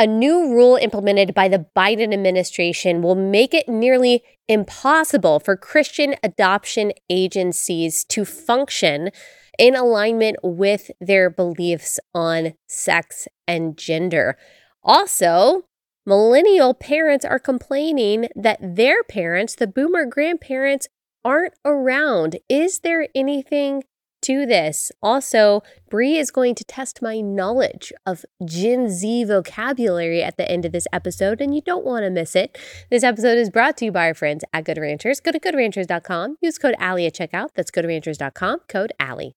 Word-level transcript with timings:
A 0.00 0.06
new 0.06 0.54
rule 0.54 0.76
implemented 0.76 1.34
by 1.34 1.48
the 1.48 1.66
Biden 1.76 2.14
administration 2.14 3.02
will 3.02 3.14
make 3.14 3.52
it 3.52 3.68
nearly 3.68 4.22
impossible 4.48 5.40
for 5.40 5.58
Christian 5.58 6.14
adoption 6.22 6.92
agencies 7.10 8.02
to 8.04 8.24
function 8.24 9.10
in 9.58 9.76
alignment 9.76 10.38
with 10.42 10.90
their 11.02 11.28
beliefs 11.28 12.00
on 12.14 12.54
sex 12.66 13.28
and 13.46 13.76
gender. 13.76 14.38
Also, 14.82 15.66
millennial 16.06 16.72
parents 16.72 17.26
are 17.26 17.38
complaining 17.38 18.28
that 18.34 18.58
their 18.62 19.04
parents, 19.04 19.54
the 19.54 19.66
boomer 19.66 20.06
grandparents, 20.06 20.88
aren't 21.26 21.52
around. 21.62 22.38
Is 22.48 22.78
there 22.78 23.08
anything 23.14 23.82
to 24.22 24.46
this. 24.46 24.92
Also, 25.02 25.62
Brie 25.88 26.18
is 26.18 26.30
going 26.30 26.54
to 26.54 26.64
test 26.64 27.02
my 27.02 27.20
knowledge 27.20 27.92
of 28.06 28.24
Gen 28.44 28.88
Z 28.88 29.24
vocabulary 29.24 30.22
at 30.22 30.36
the 30.36 30.50
end 30.50 30.64
of 30.64 30.72
this 30.72 30.86
episode, 30.92 31.40
and 31.40 31.54
you 31.54 31.60
don't 31.60 31.84
want 31.84 32.04
to 32.04 32.10
miss 32.10 32.36
it. 32.36 32.58
This 32.90 33.02
episode 33.02 33.38
is 33.38 33.50
brought 33.50 33.76
to 33.78 33.86
you 33.86 33.92
by 33.92 34.06
our 34.06 34.14
friends 34.14 34.44
at 34.52 34.64
Good 34.64 34.78
Ranchers. 34.78 35.20
Go 35.20 35.32
to 35.32 35.40
goodranchers.com. 35.40 36.36
Use 36.40 36.58
code 36.58 36.76
Allie 36.78 37.06
at 37.06 37.14
checkout. 37.14 37.48
That's 37.54 37.70
goodranchers.com. 37.70 38.60
Code 38.68 38.92
Allie. 38.98 39.34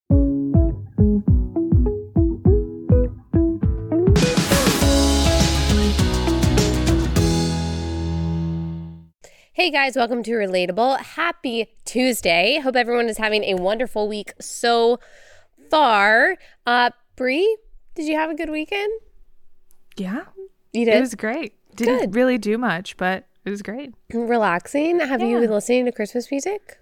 Hey 9.53 9.69
guys, 9.69 9.95
welcome 9.95 10.23
to 10.23 10.31
Relatable. 10.31 10.99
Happy 10.99 11.67
Tuesday. 11.85 12.59
Hope 12.59 12.75
everyone 12.75 13.07
is 13.07 13.17
having 13.17 13.43
a 13.43 13.53
wonderful 13.55 14.07
week 14.07 14.33
so 14.41 14.99
far. 15.69 16.37
Uh 16.65 16.89
Brie, 17.15 17.57
did 17.95 18.07
you 18.07 18.15
have 18.15 18.31
a 18.31 18.35
good 18.35 18.49
weekend? 18.49 18.91
Yeah. 19.95 20.23
You 20.71 20.85
did? 20.85 20.95
It 20.95 21.01
was 21.01 21.13
great. 21.13 21.53
Didn't 21.75 21.99
Good. 21.99 22.15
really 22.15 22.37
do 22.39 22.57
much, 22.57 22.97
but 22.97 23.27
it 23.45 23.51
was 23.51 23.61
great. 23.61 23.93
Relaxing. 24.11 24.99
Have 24.99 25.21
you 25.21 25.39
been 25.39 25.51
listening 25.51 25.85
to 25.85 25.91
Christmas 25.91 26.29
music? 26.31 26.79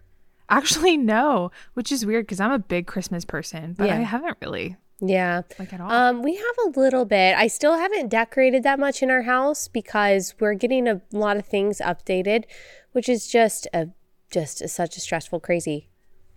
Actually, 0.50 0.96
no, 0.98 1.52
which 1.74 1.92
is 1.92 2.06
weird 2.06 2.26
because 2.26 2.40
I'm 2.40 2.52
a 2.52 2.60
big 2.60 2.88
Christmas 2.88 3.26
person, 3.26 3.74
but 3.78 3.88
Yeah. 3.88 3.98
I 3.98 4.02
haven't 4.02 4.38
really 4.42 4.78
Yeah. 5.02 5.42
like 5.58 5.74
at 5.74 5.82
all. 5.82 5.92
Um, 5.92 6.22
we 6.22 6.36
have 6.36 6.56
a 6.66 6.80
little 6.80 7.06
bit. 7.06 7.36
I 7.36 7.48
still 7.48 7.78
haven't 7.78 8.10
decorated 8.10 8.64
that 8.64 8.80
much 8.80 9.02
in 9.02 9.10
our 9.10 9.24
house 9.24 9.68
because 9.68 10.36
we're 10.40 10.54
getting 10.54 10.88
a 10.88 11.02
lot 11.12 11.38
of 11.38 11.46
things 11.46 11.80
updated, 11.84 12.46
which 12.92 13.10
is 13.10 13.28
just 13.28 13.68
a 13.74 13.90
just 14.32 14.62
a, 14.62 14.68
such 14.68 14.96
a 14.96 15.02
stressful, 15.02 15.42
crazy 15.42 15.90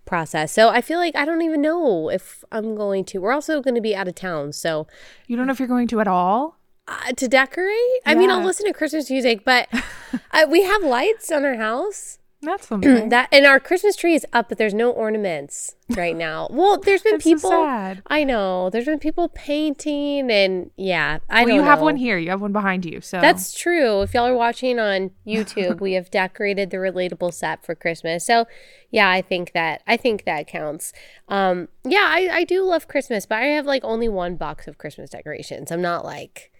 process. 0.05 0.51
So 0.51 0.69
I 0.69 0.81
feel 0.81 0.99
like 0.99 1.15
I 1.15 1.23
don't 1.23 1.41
even 1.41 1.61
know 1.61 2.09
if 2.09 2.43
I'm 2.51 2.75
going 2.75 3.05
to. 3.05 3.19
We're 3.19 3.31
also 3.31 3.61
going 3.61 3.75
to 3.75 3.81
be 3.81 3.95
out 3.95 4.07
of 4.07 4.15
town, 4.15 4.51
so 4.51 4.87
you 5.27 5.37
don't 5.37 5.47
know 5.47 5.53
if 5.53 5.59
you're 5.59 5.67
going 5.67 5.87
to 5.89 6.01
at 6.01 6.07
all? 6.07 6.57
uh, 6.87 7.11
to 7.13 7.27
decorate. 7.27 8.01
I 8.05 8.15
mean, 8.15 8.29
I'll 8.29 8.43
listen 8.43 8.65
to 8.67 8.73
Christmas 8.73 9.09
music, 9.09 9.43
but 9.43 9.67
uh, 10.31 10.45
we 10.49 10.63
have 10.63 10.83
lights 10.83 11.31
on 11.31 11.45
our 11.45 11.55
house. 11.55 12.19
That's 12.45 12.67
something. 12.69 13.09
That 13.09 13.27
and 13.31 13.45
our 13.45 13.59
Christmas 13.59 13.95
tree 13.95 14.13
is 14.13 14.25
up, 14.31 14.49
but 14.49 14.57
there's 14.57 14.73
no 14.73 14.91
ornaments 14.91 15.75
right 15.89 16.15
now. 16.15 16.47
Well, 16.51 16.77
there's 16.77 17.01
been 17.01 17.13
That's 17.15 17.23
so 17.23 17.29
people. 17.35 17.49
sad. 17.49 18.01
I 18.07 18.23
know. 18.23 18.69
There's 18.69 18.85
been 18.85 18.99
people 18.99 19.29
painting, 19.29 20.29
and 20.31 20.71
yeah, 20.77 21.19
I 21.29 21.41
well, 21.41 21.47
don't 21.47 21.55
you 21.55 21.63
have 21.63 21.81
one 21.81 21.95
here. 21.97 22.17
You 22.17 22.29
have 22.29 22.41
one 22.41 22.51
behind 22.53 22.85
you. 22.85 23.01
So 23.01 23.19
That's 23.19 23.53
true. 23.57 24.01
If 24.01 24.13
y'all 24.13 24.27
are 24.27 24.35
watching 24.35 24.79
on 24.79 25.11
YouTube, 25.27 25.81
we 25.81 25.93
have 25.93 26.09
decorated 26.11 26.69
the 26.69 26.77
relatable 26.77 27.33
set 27.33 27.65
for 27.65 27.75
Christmas. 27.75 28.25
So, 28.25 28.45
yeah, 28.91 29.09
I 29.09 29.21
think 29.21 29.51
that 29.53 29.81
I 29.87 29.97
think 29.97 30.25
that 30.25 30.47
counts. 30.47 30.93
Um, 31.27 31.67
yeah, 31.83 32.05
I, 32.07 32.29
I 32.31 32.43
do 32.43 32.63
love 32.63 32.87
Christmas, 32.87 33.25
but 33.25 33.39
I 33.39 33.45
have 33.47 33.65
like 33.65 33.83
only 33.83 34.07
one 34.07 34.35
box 34.35 34.67
of 34.67 34.77
Christmas 34.77 35.09
decorations. 35.09 35.71
I'm 35.71 35.81
not 35.81 36.05
like 36.05 36.51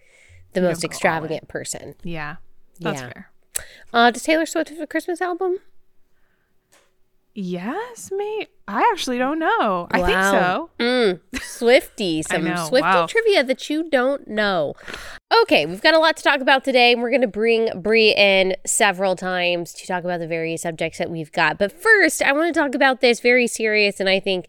the 0.52 0.60
most 0.62 0.82
all 0.84 0.88
in. 0.88 0.90
extravagant 0.90 1.48
person. 1.48 1.94
yeah, 2.02 2.36
that's 2.80 3.00
Yeah. 3.00 3.08
fair. 3.12 3.30
Uh, 3.92 4.10
does 4.10 4.22
Taylor 4.22 4.44
Swift 4.44 4.68
have 4.70 4.80
a 4.80 4.86
Christmas 4.86 5.20
album? 5.22 5.56
Yes, 7.38 8.10
mate. 8.10 8.48
I 8.66 8.80
actually 8.92 9.18
don't 9.18 9.38
know. 9.38 9.88
I 9.90 10.02
think 10.02 10.22
so. 10.22 10.70
Mm, 10.78 11.20
Swifty, 11.42 12.22
some 12.30 12.44
Swifty 12.56 12.80
wow. 12.80 13.06
trivia 13.06 13.44
that 13.44 13.68
you 13.68 13.90
don't 13.90 14.26
know. 14.26 14.72
Okay, 15.42 15.66
we've 15.66 15.82
got 15.82 15.92
a 15.92 15.98
lot 15.98 16.16
to 16.16 16.22
talk 16.22 16.40
about 16.40 16.64
today, 16.64 16.92
and 16.92 17.02
we're 17.02 17.10
going 17.10 17.20
to 17.20 17.28
bring 17.28 17.68
Brie 17.82 18.14
in 18.14 18.56
several 18.64 19.16
times 19.16 19.74
to 19.74 19.86
talk 19.86 20.02
about 20.02 20.18
the 20.20 20.26
various 20.26 20.62
subjects 20.62 20.96
that 20.96 21.10
we've 21.10 21.30
got. 21.30 21.58
But 21.58 21.72
first, 21.72 22.22
I 22.22 22.32
want 22.32 22.54
to 22.54 22.58
talk 22.58 22.74
about 22.74 23.02
this 23.02 23.20
very 23.20 23.46
serious 23.46 24.00
and 24.00 24.08
I 24.08 24.18
think 24.18 24.48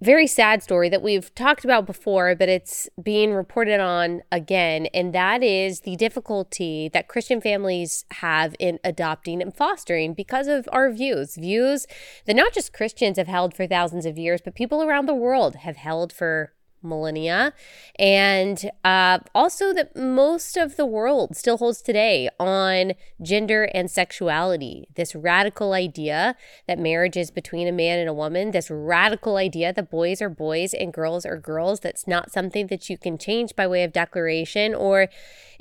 very 0.00 0.26
sad 0.26 0.62
story 0.62 0.88
that 0.90 1.02
we've 1.02 1.34
talked 1.34 1.64
about 1.64 1.86
before, 1.86 2.34
but 2.34 2.48
it's 2.48 2.88
being 3.02 3.32
reported 3.32 3.80
on 3.80 4.22
again, 4.30 4.86
and 4.92 5.14
that 5.14 5.42
is 5.42 5.80
the 5.80 5.96
difficulty 5.96 6.90
that 6.92 7.08
Christian 7.08 7.40
families 7.40 8.04
have 8.12 8.54
in 8.58 8.78
adopting 8.84 9.40
and 9.40 9.56
fostering 9.56 10.12
because 10.12 10.48
of 10.48 10.68
our 10.70 10.90
views. 10.90 11.36
Views 11.36 11.86
that 12.26 12.36
not 12.36 12.52
just 12.52 12.74
Christians 12.74 13.16
have 13.16 13.26
held 13.26 13.54
for 13.54 13.66
thousands 13.66 14.04
of 14.04 14.18
years, 14.18 14.42
but 14.44 14.54
people 14.54 14.82
around 14.82 15.06
the 15.06 15.14
world 15.14 15.56
have 15.56 15.76
held 15.76 16.12
for 16.12 16.52
millennia, 16.86 17.52
and 17.98 18.70
uh, 18.84 19.18
also 19.34 19.72
that 19.72 19.96
most 19.96 20.56
of 20.56 20.76
the 20.76 20.86
world 20.86 21.36
still 21.36 21.58
holds 21.58 21.82
today 21.82 22.28
on 22.38 22.92
gender 23.20 23.64
and 23.74 23.90
sexuality. 23.90 24.88
This 24.94 25.14
radical 25.14 25.72
idea 25.72 26.36
that 26.66 26.78
marriage 26.78 27.16
is 27.16 27.30
between 27.30 27.68
a 27.68 27.72
man 27.72 27.98
and 27.98 28.08
a 28.08 28.14
woman, 28.14 28.52
this 28.52 28.70
radical 28.70 29.36
idea 29.36 29.72
that 29.72 29.90
boys 29.90 30.22
are 30.22 30.30
boys 30.30 30.72
and 30.72 30.92
girls 30.92 31.26
are 31.26 31.38
girls, 31.38 31.80
that's 31.80 32.06
not 32.06 32.32
something 32.32 32.68
that 32.68 32.88
you 32.88 32.96
can 32.96 33.18
change 33.18 33.56
by 33.56 33.66
way 33.66 33.84
of 33.84 33.92
declaration 33.92 34.74
or 34.74 35.08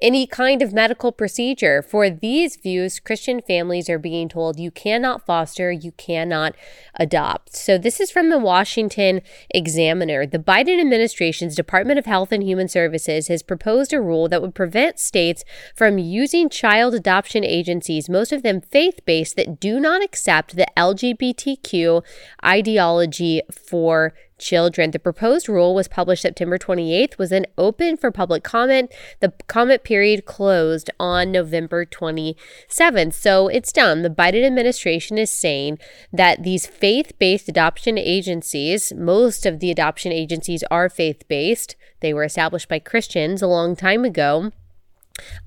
any 0.02 0.28
kind 0.28 0.62
of 0.62 0.74
medical 0.74 1.12
procedure. 1.12 1.82
For 1.82 2.10
these 2.10 2.56
views, 2.56 3.00
Christian 3.00 3.42
families 3.42 3.90
are 3.90 4.00
being 4.00 4.30
told 4.30 4.60
you 4.60 4.72
cannot 4.72 5.26
foster, 5.26 5.72
you 5.72 5.92
cannot 5.94 6.56
adopt. 6.96 7.56
So, 7.56 7.78
this 7.78 8.00
is 8.00 8.12
from 8.12 8.30
the 8.30 8.40
Washington 8.40 9.22
Examiner. 9.50 10.26
The 10.26 10.40
Biden 10.40 10.80
administration's 10.80 11.56
Department 11.56 12.00
of 12.00 12.06
Health 12.06 12.32
and 12.32 12.44
Human 12.44 12.68
Services 12.68 13.28
has 13.28 13.44
proposed 13.44 13.94
a 13.94 14.02
rule 14.02 14.28
that 14.30 14.42
would 14.42 14.56
prevent 14.56 15.00
states 15.00 15.44
from 15.76 15.98
using 15.98 16.50
child 16.50 16.94
adoption 16.94 17.44
agencies, 17.44 18.10
most 18.10 18.32
of 18.32 18.44
them 18.44 18.62
faith 18.62 19.00
based, 19.06 19.36
that 19.36 19.60
do 19.60 19.80
not 19.80 20.04
accept 20.04 20.56
the 20.56 20.68
LGBTQ 20.78 22.04
ideology 22.44 23.42
for 23.52 24.14
children. 24.38 24.92
The 24.92 25.00
proposed 25.00 25.48
rule 25.48 25.74
was 25.74 25.88
published 25.88 26.22
September 26.22 26.58
28th, 26.58 27.18
was 27.18 27.30
then 27.30 27.46
open 27.58 27.98
for 27.98 28.12
public 28.12 28.44
comment. 28.44 28.92
The 29.20 29.34
comment 29.48 29.84
period 29.84 30.26
closed 30.26 30.90
on 31.00 31.32
November 31.32 31.86
27th. 31.86 33.14
So 33.14 33.48
it's 33.48 33.72
done. 33.72 34.02
The 34.02 34.10
Biden 34.10 34.46
administration 34.46 35.18
is 35.18 35.30
saying 35.30 35.80
that 36.12 36.44
these 36.44 36.66
faith 36.66 37.14
based 37.20 37.50
adoption 37.50 37.98
agencies, 37.98 38.94
most 38.94 39.46
of 39.46 39.60
the 39.60 39.72
adoption 39.72 40.12
agencies 40.12 40.64
are 40.70 40.90
faith 40.90 41.28
based, 41.28 41.76
they 42.02 42.14
were 42.14 42.24
established 42.24 42.70
by 42.70 42.80
Christians 42.80 43.42
a 43.42 43.48
long 43.48 43.76
time 43.76 44.06
ago. 44.06 44.52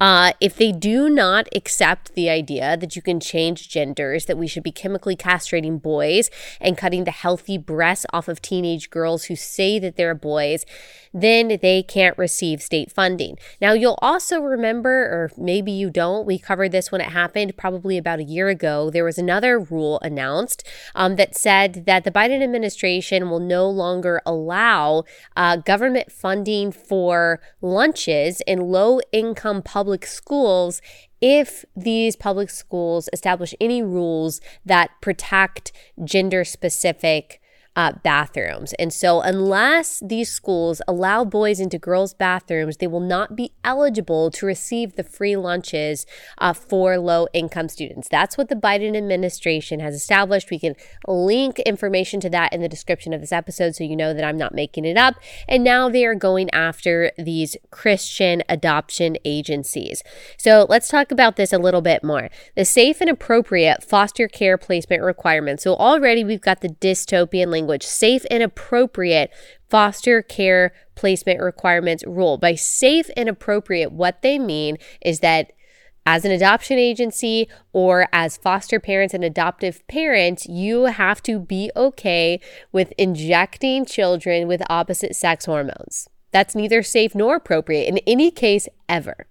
Uh, 0.01 0.33
if 0.41 0.57
they 0.57 0.73
do 0.73 1.09
not 1.09 1.49
accept 1.55 2.15
the 2.15 2.31
idea 2.31 2.77
that 2.77 2.97
you 2.97 3.03
can 3.03 3.21
change 3.21 3.69
genders, 3.69 4.27
that 4.27 4.39
we 4.39 4.47
should 4.47 4.63
be 4.63 4.73
chemically 4.73 5.17
castrating 5.17 5.81
boys 5.81 6.31
and 6.61 6.79
cutting 6.79 7.05
the 7.05 7.11
healthy 7.11 7.59
breasts 7.59 8.07
off 8.13 8.29
of 8.29 8.41
teenage 8.41 8.91
girls 8.91 9.25
who 9.25 9.37
say 9.37 9.79
that 9.79 9.97
they're 9.97 10.15
boys, 10.15 10.65
then 11.13 11.59
they 11.63 11.83
can't 11.83 12.17
receive 12.19 12.63
state 12.63 12.91
funding. 12.93 13.37
Now, 13.61 13.73
you'll 13.73 13.99
also 14.01 14.41
remember, 14.41 14.91
or 14.91 15.31
maybe 15.37 15.73
you 15.73 15.91
don't, 15.91 16.27
we 16.27 16.39
covered 16.39 16.73
this 16.73 16.93
when 16.93 17.01
it 17.01 17.09
happened 17.09 17.57
probably 17.57 17.99
about 17.99 18.21
a 18.21 18.25
year 18.25 18.49
ago. 18.49 18.91
There 18.91 19.05
was 19.05 19.19
another 19.19 19.59
rule 19.59 19.99
announced 20.03 20.67
um, 20.95 21.17
that 21.17 21.37
said 21.37 21.85
that 21.87 22.05
the 22.05 22.11
Biden 22.11 22.43
administration 22.43 23.31
will 23.31 23.41
no 23.41 23.69
longer 23.69 24.21
allow 24.25 25.05
uh, 25.37 25.57
government 25.57 26.13
funding 26.13 26.71
for 26.73 27.41
lunches 27.61 28.41
in 28.47 28.61
low 28.61 29.01
income 29.13 29.58
public 29.63 30.07
schools 30.07 30.81
if 31.21 31.65
these 31.77 32.17
public 32.17 32.51
schools 32.51 33.09
establish 33.13 33.55
any 33.61 33.83
rules 33.83 34.41
that 34.65 34.91
protect 35.01 35.73
gender 36.05 36.45
specific 36.45 37.41
uh, 37.79 37.93
bathrooms. 38.03 38.73
And 38.73 38.93
so, 38.93 39.21
unless 39.21 40.03
these 40.05 40.33
schools 40.33 40.83
allow 40.89 41.25
boys 41.25 41.61
into 41.61 41.79
girls' 41.79 42.13
bathrooms, 42.13 42.79
they 42.79 42.89
will 42.89 42.99
not 42.99 43.37
be 43.37 43.53
eligible 43.63 44.33
to 44.33 44.47
receive 44.47 44.97
the 44.97 45.05
free 45.05 45.37
lunches 45.37 46.05
uh, 46.39 46.53
for 46.53 46.99
low 46.99 47.29
income 47.33 47.69
students. 47.69 48.09
That's 48.09 48.37
what 48.37 48.49
the 48.49 48.57
Biden 48.57 48.97
administration 48.97 49.79
has 49.79 49.95
established. 49.95 50.51
We 50.51 50.59
can 50.59 50.75
link 51.07 51.61
information 51.61 52.19
to 52.21 52.31
that 52.31 52.53
in 52.53 52.63
the 52.63 52.69
description 52.69 53.13
of 53.13 53.21
this 53.21 53.31
episode 53.31 53.77
so 53.77 53.85
you 53.85 53.95
know 53.95 54.13
that 54.13 54.25
I'm 54.25 54.37
not 54.37 54.53
making 54.53 54.85
it 54.85 54.97
up. 54.97 55.15
And 55.49 55.63
now 55.63 55.89
they 55.89 56.05
are 56.05 56.17
going 56.17 56.51
after 56.51 57.13
these 57.17 57.57
Christian 57.71 58.43
adoption 58.49 59.17
agencies. 59.25 60.03
So, 60.37 60.67
let's 60.69 60.89
talk 60.89 61.13
about 61.13 61.37
this 61.37 61.53
a 61.53 61.59
little 61.59 61.83
bit 61.83 62.03
more. 62.03 62.29
The 62.57 62.65
safe 62.65 63.01
and 63.01 63.09
appropriate 63.09 63.85
foster 63.85 64.27
care 64.27 64.59
placement 64.59 65.05
requirements. 65.05 65.63
So, 65.63 65.77
already 65.77 66.25
we've 66.25 66.41
got 66.41 66.61
the 66.61 66.71
dystopian 66.71 67.53
language 67.53 67.68
safe 67.77 68.25
and 68.31 68.43
appropriate 68.43 69.31
foster 69.69 70.23
care 70.23 70.73
placement 70.95 71.41
requirements 71.41 72.05
rule. 72.07 72.39
By 72.39 72.55
safe 72.55 73.11
and 73.17 73.29
appropriate, 73.29 73.93
what 73.93 74.23
they 74.23 74.39
mean 74.39 74.79
is 75.01 75.21
that 75.21 75.53
as 76.07 76.25
an 76.25 76.31
adoption 76.33 76.79
agency 76.79 77.49
or 77.75 78.09
as 78.15 78.39
foster 78.39 78.81
parents 78.81 79.13
and 79.13 79.23
adoptive 79.23 79.87
parents, 79.89 80.47
you 80.47 80.85
have 80.85 81.23
to 81.25 81.39
be 81.39 81.71
okay 81.77 82.41
with 82.73 82.95
injecting 82.97 83.85
children 83.85 84.49
with 84.49 84.63
opposite 84.71 85.15
sex 85.15 85.45
hormones. 85.45 86.09
That's 86.31 86.55
neither 86.55 86.83
safe 86.83 87.15
nor 87.15 87.37
appropriate 87.37 87.89
in 87.89 87.99
any 88.07 88.31
case 88.31 88.69
ever. 88.89 89.27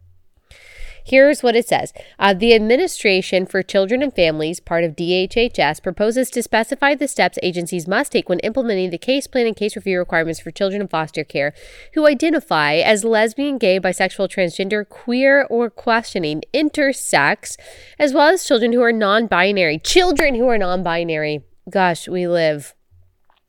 Here's 1.08 1.42
what 1.42 1.56
it 1.56 1.66
says 1.66 1.94
uh, 2.20 2.34
The 2.34 2.54
Administration 2.54 3.46
for 3.46 3.64
Children 3.64 4.04
and 4.04 4.14
Families, 4.14 4.60
part 4.60 4.84
of 4.84 4.98
DHHS, 4.98 5.82
proposes 5.82 6.30
to 6.32 6.44
specify 6.44 6.96
the 6.96 7.08
steps 7.08 7.40
agencies 7.42 7.88
must 7.88 8.12
take 8.12 8.28
when 8.28 8.40
implementing 8.40 8.90
the 8.90 8.98
case 8.98 9.26
plan 9.26 9.48
and 9.48 9.56
case 9.56 9.78
review 9.78 10.00
requirements 10.00 10.42
for 10.42 10.52
children 10.52 10.82
in 10.82 10.90
foster 10.90 11.24
care 11.24 11.54
who 11.94 12.06
identify 12.06 12.76
as 12.76 13.06
lesbian, 13.06 13.58
gay, 13.58 13.80
bisexual, 13.80 14.28
transgender, 14.28 14.88
queer, 14.88 15.48
or 15.50 15.70
questioning 15.70 16.44
intersex, 16.54 17.56
as 17.98 18.12
well 18.12 18.28
as 18.28 18.46
children 18.46 18.74
who 18.74 18.82
are 18.82 18.92
non 18.92 19.28
binary. 19.28 19.80
Children 19.80 20.36
who 20.36 20.50
are 20.50 20.58
non 20.58 20.84
binary. 20.84 21.42
Gosh, 21.70 22.10
we 22.10 22.28
live. 22.28 22.76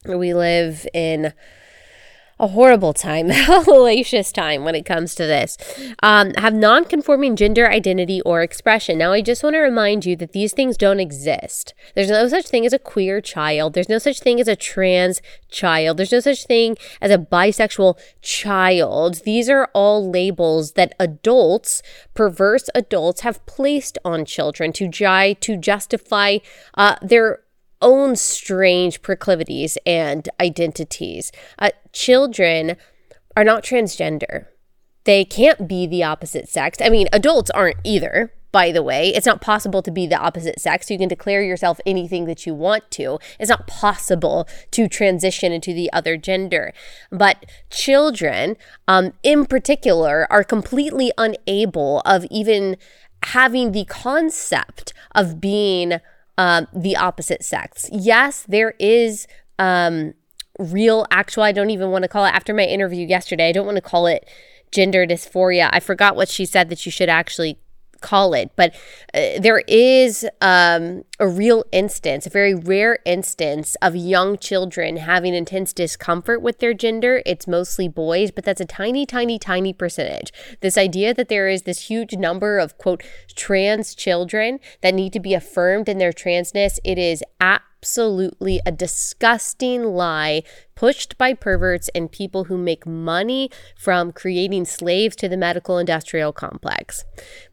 We 0.06 0.32
live 0.32 0.86
in 0.94 1.32
a 2.40 2.48
horrible 2.48 2.92
time, 2.92 3.30
a 3.30 3.34
hellacious 3.34 4.32
time 4.32 4.64
when 4.64 4.74
it 4.74 4.84
comes 4.84 5.14
to 5.16 5.26
this. 5.26 5.56
Um, 6.02 6.32
have 6.34 6.54
non 6.54 6.84
conforming 6.84 7.36
gender 7.36 7.68
identity 7.68 8.20
or 8.22 8.42
expression. 8.42 8.98
Now, 8.98 9.12
I 9.12 9.20
just 9.22 9.42
want 9.42 9.54
to 9.54 9.60
remind 9.60 10.04
you 10.06 10.16
that 10.16 10.32
these 10.32 10.52
things 10.52 10.76
don't 10.76 11.00
exist. 11.00 11.74
There's 11.94 12.10
no 12.10 12.28
such 12.28 12.46
thing 12.46 12.64
as 12.64 12.72
a 12.72 12.78
queer 12.78 13.20
child, 13.20 13.74
there's 13.74 13.88
no 13.88 13.98
such 13.98 14.20
thing 14.20 14.40
as 14.40 14.48
a 14.48 14.56
trans 14.56 15.20
child, 15.50 15.96
there's 15.96 16.12
no 16.12 16.20
such 16.20 16.46
thing 16.46 16.76
as 17.00 17.10
a 17.10 17.18
bisexual 17.18 17.98
child. 18.22 19.22
These 19.24 19.48
are 19.48 19.70
all 19.74 20.08
labels 20.08 20.72
that 20.72 20.94
adults, 20.98 21.82
perverse 22.14 22.70
adults, 22.74 23.22
have 23.22 23.44
placed 23.46 23.98
on 24.04 24.24
children 24.24 24.72
to, 24.74 24.88
try 24.88 25.32
to 25.34 25.56
justify 25.56 26.38
uh, 26.74 26.96
their 27.02 27.40
own 27.80 28.16
strange 28.16 29.02
proclivities 29.02 29.78
and 29.86 30.28
identities. 30.40 31.32
Uh, 31.58 31.70
children 31.92 32.76
are 33.36 33.44
not 33.44 33.62
transgender. 33.62 34.46
They 35.04 35.24
can't 35.24 35.68
be 35.68 35.86
the 35.86 36.02
opposite 36.02 36.48
sex. 36.48 36.78
I 36.82 36.88
mean, 36.88 37.08
adults 37.12 37.50
aren't 37.50 37.78
either, 37.84 38.32
by 38.52 38.72
the 38.72 38.82
way. 38.82 39.08
It's 39.08 39.26
not 39.26 39.40
possible 39.40 39.82
to 39.82 39.90
be 39.90 40.06
the 40.06 40.18
opposite 40.18 40.60
sex. 40.60 40.90
You 40.90 40.98
can 40.98 41.08
declare 41.08 41.42
yourself 41.42 41.80
anything 41.86 42.24
that 42.26 42.46
you 42.46 42.54
want 42.54 42.90
to. 42.92 43.18
It's 43.38 43.48
not 43.48 43.66
possible 43.66 44.48
to 44.72 44.88
transition 44.88 45.52
into 45.52 45.72
the 45.72 45.90
other 45.92 46.16
gender. 46.16 46.72
But 47.10 47.46
children, 47.70 48.56
um, 48.86 49.12
in 49.22 49.46
particular, 49.46 50.26
are 50.30 50.44
completely 50.44 51.12
unable 51.16 52.00
of 52.04 52.26
even 52.30 52.76
having 53.22 53.72
the 53.72 53.84
concept 53.84 54.92
of 55.14 55.40
being 55.40 56.00
um, 56.38 56.66
the 56.72 56.96
opposite 56.96 57.44
sex. 57.44 57.90
Yes, 57.92 58.44
there 58.48 58.74
is 58.78 59.26
um, 59.58 60.14
real, 60.58 61.04
actual, 61.10 61.42
I 61.42 61.52
don't 61.52 61.70
even 61.70 61.90
want 61.90 62.04
to 62.04 62.08
call 62.08 62.24
it, 62.24 62.30
after 62.30 62.54
my 62.54 62.62
interview 62.62 63.06
yesterday, 63.06 63.50
I 63.50 63.52
don't 63.52 63.66
want 63.66 63.76
to 63.76 63.82
call 63.82 64.06
it 64.06 64.26
gender 64.70 65.06
dysphoria. 65.06 65.68
I 65.72 65.80
forgot 65.80 66.16
what 66.16 66.28
she 66.28 66.46
said 66.46 66.70
that 66.70 66.86
you 66.86 66.92
should 66.92 67.08
actually 67.08 67.58
call 68.00 68.34
it, 68.34 68.50
but 68.56 68.74
uh, 69.14 69.38
there 69.40 69.62
is 69.66 70.26
um, 70.40 71.04
a 71.18 71.26
real 71.26 71.64
instance, 71.72 72.26
a 72.26 72.30
very 72.30 72.54
rare 72.54 72.98
instance 73.04 73.76
of 73.82 73.96
young 73.96 74.38
children 74.38 74.98
having 74.98 75.34
intense 75.34 75.72
discomfort 75.72 76.42
with 76.42 76.58
their 76.58 76.74
gender. 76.74 77.22
It's 77.26 77.46
mostly 77.46 77.88
boys, 77.88 78.30
but 78.30 78.44
that's 78.44 78.60
a 78.60 78.66
tiny, 78.66 79.06
tiny, 79.06 79.38
tiny 79.38 79.72
percentage. 79.72 80.32
This 80.60 80.78
idea 80.78 81.14
that 81.14 81.28
there 81.28 81.48
is 81.48 81.62
this 81.62 81.88
huge 81.88 82.14
number 82.14 82.58
of 82.58 82.78
quote 82.78 83.02
trans 83.34 83.94
children 83.94 84.60
that 84.80 84.94
need 84.94 85.12
to 85.12 85.20
be 85.20 85.34
affirmed 85.34 85.88
in 85.88 85.98
their 85.98 86.12
transness, 86.12 86.78
it 86.84 86.98
is 86.98 87.22
absolutely 87.80 88.60
a 88.66 88.72
disgusting 88.72 89.84
lie 89.84 90.42
pushed 90.74 91.16
by 91.16 91.32
perverts 91.32 91.88
and 91.94 92.10
people 92.10 92.44
who 92.44 92.58
make 92.58 92.86
money 92.86 93.50
from 93.76 94.12
creating 94.12 94.64
slaves 94.64 95.14
to 95.16 95.28
the 95.28 95.36
medical 95.36 95.78
industrial 95.78 96.32
complex. 96.32 97.04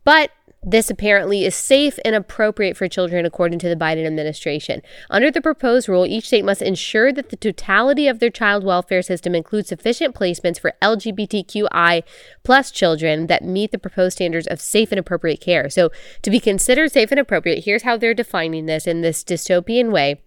But 0.04 0.32
this 0.66 0.90
apparently 0.90 1.46
is 1.46 1.56
safe 1.56 2.00
and 2.04 2.16
appropriate 2.16 2.76
for 2.76 2.88
children, 2.88 3.26
according 3.26 3.60
to 3.60 3.70
the 3.70 3.76
Biden 3.76 4.06
administration. 4.06 4.82
Under 5.10 5.30
the 5.30 5.42
proposed 5.42 5.88
rule, 5.88 6.06
each 6.06 6.28
state 6.28 6.44
must 6.44 6.62
ensure 6.62 7.14
that 7.14 7.30
the 7.30 7.36
totality 7.36 8.08
of 8.08 8.20
their 8.20 8.32
child 8.32 8.64
welfare 8.64 9.04
system 9.04 9.36
includes 9.36 9.70
sufficient 9.70 10.16
placements 10.16 10.60
for 10.60 10.74
LGBTQI 10.82 12.04
plus 12.44 12.72
children 12.72 13.28
that 13.28 13.44
meet 13.44 13.72
the 13.72 13.78
proposed 13.78 14.18
standards 14.18 14.48
of 14.48 14.60
safe 14.60 14.92
and 14.92 15.00
appropriate 15.00 15.40
care. 15.40 15.70
So, 15.70 15.92
to 16.24 16.32
be 16.32 16.40
considered 16.40 16.92
safe 16.92 17.12
and 17.12 17.20
appropriate, 17.20 17.66
here's 17.66 17.84
how 17.84 17.98
they're 17.98 18.14
defining 18.14 18.66
this 18.66 18.88
in 18.88 19.02
this 19.02 19.24
dystopian 19.24 19.92
way 19.92 20.25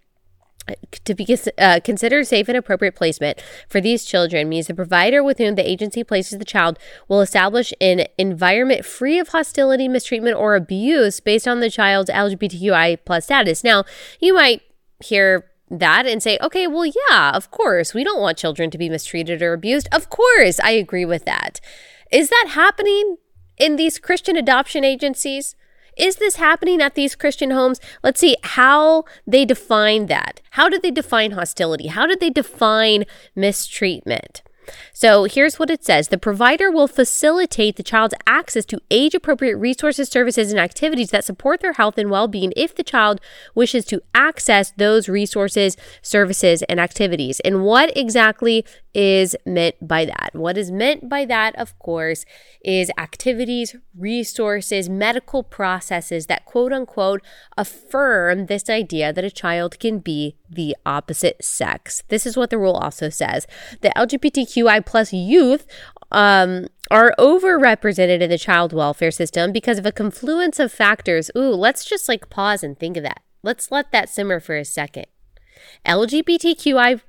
to 1.04 1.14
be 1.14 1.38
uh, 1.58 1.80
considered 1.84 2.26
safe 2.26 2.48
and 2.48 2.56
appropriate 2.56 2.94
placement 2.94 3.42
for 3.68 3.80
these 3.80 4.04
children 4.04 4.48
means 4.48 4.66
the 4.66 4.74
provider 4.74 5.22
with 5.22 5.38
whom 5.38 5.54
the 5.54 5.68
agency 5.68 6.04
places 6.04 6.38
the 6.38 6.44
child 6.44 6.78
will 7.08 7.20
establish 7.20 7.72
an 7.80 8.06
environment 8.16 8.84
free 8.84 9.18
of 9.18 9.28
hostility, 9.28 9.88
mistreatment, 9.88 10.36
or 10.36 10.54
abuse 10.54 11.20
based 11.20 11.48
on 11.48 11.60
the 11.60 11.70
child's 11.70 12.10
LGBTQI 12.10 12.98
plus 13.04 13.24
status. 13.24 13.64
Now, 13.64 13.84
you 14.20 14.34
might 14.34 14.62
hear 15.02 15.50
that 15.70 16.06
and 16.06 16.22
say, 16.22 16.38
okay, 16.40 16.66
well, 16.66 16.86
yeah, 16.86 17.30
of 17.30 17.50
course, 17.50 17.94
we 17.94 18.04
don't 18.04 18.20
want 18.20 18.38
children 18.38 18.70
to 18.70 18.78
be 18.78 18.88
mistreated 18.88 19.42
or 19.42 19.52
abused. 19.52 19.88
Of 19.92 20.10
course, 20.10 20.58
I 20.60 20.70
agree 20.70 21.04
with 21.04 21.24
that. 21.24 21.60
Is 22.10 22.30
that 22.30 22.48
happening 22.50 23.16
in 23.58 23.76
these 23.76 23.98
Christian 23.98 24.36
adoption 24.36 24.84
agencies? 24.84 25.54
Is 25.98 26.16
this 26.16 26.36
happening 26.36 26.80
at 26.80 26.94
these 26.94 27.16
Christian 27.16 27.50
homes? 27.50 27.80
Let's 28.02 28.20
see 28.20 28.36
how 28.42 29.04
they 29.26 29.44
define 29.44 30.06
that. 30.06 30.40
How 30.50 30.68
did 30.68 30.82
they 30.82 30.92
define 30.92 31.32
hostility? 31.32 31.88
How 31.88 32.06
did 32.06 32.20
they 32.20 32.30
define 32.30 33.04
mistreatment? 33.34 34.42
So 34.92 35.24
here's 35.24 35.58
what 35.58 35.70
it 35.70 35.84
says 35.84 36.08
The 36.08 36.18
provider 36.18 36.70
will 36.70 36.88
facilitate 36.88 37.76
the 37.76 37.82
child's 37.82 38.14
access 38.26 38.64
to 38.66 38.80
age 38.90 39.14
appropriate 39.14 39.56
resources, 39.56 40.08
services, 40.08 40.50
and 40.50 40.60
activities 40.60 41.10
that 41.10 41.24
support 41.24 41.60
their 41.60 41.74
health 41.74 41.98
and 41.98 42.10
well 42.10 42.28
being 42.28 42.52
if 42.56 42.74
the 42.74 42.82
child 42.82 43.20
wishes 43.54 43.84
to 43.86 44.02
access 44.14 44.72
those 44.76 45.08
resources, 45.08 45.76
services, 46.02 46.62
and 46.64 46.80
activities. 46.80 47.40
And 47.40 47.64
what 47.64 47.96
exactly 47.96 48.64
is 48.94 49.36
meant 49.46 49.76
by 49.86 50.04
that? 50.04 50.30
What 50.32 50.58
is 50.58 50.70
meant 50.70 51.08
by 51.08 51.24
that, 51.26 51.54
of 51.56 51.78
course, 51.78 52.24
is 52.64 52.90
activities, 52.98 53.76
resources, 53.96 54.88
medical 54.88 55.42
processes 55.42 56.26
that 56.26 56.44
quote 56.44 56.72
unquote 56.72 57.22
affirm 57.56 58.46
this 58.46 58.68
idea 58.68 59.12
that 59.12 59.24
a 59.24 59.30
child 59.30 59.78
can 59.78 59.98
be 59.98 60.36
the 60.50 60.76
opposite 60.86 61.44
sex. 61.44 62.02
This 62.08 62.26
is 62.26 62.36
what 62.36 62.50
the 62.50 62.58
rule 62.58 62.74
also 62.74 63.08
says. 63.08 63.46
The 63.80 63.90
LGBTQI 63.90 64.84
plus 64.84 65.12
youth 65.12 65.66
um, 66.10 66.66
are 66.90 67.14
overrepresented 67.18 68.20
in 68.20 68.30
the 68.30 68.38
child 68.38 68.72
welfare 68.72 69.10
system 69.10 69.52
because 69.52 69.78
of 69.78 69.86
a 69.86 69.92
confluence 69.92 70.58
of 70.58 70.72
factors. 70.72 71.30
Ooh, 71.36 71.54
let's 71.54 71.84
just 71.84 72.08
like 72.08 72.30
pause 72.30 72.62
and 72.62 72.78
think 72.78 72.96
of 72.96 73.02
that. 73.02 73.22
Let's 73.42 73.70
let 73.70 73.92
that 73.92 74.08
simmer 74.08 74.40
for 74.40 74.56
a 74.56 74.64
second. 74.64 75.06
LGBTQI 75.86 77.00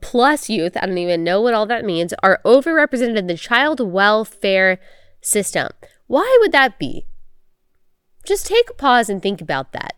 plus 0.00 0.48
youth, 0.48 0.76
I 0.76 0.86
don't 0.86 0.98
even 0.98 1.24
know 1.24 1.40
what 1.40 1.54
all 1.54 1.66
that 1.66 1.84
means, 1.84 2.12
are 2.22 2.40
overrepresented 2.44 3.16
in 3.16 3.26
the 3.26 3.36
child 3.36 3.80
welfare 3.80 4.78
system. 5.20 5.68
Why 6.06 6.36
would 6.40 6.52
that 6.52 6.78
be? 6.78 7.06
Just 8.24 8.46
take 8.46 8.70
a 8.70 8.74
pause 8.74 9.08
and 9.08 9.22
think 9.22 9.40
about 9.40 9.72
that 9.72 9.94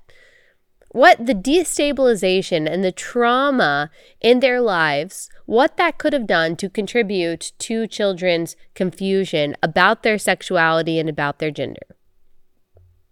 what 0.99 1.27
the 1.27 1.35
destabilization 1.35 2.69
and 2.69 2.83
the 2.83 2.91
trauma 2.91 3.89
in 4.21 4.41
their 4.41 4.61
lives, 4.61 5.31
what 5.47 5.77
that 5.77 5.97
could 5.97 6.13
have 6.13 6.27
done 6.27 6.57
to 6.57 6.69
contribute 6.69 7.53
to 7.57 7.87
children's 7.87 8.57
confusion 8.75 9.57
about 9.63 10.03
their 10.03 10.19
sexuality 10.19 10.99
and 10.99 11.09
about 11.09 11.39
their 11.39 11.53
gender. 11.53 11.87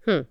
Hmm. 0.05 0.23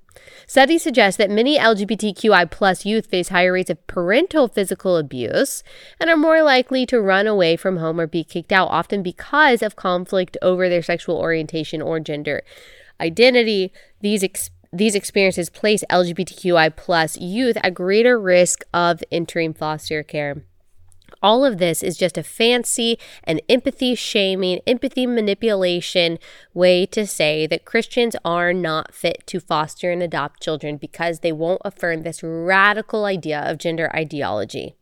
Studies 0.46 0.84
suggest 0.84 1.18
that 1.18 1.30
many 1.32 1.58
LGBTQI 1.58 2.52
plus 2.52 2.86
youth 2.86 3.06
face 3.06 3.30
higher 3.30 3.54
rates 3.54 3.70
of 3.70 3.88
parental 3.88 4.50
physical 4.50 4.98
abuse 4.98 5.64
and 5.98 6.10
are 6.10 6.18
more 6.18 6.44
likely 6.44 6.86
to 6.88 7.00
run 7.00 7.26
away 7.26 7.56
from 7.56 7.78
home 7.78 8.02
or 8.02 8.08
be 8.08 8.26
kicked 8.26 8.52
out, 8.52 8.68
often 8.68 9.02
because 9.02 9.62
of 9.62 9.78
conflict 9.78 10.36
over 10.42 10.68
their 10.68 10.82
sexual 10.82 11.18
orientation 11.18 11.82
or 11.82 12.02
gender 12.02 12.44
identity. 13.00 13.72
These 14.02 14.24
ex- 14.24 14.52
these 14.78 14.96
experiences 14.96 15.50
place 15.50 15.84
LGBTQI 15.90 16.76
plus 16.76 17.18
youth 17.18 17.58
at 17.64 17.74
greater 17.74 18.20
risk 18.20 18.64
of 18.74 19.04
entering 19.12 19.54
foster 19.54 20.04
care. 20.04 20.44
All 21.22 21.46
of 21.46 21.58
this 21.58 21.82
is 21.82 21.98
just 21.98 22.18
a 22.18 22.24
fancy 22.24 23.00
and 23.24 23.42
empathy 23.48 23.96
shaming, 23.96 24.60
empathy 24.68 25.08
manipulation 25.08 26.20
way 26.54 26.86
to 26.88 27.08
say 27.08 27.48
that 27.48 27.66
Christians 27.66 28.16
are 28.26 28.54
not 28.54 28.94
fit 28.94 29.26
to 29.28 29.40
foster 29.40 29.92
and 29.92 30.04
adopt 30.04 30.42
children 30.42 30.78
because 30.78 31.20
they 31.20 31.32
won't 31.32 31.62
affirm 31.64 32.04
this 32.04 32.22
radical 32.22 33.06
idea 33.06 33.40
of 33.40 33.58
gender 33.58 33.90
ideology. 33.96 34.76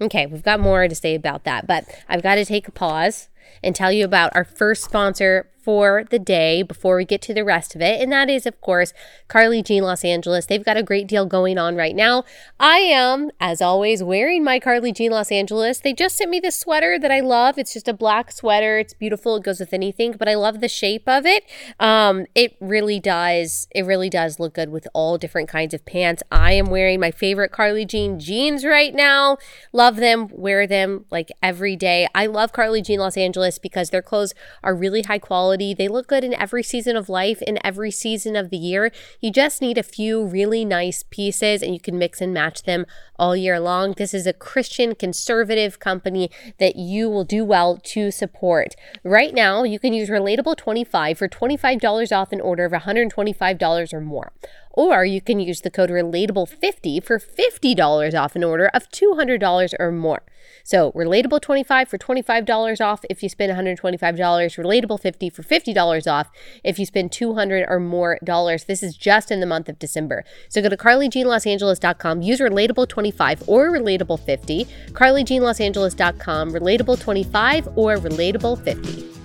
Okay, 0.00 0.26
we've 0.26 0.42
got 0.42 0.58
more 0.58 0.88
to 0.88 0.94
say 0.94 1.14
about 1.14 1.44
that, 1.44 1.66
but 1.66 1.84
I've 2.08 2.22
got 2.22 2.34
to 2.34 2.44
take 2.44 2.66
a 2.66 2.72
pause 2.72 3.28
and 3.62 3.74
tell 3.74 3.92
you 3.92 4.04
about 4.04 4.34
our 4.34 4.44
first 4.44 4.82
sponsor 4.82 5.51
for 5.62 6.04
the 6.10 6.18
day 6.18 6.62
before 6.62 6.96
we 6.96 7.04
get 7.04 7.22
to 7.22 7.34
the 7.34 7.44
rest 7.44 7.74
of 7.74 7.80
it. 7.80 8.00
And 8.00 8.10
that 8.12 8.28
is, 8.28 8.46
of 8.46 8.60
course, 8.60 8.92
Carly 9.28 9.62
Jean 9.62 9.84
Los 9.84 10.04
Angeles. 10.04 10.46
They've 10.46 10.64
got 10.64 10.76
a 10.76 10.82
great 10.82 11.06
deal 11.06 11.24
going 11.24 11.58
on 11.58 11.76
right 11.76 11.94
now. 11.94 12.24
I 12.58 12.78
am, 12.78 13.30
as 13.40 13.62
always, 13.62 14.02
wearing 14.02 14.42
my 14.42 14.58
Carly 14.58 14.92
Jean 14.92 15.12
Los 15.12 15.30
Angeles. 15.30 15.78
They 15.78 15.92
just 15.92 16.16
sent 16.16 16.30
me 16.30 16.40
this 16.40 16.58
sweater 16.58 16.98
that 16.98 17.12
I 17.12 17.20
love. 17.20 17.58
It's 17.58 17.72
just 17.72 17.88
a 17.88 17.92
black 17.92 18.32
sweater. 18.32 18.78
It's 18.78 18.94
beautiful. 18.94 19.36
It 19.36 19.44
goes 19.44 19.60
with 19.60 19.72
anything, 19.72 20.12
but 20.18 20.28
I 20.28 20.34
love 20.34 20.60
the 20.60 20.68
shape 20.68 21.08
of 21.08 21.24
it. 21.24 21.44
Um, 21.78 22.26
it 22.34 22.56
really 22.60 22.98
does. 22.98 23.68
It 23.70 23.84
really 23.84 24.10
does 24.10 24.40
look 24.40 24.54
good 24.54 24.70
with 24.70 24.88
all 24.92 25.16
different 25.16 25.48
kinds 25.48 25.74
of 25.74 25.84
pants. 25.86 26.22
I 26.32 26.52
am 26.52 26.66
wearing 26.66 26.98
my 26.98 27.10
favorite 27.12 27.52
Carly 27.52 27.86
Jean 27.86 28.18
jeans 28.18 28.64
right 28.64 28.94
now. 28.94 29.38
Love 29.72 29.96
them. 29.96 30.28
Wear 30.32 30.66
them 30.66 31.04
like 31.10 31.30
every 31.42 31.76
day. 31.76 32.08
I 32.14 32.26
love 32.26 32.52
Carly 32.52 32.82
Jean 32.82 32.98
Los 32.98 33.16
Angeles 33.16 33.58
because 33.58 33.90
their 33.90 34.02
clothes 34.02 34.34
are 34.62 34.74
really 34.74 35.02
high 35.02 35.18
quality 35.18 35.51
They 35.56 35.88
look 35.88 36.06
good 36.06 36.24
in 36.24 36.34
every 36.34 36.62
season 36.62 36.96
of 36.96 37.08
life, 37.08 37.42
in 37.42 37.58
every 37.64 37.90
season 37.90 38.36
of 38.36 38.50
the 38.50 38.56
year. 38.56 38.90
You 39.20 39.30
just 39.30 39.60
need 39.60 39.78
a 39.78 39.82
few 39.82 40.24
really 40.24 40.64
nice 40.64 41.02
pieces 41.02 41.62
and 41.62 41.74
you 41.74 41.80
can 41.80 41.98
mix 41.98 42.20
and 42.20 42.32
match 42.32 42.62
them 42.62 42.86
all 43.18 43.36
year 43.36 43.60
long. 43.60 43.92
This 43.92 44.14
is 44.14 44.26
a 44.26 44.32
Christian 44.32 44.94
conservative 44.94 45.78
company 45.78 46.30
that 46.58 46.76
you 46.76 47.08
will 47.08 47.24
do 47.24 47.44
well 47.44 47.78
to 47.84 48.10
support. 48.10 48.74
Right 49.04 49.34
now, 49.34 49.62
you 49.62 49.78
can 49.78 49.92
use 49.92 50.08
Relatable 50.08 50.56
25 50.56 51.18
for 51.18 51.28
$25 51.28 52.16
off 52.16 52.32
an 52.32 52.40
order 52.40 52.64
of 52.64 52.72
$125 52.72 53.92
or 53.92 54.00
more. 54.00 54.32
Or 54.72 55.04
you 55.04 55.20
can 55.20 55.40
use 55.40 55.60
the 55.60 55.70
code 55.70 55.90
relatable50 55.90 57.04
for 57.04 57.18
$50 57.18 58.18
off 58.18 58.36
an 58.36 58.44
order 58.44 58.70
of 58.72 58.88
$200 58.90 59.74
or 59.78 59.92
more. 59.92 60.22
So, 60.64 60.92
relatable25 60.92 61.88
for 61.88 61.98
$25 61.98 62.80
off 62.80 63.04
if 63.10 63.22
you 63.22 63.28
spend 63.28 63.52
$125, 63.52 63.98
relatable50 63.98 65.32
for 65.32 65.42
$50 65.42 66.12
off 66.12 66.30
if 66.62 66.78
you 66.78 66.86
spend 66.86 67.12
200 67.12 67.66
or 67.68 67.80
more 67.80 68.18
dollars. 68.24 68.64
This 68.64 68.82
is 68.82 68.96
just 68.96 69.30
in 69.30 69.40
the 69.40 69.46
month 69.46 69.68
of 69.68 69.78
December. 69.78 70.24
So, 70.48 70.62
go 70.62 70.68
to 70.68 70.76
carlyjeanlosangeles.com, 70.76 72.22
use 72.22 72.40
relatable25 72.40 73.48
or 73.48 73.70
relatable50, 73.70 74.68
carlyjeanlosangeles.com, 74.92 76.52
relatable25 76.52 77.76
or 77.76 77.96
relatable50. 77.96 79.21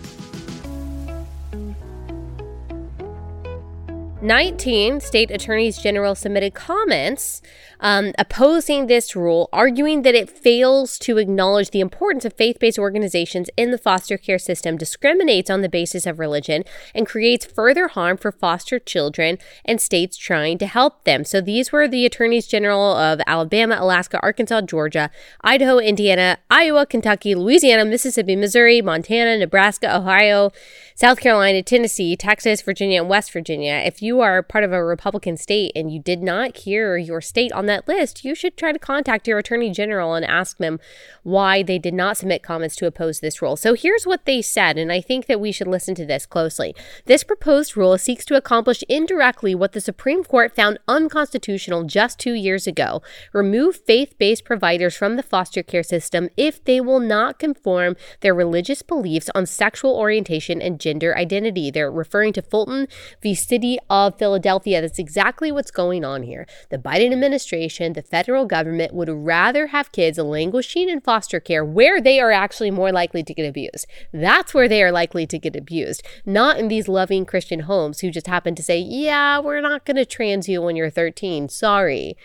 19 4.22 5.00
state 5.00 5.30
attorneys 5.30 5.78
general 5.78 6.16
submitted 6.16 6.56
comments 6.56 7.42
um, 7.80 8.14
opposing 8.18 8.88
this 8.88 9.16
rule, 9.16 9.50
arguing 9.54 10.02
that 10.02 10.16
it 10.16 10.30
fails 10.30 10.98
to 11.00 11.18
acknowledge 11.18 11.72
the 11.72 11.80
importance 11.80 12.26
of 12.26 12.34
faith 12.34 12.58
based 12.60 12.80
organizations 12.80 13.50
in 13.56 13.72
the 13.72 13.78
foster 13.78 14.18
care 14.18 14.40
system, 14.40 14.78
discriminates 14.78 15.50
on 15.50 15.62
the 15.62 15.70
basis 15.70 16.06
of 16.06 16.20
religion, 16.20 16.64
and 16.96 17.08
creates 17.08 17.46
further 17.46 17.90
harm 17.90 18.18
for 18.18 18.32
foster 18.32 18.80
children 18.80 19.38
and 19.66 19.80
states 19.80 20.18
trying 20.18 20.58
to 20.58 20.68
help 20.68 21.04
them. 21.04 21.24
So 21.24 21.42
these 21.42 21.72
were 21.72 21.88
the 21.88 22.06
attorneys 22.06 22.48
general 22.48 22.96
of 22.96 23.22
Alabama, 23.28 23.78
Alaska, 23.80 24.20
Arkansas, 24.22 24.62
Georgia, 24.62 25.12
Idaho, 25.42 25.78
Indiana, 25.78 26.38
Iowa, 26.50 26.86
Kentucky, 26.86 27.36
Louisiana, 27.36 27.86
Mississippi, 27.86 28.36
Missouri, 28.36 28.82
Montana, 28.82 29.38
Nebraska, 29.38 29.96
Ohio, 29.96 30.52
South 30.96 31.20
Carolina, 31.20 31.62
Tennessee, 31.62 32.16
Texas, 32.16 32.62
Virginia, 32.62 33.02
and 33.02 33.10
West 33.10 33.32
Virginia. 33.32 33.84
If 33.86 34.02
you 34.02 34.07
are 34.22 34.42
part 34.42 34.64
of 34.64 34.72
a 34.72 34.84
Republican 34.84 35.38
state 35.38 35.72
and 35.76 35.92
you 35.92 36.00
did 36.00 36.22
not 36.24 36.58
hear 36.58 36.98
your 36.98 37.22
state 37.22 37.52
on 37.52 37.66
that 37.66 37.88
list, 37.88 38.24
you 38.24 38.34
should 38.36 38.56
try 38.56 38.72
to 38.72 38.80
contact 38.80 39.28
your 39.28 39.38
attorney 39.38 39.72
general 39.72 40.14
and 40.14 40.26
ask 40.26 40.58
them 40.58 40.80
why 41.24 41.62
they 41.62 41.78
did 41.78 41.94
not 41.94 42.18
submit 42.18 42.44
comments 42.44 42.76
to 42.76 42.86
oppose 42.86 43.20
this 43.20 43.42
rule. 43.42 43.56
So 43.58 43.74
here's 43.74 44.06
what 44.06 44.26
they 44.26 44.42
said, 44.42 44.78
and 44.78 44.92
I 44.92 45.02
think 45.02 45.26
that 45.26 45.42
we 45.42 45.52
should 45.52 45.68
listen 45.68 45.96
to 45.96 46.06
this 46.06 46.26
closely. 46.26 46.76
This 47.06 47.24
proposed 47.24 47.76
rule 47.76 47.98
seeks 47.98 48.24
to 48.26 48.36
accomplish 48.36 48.84
indirectly 48.88 49.54
what 49.56 49.74
the 49.74 49.82
Supreme 49.82 50.24
Court 50.24 50.56
found 50.56 50.80
unconstitutional 50.88 51.84
just 51.84 52.20
two 52.20 52.34
years 52.34 52.68
ago 52.68 53.02
remove 53.34 53.76
faith 53.76 54.18
based 54.18 54.46
providers 54.46 54.96
from 54.96 55.16
the 55.16 55.24
foster 55.24 55.64
care 55.64 55.84
system 55.84 56.30
if 56.38 56.64
they 56.64 56.80
will 56.80 57.00
not 57.00 57.40
conform 57.40 57.96
their 58.22 58.34
religious 58.34 58.82
beliefs 58.82 59.30
on 59.36 59.46
sexual 59.46 59.96
orientation 59.96 60.62
and 60.62 60.80
gender 60.80 61.18
identity. 61.18 61.72
They're 61.72 61.92
referring 61.92 62.34
to 62.34 62.42
Fulton 62.42 62.88
v. 63.22 63.36
City 63.36 63.78
of 63.90 63.97
Philadelphia. 64.18 64.82
That's 64.82 65.00
exactly 65.00 65.52
what's 65.52 65.72
going 65.72 66.06
on 66.06 66.24
here. 66.24 66.46
The 66.70 66.78
Biden 66.78 67.12
administration 67.12 67.94
the 67.94 68.02
federal 68.02 68.46
government 68.46 68.94
would 68.94 69.10
rather 69.10 69.68
have 69.68 69.92
kids 69.92 70.18
languishing 70.18 70.90
in 70.90 71.02
foster 71.02 71.40
care 71.40 71.66
where 71.66 72.00
they 72.00 72.20
are 72.20 72.32
actually 72.32 72.72
more 72.72 72.92
likely 72.92 73.24
to 73.24 73.34
get 73.34 73.48
abused. 73.48 73.88
That's 74.14 74.54
where 74.54 74.68
they 74.68 74.84
are 74.84 74.92
likely 74.92 75.26
to 75.28 75.40
get 75.40 75.56
abused, 75.56 76.04
not 76.26 76.58
in 76.58 76.68
these 76.68 76.88
loving 76.88 77.26
Christian 77.26 77.62
homes 77.62 78.00
who 78.00 78.12
just 78.12 78.28
happen 78.28 78.56
to 78.56 78.64
say, 78.64 78.78
yeah, 78.80 79.40
we're 79.40 79.62
not 79.62 79.86
going 79.86 79.98
to 79.98 80.06
trans 80.06 80.48
you 80.48 80.62
when 80.62 80.76
you're 80.76 80.90
13. 80.90 81.50
Sorry. 81.50 82.16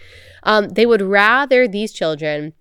Um, 0.42 0.70
they 0.70 0.86
would 0.86 1.02
rather 1.02 1.66
these 1.66 1.92
children 1.92 2.54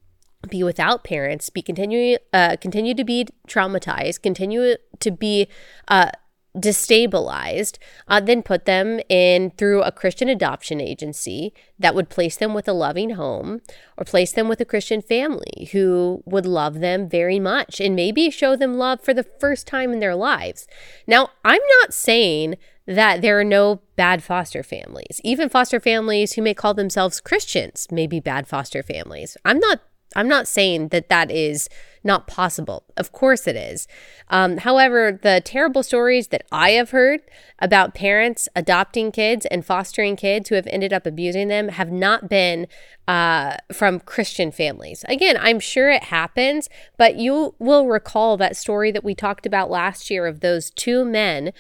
be 0.50 0.64
without 0.64 1.04
parents, 1.04 1.50
be 1.50 1.62
continue 1.62 2.18
uh, 2.34 2.56
continue 2.60 2.94
to 2.96 3.04
be 3.04 3.28
traumatized, 3.48 4.22
continue 4.22 4.76
to 5.00 5.12
be 5.12 5.48
uh, 5.88 6.12
destabilized, 6.58 7.78
uh, 8.08 8.20
then 8.20 8.44
put 8.44 8.66
them 8.66 9.00
in 9.08 9.52
through 9.52 9.82
a 9.84 9.92
Christian 9.92 10.28
adoption 10.28 10.82
agency 10.82 11.54
that 11.80 11.96
would 11.96 12.10
place 12.10 12.36
them 12.36 12.54
with 12.54 12.68
a 12.68 12.74
loving 12.74 13.12
home 13.12 13.62
or 13.98 14.04
place 14.04 14.32
them 14.34 14.48
with 14.48 14.60
a 14.60 14.66
Christian 14.66 15.02
family 15.02 15.70
who 15.72 16.22
would 16.26 16.46
love 16.46 16.80
them 16.80 17.08
very 17.08 17.40
much 17.40 17.80
and 17.80 17.96
maybe 17.96 18.30
show 18.30 18.56
them 18.56 18.76
love 18.78 19.02
for 19.02 19.14
the 19.14 19.24
first 19.24 19.66
time 19.66 19.94
in 19.94 20.00
their 20.00 20.16
lives. 20.16 20.68
Now, 21.08 21.30
I'm 21.46 21.62
not 21.80 21.94
saying 21.94 22.58
that 22.88 23.22
there 23.22 23.40
are 23.40 23.46
no 23.46 23.82
bad 23.96 24.24
foster 24.24 24.64
families. 24.64 25.22
Even 25.24 25.50
foster 25.50 25.80
families 25.80 26.34
who 26.34 26.42
may 26.42 26.54
call 26.54 26.74
themselves 26.74 27.22
Christians 27.22 27.88
may 27.92 28.08
be 28.08 28.20
bad 28.20 28.48
foster 28.48 28.84
families. 28.84 29.38
I'm 29.46 29.60
not 29.60 29.82
I'm 30.16 30.28
not 30.28 30.48
saying 30.48 30.90
that 30.90 31.10
that 31.10 31.32
is 31.32 31.70
not 32.04 32.28
possible. 32.28 32.84
Of 32.98 33.12
course 33.12 33.48
it 33.48 33.56
is. 33.56 33.88
Um, 34.30 34.58
however, 34.58 35.20
the 35.22 35.42
terrible 35.44 35.84
stories 35.84 36.30
that 36.30 36.44
I 36.52 36.72
have 36.72 36.92
heard 36.92 37.22
about 37.60 37.94
parents 37.94 38.50
adopting 38.56 39.12
kids 39.12 39.46
and 39.48 39.66
fostering 39.66 40.16
kids 40.16 40.50
who 40.50 40.56
have 40.56 40.68
ended 40.68 40.94
up 40.94 41.06
abusing 41.06 41.48
them 41.48 41.70
have 41.70 41.92
not 41.92 42.28
been 42.28 42.68
uh, 43.08 43.58
from 43.72 44.00
Christian 44.00 44.52
families. 44.52 45.06
Again, 45.08 45.38
I'm 45.40 45.60
sure 45.60 45.90
it 45.90 46.06
happens, 46.06 46.70
but 46.98 47.18
you 47.18 47.56
will 47.60 47.88
recall 47.88 48.36
that 48.38 48.58
story 48.58 48.92
that 48.92 49.04
we 49.04 49.14
talked 49.14 49.46
about 49.46 49.70
last 49.70 50.10
year 50.10 50.26
of 50.26 50.40
those 50.40 50.72
two 50.72 51.06
men 51.06 51.52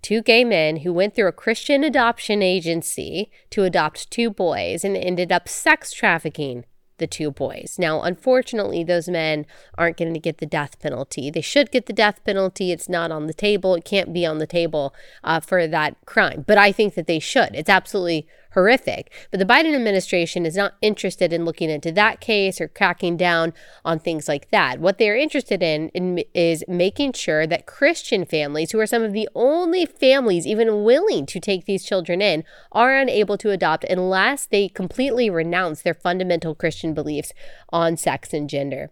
two 0.00 0.22
gay 0.22 0.44
men 0.44 0.78
who 0.78 0.92
went 0.92 1.12
through 1.12 1.26
a 1.26 1.32
Christian 1.32 1.82
adoption 1.82 2.40
agency 2.40 3.32
to 3.50 3.64
adopt 3.64 4.08
two 4.12 4.30
boys 4.30 4.84
and 4.84 4.96
ended 4.96 5.32
up 5.32 5.48
sex 5.48 5.92
trafficking 5.92 6.64
the 6.98 7.06
two 7.06 7.30
boys. 7.30 7.76
Now, 7.78 8.02
unfortunately, 8.02 8.84
those 8.84 9.08
men 9.08 9.46
aren't 9.76 9.96
going 9.96 10.14
to 10.14 10.20
get 10.20 10.38
the 10.38 10.46
death 10.46 10.78
penalty. 10.80 11.30
They 11.30 11.40
should 11.40 11.70
get 11.70 11.86
the 11.86 11.92
death 11.92 12.22
penalty. 12.24 12.70
It's 12.70 12.88
not 12.88 13.10
on 13.10 13.26
the 13.26 13.34
table. 13.34 13.74
It 13.74 13.84
can't 13.84 14.12
be 14.12 14.26
on 14.26 14.38
the 14.38 14.46
table 14.46 14.94
uh, 15.24 15.40
for 15.40 15.66
that 15.66 15.96
crime. 16.04 16.44
But 16.46 16.58
I 16.58 16.72
think 16.72 16.94
that 16.94 17.06
they 17.06 17.18
should. 17.18 17.50
It's 17.54 17.70
absolutely 17.70 18.26
horrific. 18.58 19.12
But 19.30 19.38
the 19.38 19.46
Biden 19.46 19.72
administration 19.72 20.44
is 20.44 20.56
not 20.56 20.74
interested 20.82 21.32
in 21.32 21.44
looking 21.44 21.70
into 21.70 21.92
that 21.92 22.20
case 22.20 22.60
or 22.60 22.66
cracking 22.66 23.16
down 23.16 23.54
on 23.84 24.00
things 24.00 24.26
like 24.26 24.50
that. 24.50 24.80
What 24.80 24.98
they're 24.98 25.16
interested 25.16 25.62
in, 25.62 25.90
in 25.90 26.24
is 26.34 26.64
making 26.66 27.12
sure 27.12 27.46
that 27.46 27.66
Christian 27.66 28.24
families, 28.24 28.72
who 28.72 28.80
are 28.80 28.86
some 28.86 29.04
of 29.04 29.12
the 29.12 29.28
only 29.36 29.86
families 29.86 30.44
even 30.44 30.82
willing 30.82 31.24
to 31.26 31.38
take 31.38 31.66
these 31.66 31.84
children 31.84 32.20
in, 32.20 32.42
are 32.72 32.96
unable 32.96 33.38
to 33.38 33.50
adopt 33.52 33.84
unless 33.84 34.46
they 34.46 34.68
completely 34.68 35.30
renounce 35.30 35.82
their 35.82 35.94
fundamental 35.94 36.56
Christian 36.56 36.94
beliefs 36.94 37.32
on 37.68 37.96
sex 37.96 38.32
and 38.32 38.50
gender. 38.50 38.90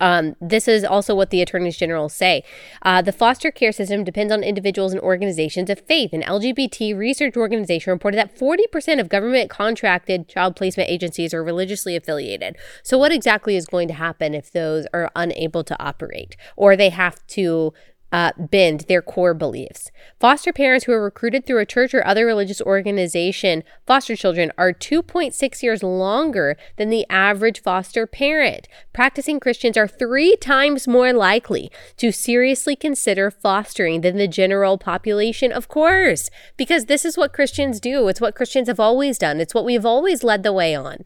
Um, 0.00 0.36
this 0.40 0.68
is 0.68 0.84
also 0.84 1.14
what 1.14 1.30
the 1.30 1.42
attorneys 1.42 1.76
general 1.76 2.08
say. 2.08 2.42
Uh, 2.82 3.02
the 3.02 3.12
foster 3.12 3.50
care 3.50 3.72
system 3.72 4.04
depends 4.04 4.32
on 4.32 4.42
individuals 4.42 4.92
and 4.92 5.00
organizations 5.00 5.70
of 5.70 5.80
faith. 5.80 6.12
An 6.12 6.22
LGBT 6.22 6.96
research 6.96 7.36
organization 7.36 7.92
reported 7.92 8.16
that 8.16 8.36
40% 8.36 9.00
of 9.00 9.08
government 9.08 9.50
contracted 9.50 10.28
child 10.28 10.56
placement 10.56 10.90
agencies 10.90 11.34
are 11.34 11.44
religiously 11.44 11.96
affiliated. 11.96 12.56
So, 12.82 12.98
what 12.98 13.12
exactly 13.12 13.56
is 13.56 13.66
going 13.66 13.88
to 13.88 13.94
happen 13.94 14.34
if 14.34 14.50
those 14.50 14.86
are 14.92 15.10
unable 15.14 15.64
to 15.64 15.82
operate 15.82 16.36
or 16.56 16.76
they 16.76 16.90
have 16.90 17.24
to 17.28 17.72
uh, 18.14 18.30
bend 18.38 18.82
their 18.82 19.02
core 19.02 19.34
beliefs. 19.34 19.90
Foster 20.20 20.52
parents 20.52 20.84
who 20.84 20.92
are 20.92 21.02
recruited 21.02 21.44
through 21.44 21.58
a 21.58 21.66
church 21.66 21.92
or 21.92 22.06
other 22.06 22.24
religious 22.24 22.60
organization, 22.60 23.64
foster 23.88 24.14
children, 24.14 24.52
are 24.56 24.72
2.6 24.72 25.62
years 25.64 25.82
longer 25.82 26.56
than 26.76 26.90
the 26.90 27.04
average 27.10 27.60
foster 27.60 28.06
parent. 28.06 28.68
Practicing 28.92 29.40
Christians 29.40 29.76
are 29.76 29.88
three 29.88 30.36
times 30.36 30.86
more 30.86 31.12
likely 31.12 31.72
to 31.96 32.12
seriously 32.12 32.76
consider 32.76 33.32
fostering 33.32 34.02
than 34.02 34.16
the 34.16 34.28
general 34.28 34.78
population, 34.78 35.50
of 35.50 35.66
course, 35.66 36.30
because 36.56 36.84
this 36.84 37.04
is 37.04 37.16
what 37.16 37.32
Christians 37.32 37.80
do. 37.80 38.06
It's 38.06 38.20
what 38.20 38.36
Christians 38.36 38.68
have 38.68 38.78
always 38.78 39.18
done, 39.18 39.40
it's 39.40 39.54
what 39.54 39.64
we've 39.64 39.84
always 39.84 40.22
led 40.22 40.44
the 40.44 40.52
way 40.52 40.72
on. 40.72 40.98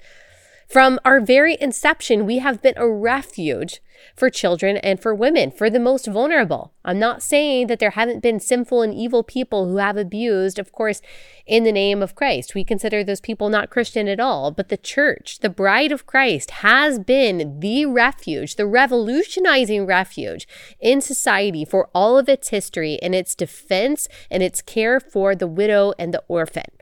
From 0.69 1.01
our 1.03 1.19
very 1.19 1.57
inception, 1.59 2.27
we 2.27 2.41
have 2.41 2.61
been 2.61 2.75
a 2.77 2.87
refuge 2.87 3.81
for 4.15 4.29
children 4.29 4.77
and 4.77 5.01
for 5.01 5.15
women, 5.15 5.51
for 5.51 5.71
the 5.71 5.81
most 5.81 6.07
vulnerable. 6.07 6.75
I'm 6.85 6.99
not 6.99 7.23
saying 7.23 7.69
that 7.69 7.79
there 7.79 7.93
haven't 7.93 8.23
been 8.23 8.39
sinful 8.39 8.83
and 8.83 8.93
evil 8.93 9.23
people 9.23 9.67
who 9.67 9.79
have 9.79 9.97
abused, 9.97 10.59
of 10.59 10.71
course, 10.71 11.01
in 11.47 11.65
the 11.65 11.73
name 11.73 12.03
of 12.03 12.15
Christ. 12.15 12.55
We 12.55 12.65
consider 12.65 13.03
those 13.03 13.23
people 13.23 13.49
not 13.49 13.71
Christian 13.71 14.09
at 14.09 14.21
all, 14.21 14.51
but 14.51 14.69
the 14.69 14.77
church, 14.77 15.39
the 15.39 15.49
bride 15.49 15.91
of 15.91 16.05
Christ, 16.05 16.51
has 16.51 16.99
been 16.99 17.61
the 17.61 17.87
refuge, 17.87 18.57
the 18.57 18.67
revolutionizing 18.67 19.87
refuge 19.87 20.47
in 20.81 21.01
society 21.01 21.65
for 21.65 21.89
all 21.95 22.19
of 22.19 22.29
its 22.29 22.51
history 22.51 22.99
and 23.01 23.15
its 23.15 23.35
defense 23.35 24.07
and 24.31 24.43
its 24.43 24.61
care 24.61 25.01
for 25.01 25.35
the 25.35 25.49
widow 25.49 25.95
and 25.99 26.13
the 26.13 26.23
orphan. 26.29 26.78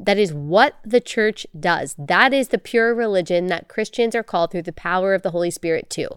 That 0.00 0.18
is 0.18 0.32
what 0.32 0.78
the 0.84 1.00
church 1.00 1.46
does. 1.58 1.96
That 1.98 2.32
is 2.32 2.48
the 2.48 2.58
pure 2.58 2.94
religion 2.94 3.48
that 3.48 3.68
Christians 3.68 4.14
are 4.14 4.22
called 4.22 4.52
through 4.52 4.62
the 4.62 4.72
power 4.72 5.12
of 5.12 5.22
the 5.22 5.32
Holy 5.32 5.50
Spirit 5.50 5.90
to. 5.90 6.08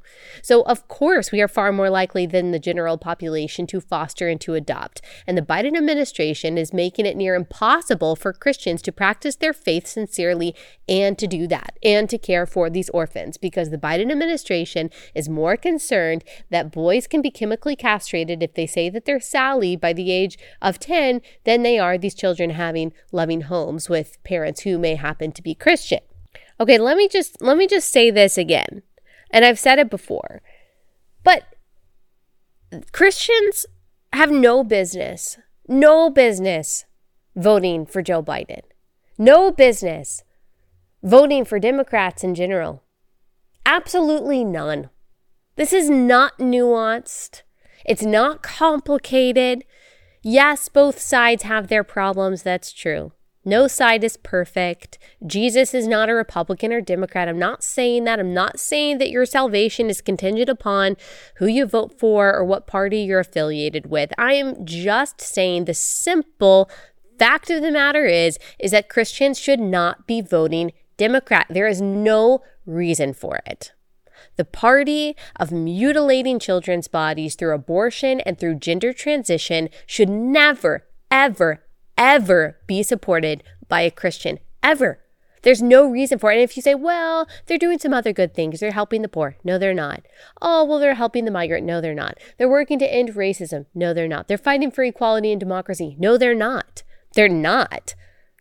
So, 0.43 0.61
of 0.63 0.88
course, 0.88 1.31
we 1.31 1.41
are 1.41 1.47
far 1.47 1.71
more 1.71 1.89
likely 1.89 2.27
than 2.27 2.51
the 2.51 2.59
general 2.59 3.00
population 3.00 3.65
to 3.67 3.81
foster 3.81 4.27
and 4.27 4.39
to 4.41 4.53
adopt. 4.53 5.01
And 5.25 5.35
the 5.35 5.41
Biden 5.41 5.75
administration 5.75 6.59
is 6.59 6.73
making 6.73 7.07
it 7.07 7.17
near 7.17 7.33
impossible 7.33 8.15
for 8.15 8.33
Christians 8.33 8.83
to 8.83 8.91
practice 8.91 9.35
their 9.35 9.53
faith 9.53 9.88
sincerely 9.88 10.55
and 10.88 11.17
to 11.17 11.25
do 11.25 11.47
that 11.47 11.79
and 11.83 12.07
to 12.09 12.19
care 12.19 12.45
for 12.45 12.69
these 12.69 12.89
orphans 12.89 13.38
because 13.38 13.71
the 13.71 13.77
Biden 13.77 14.11
administration 14.11 14.91
is 15.15 15.27
more 15.27 15.57
concerned 15.57 16.23
that 16.51 16.71
boys 16.71 17.07
can 17.07 17.21
be 17.21 17.31
chemically 17.31 17.75
castrated 17.75 18.43
if 18.43 18.53
they 18.53 18.67
say 18.67 18.89
that 18.89 19.05
they're 19.05 19.19
Sally 19.19 19.75
by 19.75 19.91
the 19.91 20.11
age 20.11 20.38
of 20.61 20.77
10 20.79 21.21
than 21.45 21.63
they 21.63 21.79
are 21.79 21.97
these 21.97 22.13
children 22.13 22.51
having 22.51 22.93
loving 23.11 23.41
homes 23.41 23.70
homes 23.71 23.89
with 23.89 24.21
parents 24.23 24.61
who 24.61 24.77
may 24.77 24.95
happen 24.95 25.31
to 25.31 25.41
be 25.41 25.55
Christian. 25.55 26.01
Okay, 26.59 26.77
let 26.77 26.97
me 26.97 27.07
just 27.07 27.41
let 27.41 27.57
me 27.57 27.67
just 27.67 27.89
say 27.89 28.11
this 28.11 28.37
again. 28.37 28.83
And 29.31 29.45
I've 29.45 29.59
said 29.59 29.79
it 29.79 29.89
before. 29.89 30.41
But 31.23 31.43
Christians 32.91 33.65
have 34.11 34.29
no 34.29 34.63
business, 34.63 35.37
no 35.67 36.09
business 36.09 36.85
voting 37.35 37.85
for 37.85 38.01
Joe 38.01 38.21
Biden. 38.21 38.61
No 39.17 39.51
business 39.51 40.23
voting 41.01 41.45
for 41.45 41.59
Democrats 41.59 42.23
in 42.23 42.35
general. 42.35 42.83
Absolutely 43.65 44.43
none. 44.43 44.89
This 45.55 45.71
is 45.71 45.89
not 45.89 46.39
nuanced. 46.39 47.43
It's 47.85 48.03
not 48.03 48.43
complicated. 48.43 49.63
Yes, 50.21 50.67
both 50.69 50.99
sides 50.99 51.43
have 51.43 51.67
their 51.67 51.83
problems. 51.83 52.43
That's 52.43 52.73
true. 52.73 53.13
No 53.43 53.67
side 53.67 54.03
is 54.03 54.17
perfect. 54.17 55.00
Jesus 55.25 55.74
is 55.74 55.88
not 55.88 56.10
a 56.10 56.13
Republican 56.13 56.71
or 56.71 56.79
Democrat. 56.79 57.27
I'm 57.27 57.39
not 57.39 57.63
saying 57.63 58.03
that. 58.03 58.19
I'm 58.19 58.33
not 58.33 58.60
saying 58.60 59.00
that 59.00 59.10
your 59.10 59.25
salvation 59.25 59.89
is 59.89 60.00
contingent 60.00 60.48
upon 60.48 60.95
who 61.38 61.48
you 61.48 61.65
vote 61.65 61.98
for 62.00 62.36
or 62.36 62.45
what 62.45 62.67
party 62.67 63.00
you're 63.00 63.19
affiliated 63.19 63.88
with. 63.88 64.12
I 64.17 64.33
am 64.33 64.63
just 64.63 65.21
saying 65.21 65.65
the 65.65 65.74
simple 65.74 66.69
fact 67.17 67.50
of 67.50 67.62
the 67.62 67.71
matter 67.71 68.05
is 68.05 68.38
is 68.60 68.71
that 68.71 68.89
Christians 68.89 69.39
should 69.39 69.60
not 69.60 70.05
be 70.05 70.21
voting 70.21 70.71
Democrat. 70.98 71.48
There 71.50 71.67
is 71.67 71.81
no 71.81 72.43
reason 72.65 73.13
for 73.13 73.39
it. 73.48 73.71
The 74.38 74.45
party 74.45 75.15
of 75.36 75.51
mutilating 75.51 76.38
children's 76.38 76.88
bodies 76.88 77.33
through 77.33 77.55
abortion 77.55 78.21
and 78.21 78.38
through 78.38 78.55
gender 78.55 78.93
transition 78.93 79.69
should 79.88 80.10
never, 80.10 80.86
ever, 81.10 81.63
ever 81.98 82.57
be 82.67 82.83
supported 82.83 83.43
by 83.67 83.81
a 83.81 83.91
Christian, 83.91 84.39
ever. 84.63 85.00
There's 85.43 85.62
no 85.62 85.89
reason 85.89 86.19
for 86.19 86.31
it. 86.31 86.36
And 86.36 86.43
if 86.43 86.55
you 86.55 86.62
say, 86.62 86.75
well, 86.75 87.27
they're 87.45 87.57
doing 87.57 87.79
some 87.79 87.93
other 87.93 88.13
good 88.13 88.33
things, 88.33 88.60
they're 88.60 88.71
helping 88.71 89.01
the 89.01 89.07
poor. 89.07 89.38
No, 89.43 89.57
they're 89.57 89.74
not. 89.74 90.05
Oh, 90.41 90.63
well, 90.63 90.79
they're 90.79 90.95
helping 90.95 91.25
the 91.25 91.31
migrant. 91.31 91.65
No, 91.65 91.81
they're 91.81 91.95
not. 91.95 92.19
They're 92.38 92.50
working 92.50 92.77
to 92.79 92.93
end 92.93 93.15
racism. 93.15 93.65
No, 93.74 93.93
they're 93.93 94.07
not. 94.07 94.27
They're 94.27 94.38
fighting 94.38 94.71
for 94.71 94.83
equality 94.83 95.31
and 95.31 95.39
democracy. 95.39 95.95
No, 96.00 96.17
they're 96.17 96.36
not. 96.36 96.83
They're 97.15 97.27
not. 97.27 97.95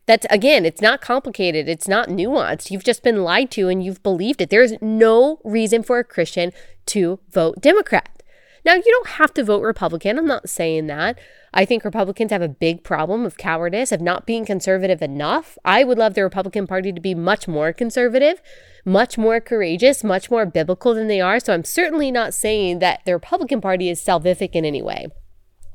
That's 0.07 0.27
again, 0.29 0.67
it's 0.67 0.83
not 0.83 1.01
complicated. 1.01 1.69
It's 1.69 1.87
not 1.87 2.09
nuanced. 2.09 2.71
You've 2.71 2.85
just 2.85 3.03
been 3.03 3.23
lied 3.23 3.51
to 3.53 3.69
and 3.69 3.83
you've 3.83 4.03
believed 4.03 4.41
it. 4.41 4.51
There's 4.51 4.73
no 4.83 5.41
reason 5.45 5.83
for 5.83 5.99
a 5.99 6.05
Christian 6.05 6.53
to 6.87 7.21
vote 7.31 7.61
Democrat. 7.61 8.20
Now, 8.65 8.75
you 8.75 8.83
don't 8.83 9.09
have 9.09 9.33
to 9.35 9.45
vote 9.45 9.63
Republican. 9.63 10.19
I'm 10.19 10.27
not 10.27 10.49
saying 10.49 10.87
that. 10.89 11.19
I 11.53 11.65
think 11.65 11.85
Republicans 11.85 12.31
have 12.31 12.43
a 12.43 12.49
big 12.49 12.85
problem 12.85 13.25
of 13.25 13.37
cowardice, 13.37 13.91
of 13.91 14.01
not 14.01 14.27
being 14.27 14.45
conservative 14.45 15.03
enough. 15.03 15.59
I 15.65 15.83
would 15.83 15.99
love 15.99 16.15
the 16.15 16.23
Republican 16.23 16.67
Party 16.67 16.93
to 16.93 17.01
be 17.01 17.15
much 17.15 17.49
more 17.49 17.73
conservative, 17.73 18.41
much 18.85 19.19
more 19.19 19.41
courageous, 19.41 20.05
much 20.05 20.31
more 20.31 20.47
biblical 20.47 20.95
than 20.95 21.09
they 21.09 21.21
are. 21.21 21.41
So 21.41 21.53
I'm 21.53 21.65
certainly 21.65 22.11
not 22.11 22.35
saying 22.35 22.79
that 22.79 23.01
the 23.05 23.15
Republican 23.15 23.61
Party 23.61 23.89
is 23.89 24.01
salvific 24.01 24.51
in 24.53 24.65
any 24.65 24.83
way. 24.83 25.09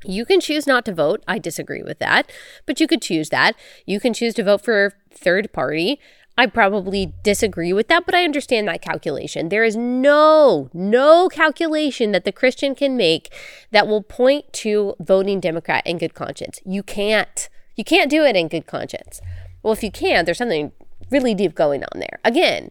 You 0.08 0.26
can 0.26 0.39
choose 0.39 0.67
not 0.67 0.86
to 0.86 0.93
vote. 0.93 1.24
I 1.28 1.39
disagree 1.39 1.82
with 1.82 2.00
that, 2.00 2.32
but 2.65 2.80
you 2.80 2.88
could 2.88 3.02
choose 3.02 3.30
that. 3.30 3.56
You 3.86 4.00
can 4.00 4.13
choose 4.13 4.36
to 4.36 4.43
vote 4.43 4.63
for 4.63 4.93
third 5.12 5.52
party. 5.52 6.00
I 6.38 6.48
probably 6.48 7.13
disagree 7.24 7.71
with 7.71 7.88
that, 7.88 8.06
but 8.06 8.13
I 8.13 8.26
understand 8.26 8.67
that 8.67 8.82
calculation. 8.82 9.48
There 9.48 9.63
is 9.63 9.78
no, 9.78 10.69
no 10.74 11.30
calculation 11.30 12.12
that 12.12 12.26
the 12.26 12.34
Christian 12.34 12.76
can 12.76 12.98
make 12.98 13.34
that 13.71 13.88
will 13.88 14.04
point 14.04 14.52
to 14.54 14.95
voting 15.00 15.39
Democrat 15.39 15.86
in 15.88 15.98
good 15.98 16.13
conscience. 16.13 16.60
You 16.65 16.84
can't. 16.84 17.48
You 17.76 17.86
can't 17.86 18.10
do 18.10 18.24
it 18.24 18.36
in 18.36 18.50
good 18.50 18.67
conscience. 18.67 19.21
Well, 19.63 19.74
if 19.74 19.84
you 19.84 19.91
can, 19.91 20.26
there's 20.26 20.38
something 20.38 20.74
really 21.10 21.34
deep 21.34 21.56
going 21.56 21.84
on 21.84 22.00
there. 22.00 22.19
Again, 22.24 22.69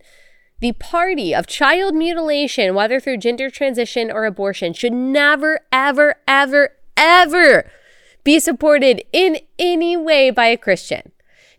the 0.60 0.72
party 0.72 1.34
of 1.34 1.46
child 1.46 1.94
mutilation, 1.94 2.74
whether 2.74 3.00
through 3.00 3.18
gender 3.18 3.50
transition 3.50 4.10
or 4.10 4.24
abortion, 4.24 4.72
should 4.74 4.92
never, 4.92 5.60
ever, 5.72 6.16
ever, 6.28 6.70
ever 6.96 7.70
be 8.24 8.38
supported 8.38 9.02
in 9.12 9.38
any 9.58 9.96
way 9.96 10.30
by 10.30 10.46
a 10.46 10.56
Christian. 10.56 11.12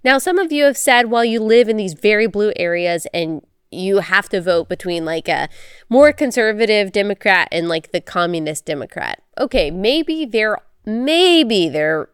Now, 0.05 0.19
some 0.19 0.37
of 0.37 0.51
you 0.51 0.65
have 0.65 0.77
said, 0.77 1.09
well, 1.09 1.25
you 1.25 1.39
live 1.39 1.67
in 1.67 1.77
these 1.77 1.95
very 1.95 2.27
blue 2.27 2.53
areas 2.57 3.07
and 3.11 3.41
you 3.71 4.01
have 4.01 4.29
to 4.29 4.39
vote 4.39 4.69
between 4.69 5.03
like 5.03 5.27
a 5.27 5.49
more 5.89 6.13
conservative 6.13 6.91
Democrat 6.91 7.47
and 7.51 7.67
like 7.67 7.91
the 7.91 8.01
communist 8.01 8.65
Democrat. 8.65 9.23
Okay, 9.39 9.71
maybe 9.71 10.23
there 10.23 10.59
maybe 10.85 11.67
there 11.67 12.09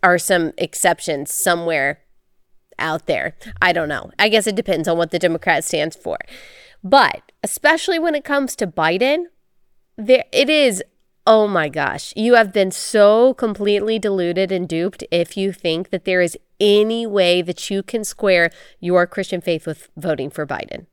are 0.00 0.16
some 0.16 0.52
exceptions 0.56 1.34
somewhere 1.34 2.02
out 2.78 3.06
there. 3.06 3.36
I 3.60 3.72
don't 3.72 3.88
know. 3.88 4.12
I 4.16 4.28
guess 4.28 4.46
it 4.46 4.54
depends 4.54 4.86
on 4.86 4.96
what 4.96 5.10
the 5.10 5.18
Democrat 5.18 5.64
stands 5.64 5.96
for. 5.96 6.18
But 6.84 7.32
especially 7.42 7.98
when 7.98 8.14
it 8.14 8.22
comes 8.22 8.54
to 8.56 8.68
Biden, 8.68 9.24
there 9.96 10.24
it 10.30 10.48
is 10.48 10.84
Oh 11.26 11.48
my 11.48 11.70
gosh, 11.70 12.12
you 12.16 12.34
have 12.34 12.52
been 12.52 12.70
so 12.70 13.32
completely 13.32 13.98
deluded 13.98 14.52
and 14.52 14.68
duped 14.68 15.04
if 15.10 15.38
you 15.38 15.52
think 15.52 15.88
that 15.88 16.04
there 16.04 16.20
is 16.20 16.36
any 16.60 17.06
way 17.06 17.42
that 17.42 17.70
you 17.70 17.82
can 17.82 18.04
square 18.04 18.50
your 18.80 19.06
Christian 19.06 19.40
faith 19.40 19.66
with 19.66 19.88
voting 19.96 20.30
for 20.30 20.46
Biden. 20.46 20.86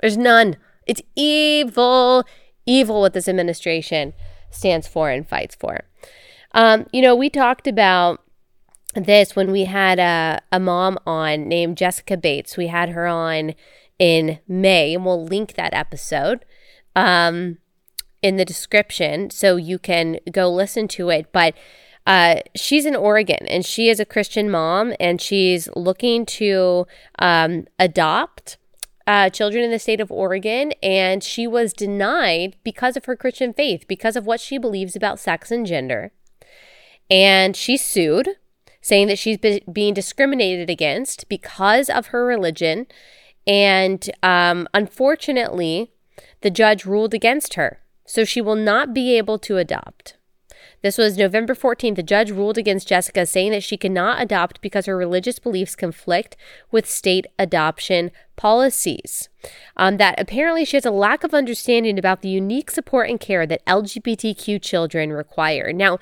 There's 0.00 0.16
none. 0.16 0.56
It's 0.86 1.02
evil, 1.16 2.24
evil 2.66 3.00
what 3.00 3.12
this 3.12 3.28
administration 3.28 4.12
stands 4.50 4.86
for 4.86 5.10
and 5.10 5.28
fights 5.28 5.54
for. 5.54 5.80
Um, 6.52 6.86
you 6.92 7.02
know, 7.02 7.14
we 7.14 7.30
talked 7.30 7.66
about 7.66 8.20
this 8.94 9.34
when 9.34 9.50
we 9.50 9.64
had 9.64 9.98
a, 9.98 10.40
a 10.52 10.60
mom 10.60 10.98
on 11.06 11.48
named 11.48 11.76
Jessica 11.76 12.16
Bates. 12.16 12.56
We 12.56 12.68
had 12.68 12.90
her 12.90 13.06
on 13.06 13.54
in 13.98 14.38
May, 14.46 14.94
and 14.94 15.04
we'll 15.04 15.24
link 15.24 15.54
that 15.54 15.74
episode. 15.74 16.44
Um, 16.94 17.58
in 18.24 18.36
the 18.38 18.44
description 18.46 19.28
so 19.28 19.56
you 19.56 19.78
can 19.78 20.18
go 20.32 20.50
listen 20.50 20.88
to 20.88 21.10
it. 21.10 21.30
But 21.30 21.54
uh, 22.06 22.36
she's 22.54 22.86
in 22.86 22.96
Oregon 22.96 23.46
and 23.48 23.64
she 23.64 23.88
is 23.88 24.00
a 24.00 24.04
Christian 24.04 24.50
mom 24.50 24.94
and 25.00 25.20
she's 25.20 25.68
looking 25.74 26.26
to 26.26 26.86
um, 27.18 27.66
adopt. 27.78 28.58
Uh, 29.06 29.28
children 29.28 29.62
in 29.62 29.70
the 29.70 29.78
state 29.78 30.00
of 30.00 30.10
Oregon, 30.10 30.72
and 30.82 31.22
she 31.22 31.46
was 31.46 31.74
denied 31.74 32.56
because 32.64 32.96
of 32.96 33.04
her 33.04 33.14
Christian 33.14 33.52
faith, 33.52 33.84
because 33.86 34.16
of 34.16 34.24
what 34.24 34.40
she 34.40 34.56
believes 34.56 34.96
about 34.96 35.20
sex 35.20 35.50
and 35.50 35.66
gender. 35.66 36.10
And 37.10 37.54
she 37.54 37.76
sued, 37.76 38.30
saying 38.80 39.08
that 39.08 39.18
she's 39.18 39.36
be- 39.36 39.62
being 39.70 39.92
discriminated 39.92 40.70
against 40.70 41.28
because 41.28 41.90
of 41.90 42.06
her 42.06 42.24
religion. 42.24 42.86
And 43.46 44.10
um, 44.22 44.66
unfortunately, 44.72 45.92
the 46.40 46.50
judge 46.50 46.86
ruled 46.86 47.12
against 47.12 47.54
her 47.54 47.80
so 48.06 48.24
she 48.24 48.40
will 48.40 48.56
not 48.56 48.92
be 48.92 49.16
able 49.16 49.38
to 49.40 49.56
adopt. 49.56 50.16
This 50.84 50.98
was 50.98 51.16
November 51.16 51.54
14th. 51.54 51.96
The 51.96 52.02
judge 52.02 52.30
ruled 52.30 52.58
against 52.58 52.86
Jessica, 52.86 53.24
saying 53.24 53.52
that 53.52 53.62
she 53.62 53.78
cannot 53.78 54.20
adopt 54.20 54.60
because 54.60 54.84
her 54.84 54.94
religious 54.94 55.38
beliefs 55.38 55.74
conflict 55.74 56.36
with 56.70 56.84
state 56.84 57.26
adoption 57.38 58.10
policies. 58.36 59.30
Um, 59.78 59.96
that 59.96 60.20
apparently 60.20 60.66
she 60.66 60.76
has 60.76 60.84
a 60.84 60.90
lack 60.90 61.24
of 61.24 61.32
understanding 61.32 61.98
about 61.98 62.20
the 62.20 62.28
unique 62.28 62.70
support 62.70 63.08
and 63.08 63.18
care 63.18 63.46
that 63.46 63.64
LGBTQ 63.64 64.60
children 64.60 65.10
require. 65.10 65.72
Now, 65.72 65.98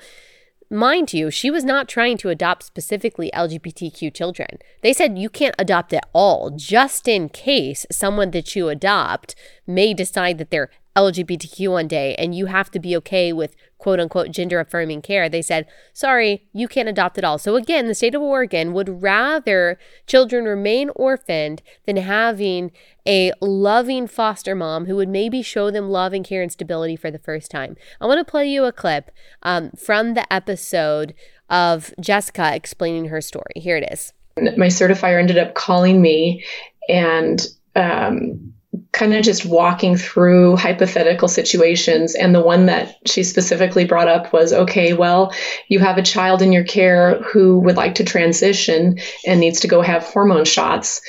mind 0.69 1.13
you, 1.13 1.31
she 1.31 1.49
was 1.49 1.63
not 1.63 1.87
trying 1.87 2.17
to 2.17 2.27
adopt 2.27 2.63
specifically 2.63 3.31
LGBTQ 3.33 4.13
children. 4.13 4.57
They 4.81 4.91
said 4.91 5.17
you 5.17 5.29
can't 5.29 5.55
adopt 5.57 5.93
at 5.93 6.09
all, 6.11 6.49
just 6.49 7.07
in 7.07 7.29
case 7.29 7.85
someone 7.89 8.31
that 8.31 8.53
you 8.53 8.67
adopt 8.67 9.33
may 9.65 9.93
decide 9.93 10.39
that 10.39 10.51
they're 10.51 10.71
LGBTQ 10.95 11.71
one 11.71 11.87
day 11.87 12.15
and 12.15 12.35
you 12.35 12.47
have 12.47 12.69
to 12.71 12.79
be 12.79 12.95
okay 12.97 13.33
with 13.33 13.55
quote 13.83 13.99
unquote 13.99 14.31
gender 14.31 14.61
affirming 14.61 15.01
care. 15.01 15.27
They 15.27 15.41
said, 15.41 15.67
sorry, 15.91 16.47
you 16.53 16.69
can't 16.69 16.87
adopt 16.87 17.17
at 17.17 17.25
all. 17.25 17.37
So 17.37 17.57
again, 17.57 17.87
the 17.87 17.93
state 17.93 18.15
of 18.15 18.21
Oregon 18.21 18.71
would 18.71 19.03
rather 19.03 19.77
children 20.07 20.45
remain 20.45 20.89
orphaned 20.95 21.61
than 21.85 21.97
having 21.97 22.71
a 23.05 23.33
loving 23.41 24.07
foster 24.07 24.55
mom 24.55 24.85
who 24.85 24.95
would 24.95 25.09
maybe 25.09 25.41
show 25.41 25.69
them 25.69 25.89
love 25.89 26.13
and 26.13 26.23
care 26.23 26.41
and 26.41 26.49
stability 26.49 26.95
for 26.95 27.11
the 27.11 27.19
first 27.19 27.51
time. 27.51 27.75
I 27.99 28.05
want 28.05 28.25
to 28.25 28.31
play 28.31 28.47
you 28.47 28.63
a 28.63 28.71
clip 28.71 29.11
um, 29.41 29.71
from 29.71 30.13
the 30.13 30.31
episode 30.31 31.13
of 31.49 31.93
Jessica 31.99 32.55
explaining 32.55 33.09
her 33.09 33.19
story. 33.19 33.51
Here 33.57 33.75
it 33.75 33.91
is. 33.91 34.13
My 34.37 34.67
certifier 34.67 35.19
ended 35.19 35.37
up 35.37 35.55
calling 35.55 36.01
me 36.01 36.45
and 36.87 37.45
um, 37.75 38.53
kind 38.91 39.13
of 39.13 39.23
just 39.23 39.45
walking 39.45 39.97
through 39.97 40.55
hypothetical 40.55 41.27
situations. 41.27 42.15
And 42.15 42.33
the 42.33 42.41
one 42.41 42.67
that 42.67 42.95
she 43.07 43.23
specifically 43.23 43.85
brought 43.85 44.07
up 44.07 44.33
was 44.33 44.53
okay, 44.53 44.93
well, 44.93 45.33
you 45.67 45.79
have 45.79 45.97
a 45.97 46.03
child 46.03 46.41
in 46.41 46.51
your 46.51 46.63
care 46.63 47.21
who 47.21 47.59
would 47.59 47.75
like 47.75 47.95
to 47.95 48.03
transition 48.03 48.99
and 49.25 49.39
needs 49.39 49.61
to 49.61 49.67
go 49.67 49.81
have 49.81 50.03
hormone 50.03 50.45
shots. 50.45 51.01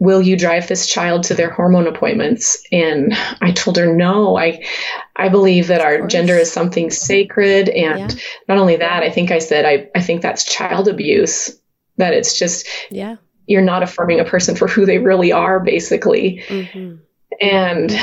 Will 0.00 0.22
you 0.22 0.36
drive 0.36 0.66
this 0.66 0.88
child 0.88 1.24
to 1.24 1.34
their 1.34 1.50
hormone 1.50 1.86
appointments? 1.86 2.60
And 2.72 3.14
I 3.40 3.52
told 3.52 3.76
her, 3.76 3.94
no, 3.94 4.36
I, 4.36 4.64
I 5.14 5.28
believe 5.28 5.68
that 5.68 5.80
our 5.80 6.06
gender 6.06 6.36
is 6.36 6.50
something 6.50 6.90
sacred. 6.90 7.68
And 7.68 8.12
yeah. 8.12 8.18
not 8.48 8.58
only 8.58 8.76
that, 8.76 9.02
I 9.02 9.10
think 9.10 9.30
I 9.30 9.38
said, 9.38 9.64
I, 9.64 9.88
I 9.94 10.02
think 10.02 10.20
that's 10.20 10.44
child 10.44 10.88
abuse, 10.88 11.56
that 11.96 12.12
it's 12.12 12.38
just, 12.38 12.66
yeah 12.90 13.16
you're 13.46 13.62
not 13.62 13.82
affirming 13.82 14.20
a 14.20 14.24
person 14.24 14.56
for 14.56 14.66
who 14.66 14.86
they 14.86 14.98
really 14.98 15.32
are, 15.32 15.60
basically. 15.60 16.42
Mm-hmm. 16.48 16.96
And 17.40 17.96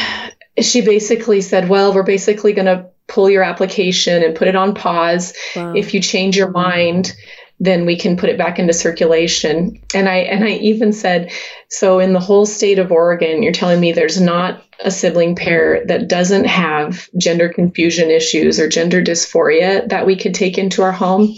she 0.60 0.82
basically 0.82 1.42
said, 1.42 1.70
Well, 1.70 1.94
we're 1.94 2.04
basically 2.04 2.54
going 2.54 2.66
to 2.66 2.90
pull 3.08 3.30
your 3.30 3.44
application 3.44 4.24
and 4.24 4.36
put 4.36 4.48
it 4.48 4.56
on 4.56 4.74
pause. 4.74 5.34
Wow. 5.56 5.74
If 5.76 5.94
you 5.94 6.02
change 6.02 6.38
your 6.38 6.50
mind, 6.50 7.14
then 7.62 7.86
we 7.86 7.96
can 7.96 8.18
put 8.18 8.30
it 8.30 8.40
back 8.40 8.58
into 8.58 8.74
circulation. 8.74 9.80
And 9.94 10.10
I 10.10 10.18
and 10.18 10.44
I 10.44 10.54
even 10.54 10.92
said, 10.92 11.32
so 11.70 12.00
in 12.00 12.12
the 12.12 12.20
whole 12.20 12.48
state 12.48 12.80
of 12.80 12.92
Oregon, 12.92 13.44
you're 13.44 13.54
telling 13.54 13.80
me 13.80 13.92
there's 13.92 14.20
not 14.20 14.64
a 14.84 14.90
sibling 14.90 15.36
pair 15.36 15.86
that 15.86 16.08
doesn't 16.08 16.46
have 16.46 17.08
gender 17.16 17.50
confusion 17.50 18.10
issues 18.10 18.60
or 18.60 18.68
gender 18.68 19.04
dysphoria 19.04 19.88
that 19.90 20.08
we 20.08 20.16
could 20.16 20.34
take 20.34 20.58
into 20.58 20.82
our 20.82 20.92
home. 20.92 21.36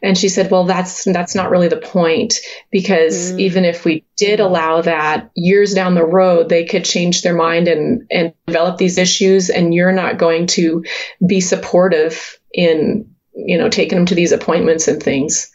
And 0.00 0.16
she 0.16 0.28
said, 0.28 0.48
well, 0.48 0.62
that's 0.62 1.02
that's 1.02 1.34
not 1.34 1.50
really 1.50 1.66
the 1.66 1.76
point 1.76 2.34
because 2.70 3.32
mm. 3.32 3.40
even 3.40 3.64
if 3.64 3.84
we 3.84 4.04
did 4.16 4.38
allow 4.38 4.80
that 4.82 5.32
years 5.34 5.74
down 5.74 5.96
the 5.96 6.06
road, 6.06 6.48
they 6.48 6.66
could 6.66 6.84
change 6.84 7.22
their 7.22 7.34
mind 7.34 7.66
and 7.66 8.06
and 8.12 8.32
develop 8.46 8.78
these 8.78 8.96
issues 8.96 9.50
and 9.50 9.74
you're 9.74 9.90
not 9.90 10.18
going 10.18 10.46
to 10.46 10.84
be 11.26 11.40
supportive 11.40 12.38
in 12.52 13.13
you 13.34 13.58
know, 13.58 13.68
taking 13.68 13.96
them 13.96 14.06
to 14.06 14.14
these 14.14 14.32
appointments 14.32 14.88
and 14.88 15.02
things. 15.02 15.50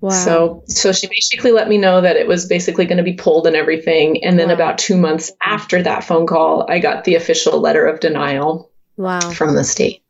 Wow. 0.00 0.10
So, 0.10 0.62
so 0.66 0.92
she 0.92 1.08
basically 1.08 1.52
let 1.52 1.68
me 1.68 1.78
know 1.78 2.00
that 2.00 2.16
it 2.16 2.28
was 2.28 2.46
basically 2.46 2.84
going 2.84 2.98
to 2.98 3.02
be 3.02 3.14
pulled 3.14 3.46
and 3.46 3.56
everything. 3.56 4.22
And 4.24 4.38
then 4.38 4.48
wow. 4.48 4.54
about 4.54 4.78
two 4.78 4.96
months 4.96 5.32
after 5.42 5.82
that 5.82 6.04
phone 6.04 6.26
call, 6.26 6.66
I 6.70 6.78
got 6.78 7.04
the 7.04 7.14
official 7.14 7.60
letter 7.60 7.86
of 7.86 8.00
denial. 8.00 8.70
Wow. 8.96 9.30
From 9.30 9.54
the 9.54 9.64
state. 9.64 10.02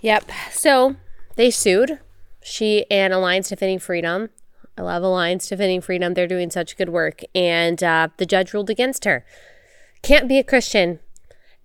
Yep. 0.00 0.30
So 0.52 0.96
they 1.36 1.50
sued. 1.50 1.98
She 2.42 2.86
and 2.90 3.12
Alliance 3.12 3.48
Defending 3.50 3.78
Freedom. 3.78 4.30
I 4.78 4.82
love 4.82 5.02
Alliance 5.02 5.46
Defending 5.46 5.82
Freedom. 5.82 6.14
They're 6.14 6.26
doing 6.26 6.50
such 6.50 6.76
good 6.78 6.88
work. 6.88 7.20
And 7.34 7.82
uh, 7.82 8.08
the 8.16 8.24
judge 8.24 8.54
ruled 8.54 8.70
against 8.70 9.04
her. 9.04 9.26
Can't 10.02 10.28
be 10.28 10.38
a 10.38 10.44
Christian 10.44 11.00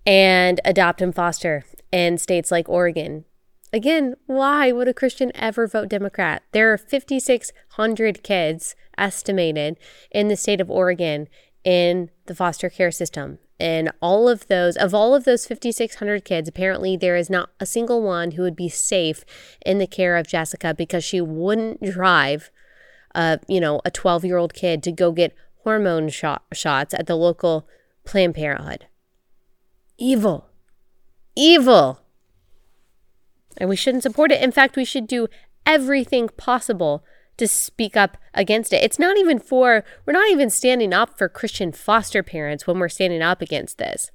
and 0.04 0.60
adopt 0.64 1.00
and 1.00 1.14
foster 1.14 1.64
in 1.92 2.18
states 2.18 2.50
like 2.50 2.68
Oregon, 2.68 3.24
Again, 3.76 4.14
why 4.24 4.72
would 4.72 4.88
a 4.88 4.94
Christian 4.94 5.30
ever 5.34 5.66
vote 5.66 5.90
Democrat? 5.90 6.42
There 6.52 6.72
are 6.72 6.78
5,600 6.78 8.22
kids 8.22 8.74
estimated 8.96 9.76
in 10.10 10.28
the 10.28 10.36
state 10.36 10.62
of 10.62 10.70
Oregon 10.70 11.28
in 11.62 12.08
the 12.24 12.34
foster 12.34 12.70
care 12.70 12.90
system. 12.90 13.38
And 13.60 13.92
all 14.00 14.30
of 14.30 14.46
those, 14.46 14.78
of 14.78 14.94
all 14.94 15.14
of 15.14 15.24
those 15.24 15.46
5,600 15.46 16.24
kids, 16.24 16.48
apparently 16.48 16.96
there 16.96 17.16
is 17.16 17.28
not 17.28 17.50
a 17.60 17.66
single 17.66 18.00
one 18.00 18.30
who 18.30 18.42
would 18.44 18.56
be 18.56 18.70
safe 18.70 19.26
in 19.66 19.76
the 19.76 19.86
care 19.86 20.16
of 20.16 20.26
Jessica 20.26 20.72
because 20.72 21.04
she 21.04 21.20
wouldn't 21.20 21.82
drive, 21.82 22.50
a, 23.14 23.40
you 23.46 23.60
know, 23.60 23.82
a 23.84 23.90
12 23.90 24.24
year 24.24 24.38
old 24.38 24.54
kid 24.54 24.82
to 24.84 24.90
go 24.90 25.12
get 25.12 25.36
hormone 25.64 26.08
shot, 26.08 26.44
shots 26.54 26.94
at 26.94 27.06
the 27.06 27.14
local 27.14 27.68
Planned 28.06 28.36
Parenthood. 28.36 28.86
Evil. 29.98 30.48
Evil 31.34 32.00
and 33.58 33.68
we 33.68 33.76
shouldn't 33.76 34.02
support 34.02 34.32
it. 34.32 34.42
In 34.42 34.52
fact, 34.52 34.76
we 34.76 34.84
should 34.84 35.06
do 35.06 35.28
everything 35.64 36.28
possible 36.36 37.04
to 37.36 37.46
speak 37.46 37.96
up 37.96 38.16
against 38.32 38.72
it. 38.72 38.82
It's 38.82 38.98
not 38.98 39.18
even 39.18 39.38
for, 39.38 39.84
we're 40.04 40.12
not 40.12 40.30
even 40.30 40.48
standing 40.50 40.92
up 40.92 41.18
for 41.18 41.28
Christian 41.28 41.72
foster 41.72 42.22
parents 42.22 42.66
when 42.66 42.78
we're 42.78 42.88
standing 42.88 43.22
up 43.22 43.42
against 43.42 43.78
this. 43.78 44.10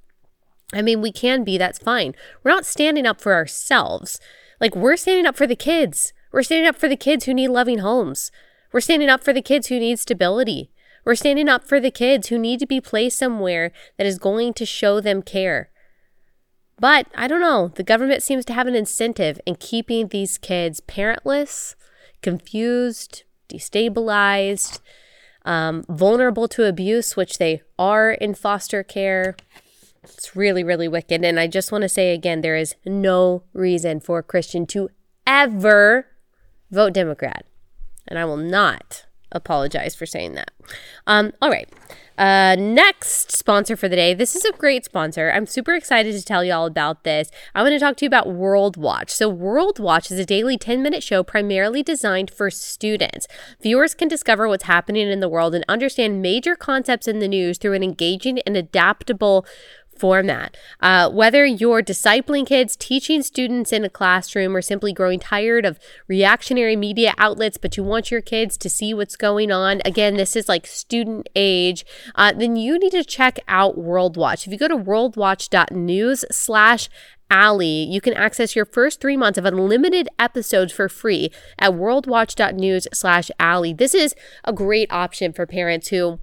I 0.74 0.82
mean, 0.82 1.02
we 1.02 1.12
can 1.12 1.44
be, 1.44 1.58
that's 1.58 1.80
fine. 1.80 2.16
We're 2.44 2.52
not 2.52 2.66
standing 2.66 3.06
up 3.06 3.22
for 3.22 3.34
ourselves. 3.34 4.20
Like, 4.60 4.76
we're 4.76 4.98
standing 4.98 5.26
up 5.26 5.36
for 5.36 5.46
the 5.46 5.56
kids. 5.56 6.14
We're 6.32 6.44
standing 6.44 6.68
up 6.68 6.78
for 6.78 6.88
the 6.88 6.96
kids 6.96 7.26
who 7.26 7.34
need 7.34 7.50
loving 7.50 7.80
homes. 7.80 8.32
We're 8.72 8.80
standing 8.80 9.10
up 9.10 9.24
for 9.24 9.34
the 9.34 9.42
kids 9.42 9.68
who 9.68 9.80
need 9.80 10.00
stability. 10.00 10.72
We're 11.04 11.16
standing 11.16 11.50
up 11.50 11.68
for 11.68 11.80
the 11.80 11.92
kids 11.92 12.28
who 12.28 12.38
need 12.38 12.60
to 12.60 12.68
be 12.68 12.80
placed 12.80 13.18
somewhere 13.18 13.72
that 13.98 14.08
is 14.08 14.18
going 14.18 14.54
to 14.54 14.66
show 14.66 15.02
them 15.02 15.22
care. 15.22 15.71
But 16.82 17.06
I 17.14 17.28
don't 17.28 17.42
know, 17.42 17.68
the 17.68 17.84
government 17.84 18.24
seems 18.24 18.44
to 18.46 18.54
have 18.54 18.66
an 18.66 18.74
incentive 18.74 19.40
in 19.46 19.56
keeping 19.56 20.08
these 20.08 20.40
kids 20.40 20.82
parentless, 20.82 21.76
confused, 22.24 23.22
destabilized, 23.48 24.80
um, 25.46 25.84
vulnerable 25.88 26.48
to 26.48 26.66
abuse, 26.66 27.16
which 27.16 27.38
they 27.38 27.62
are 27.78 28.12
in 28.12 28.34
foster 28.34 28.82
care. 28.82 29.36
It's 30.04 30.36
really, 30.36 30.64
really 30.64 30.88
wicked. 30.88 31.24
And 31.24 31.40
I 31.40 31.46
just 31.46 31.72
want 31.72 31.84
to 31.84 31.90
say 31.90 32.16
again 32.16 32.42
there 32.42 32.58
is 32.58 32.76
no 32.84 33.44
reason 33.54 34.00
for 34.00 34.18
a 34.18 34.24
Christian 34.24 34.66
to 34.68 34.90
ever 35.28 36.08
vote 36.72 36.94
Democrat. 36.94 37.46
And 38.08 38.18
I 38.18 38.26
will 38.26 38.38
not 38.38 39.06
apologize 39.32 39.96
for 39.96 40.06
saying 40.06 40.34
that. 40.36 40.52
Um, 41.08 41.34
all 41.42 41.50
right. 41.50 41.70
Uh, 42.18 42.56
next 42.56 43.32
sponsor 43.32 43.76
for 43.76 43.90
the 43.90 43.96
day. 43.96 44.14
This 44.14 44.36
is 44.36 44.46
a 44.46 44.52
great 44.52 44.86
sponsor. 44.86 45.32
I'm 45.32 45.48
super 45.48 45.74
excited 45.74 46.14
to 46.14 46.24
tell 46.24 46.44
you 46.44 46.54
all 46.54 46.68
about 46.68 47.04
this. 47.04 47.32
I 47.56 47.64
want 47.64 47.74
to 47.74 47.80
talk 47.80 47.98
to 47.98 48.06
you 48.06 48.08
about 48.08 48.32
World 48.32 48.78
Watch. 48.78 49.10
So, 49.10 49.28
World 49.28 49.80
Watch 49.80 50.12
is 50.12 50.20
a 50.20 50.26
daily 50.26 50.56
10 50.56 50.84
minute 50.84 51.02
show 51.02 51.24
primarily 51.24 51.82
designed 51.82 52.30
for 52.30 52.52
students. 52.52 53.28
Viewers 53.62 53.96
can 53.96 54.08
discover 54.08 54.48
what's 54.48 54.66
happening 54.66 55.10
in 55.10 55.20
the 55.20 55.30
world 55.30 55.56
and 55.56 55.66
understand 55.68 56.22
major 56.22 56.56
concepts 56.56 57.08
in 57.08 57.18
the 57.20 57.28
news 57.28 57.58
through 57.58 57.74
an 57.74 57.84
engaging 57.84 58.40
and 58.46 58.56
adaptable 58.56 59.44
format. 60.02 60.58
Uh, 60.80 61.08
whether 61.12 61.46
you're 61.46 61.84
discipling 61.84 62.46
kids, 62.46 62.76
teaching 62.76 63.22
students 63.22 63.72
in 63.72 63.86
a 63.86 63.90
classroom, 63.90 64.56
or 64.56 64.62
simply 64.62 64.92
growing 64.92 65.20
tired 65.20 65.64
of 65.64 65.80
reactionary 66.08 66.76
media 66.76 67.14
outlets, 67.20 67.58
but 67.58 67.78
you 67.78 67.84
want 67.84 68.10
your 68.10 68.22
kids 68.22 68.58
to 68.58 68.68
see 68.68 68.96
what's 68.96 69.16
going 69.16 69.52
on, 69.52 69.80
again, 69.86 70.16
this 70.16 70.36
is 70.36 70.50
like 70.50 70.66
student 70.66 71.30
age, 71.36 71.86
uh, 72.16 72.34
then 72.34 72.56
you 72.56 72.80
need 72.80 72.92
to 72.92 73.04
check 73.04 73.40
out 73.48 73.78
World 73.78 74.18
Watch. 74.18 74.48
If 74.48 74.52
you 74.52 74.58
go 74.58 74.68
to 74.68 74.76
worldwatch.news 74.76 76.26
slash 76.32 76.90
Allie, 77.30 77.84
you 77.84 78.02
can 78.02 78.14
access 78.14 78.56
your 78.56 78.66
first 78.66 79.00
three 79.00 79.16
months 79.16 79.38
of 79.38 79.46
unlimited 79.46 80.10
episodes 80.20 80.74
for 80.74 80.90
free 80.90 81.32
at 81.58 81.72
worldwatch.news 81.72 82.88
slash 82.92 83.32
Allie. 83.40 83.74
This 83.74 83.96
is 83.96 84.16
a 84.44 84.52
great 84.52 84.92
option 84.92 85.32
for 85.32 85.46
parents 85.46 85.90
who 85.90 86.20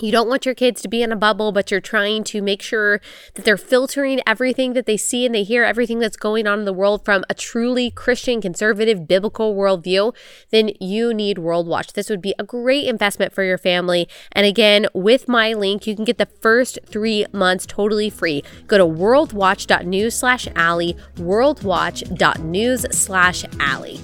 you 0.00 0.10
don't 0.10 0.28
want 0.28 0.44
your 0.44 0.54
kids 0.54 0.82
to 0.82 0.88
be 0.88 1.02
in 1.02 1.12
a 1.12 1.16
bubble, 1.16 1.52
but 1.52 1.70
you're 1.70 1.80
trying 1.80 2.24
to 2.24 2.42
make 2.42 2.62
sure 2.62 3.00
that 3.34 3.44
they're 3.44 3.56
filtering 3.56 4.20
everything 4.26 4.72
that 4.72 4.86
they 4.86 4.96
see 4.96 5.24
and 5.24 5.34
they 5.34 5.44
hear 5.44 5.64
everything 5.64 5.98
that's 5.98 6.16
going 6.16 6.46
on 6.46 6.58
in 6.58 6.64
the 6.64 6.72
world 6.72 7.04
from 7.04 7.24
a 7.30 7.34
truly 7.34 7.90
Christian, 7.90 8.40
conservative, 8.40 9.06
biblical 9.06 9.54
worldview, 9.54 10.14
then 10.50 10.70
you 10.80 11.14
need 11.14 11.38
World 11.38 11.68
Watch. 11.68 11.92
This 11.92 12.10
would 12.10 12.22
be 12.22 12.34
a 12.38 12.44
great 12.44 12.86
investment 12.86 13.32
for 13.32 13.44
your 13.44 13.58
family. 13.58 14.08
And 14.32 14.46
again, 14.46 14.86
with 14.94 15.28
my 15.28 15.52
link, 15.52 15.86
you 15.86 15.94
can 15.94 16.04
get 16.04 16.18
the 16.18 16.26
first 16.26 16.78
three 16.86 17.26
months 17.32 17.66
totally 17.66 18.10
free. 18.10 18.42
Go 18.66 18.78
to 18.78 18.84
worldwatch.news 18.84 20.14
slash 20.14 20.48
Allie, 20.56 20.96
worldwatch.news 21.16 22.86
slash 22.90 23.44
Allie. 23.60 24.00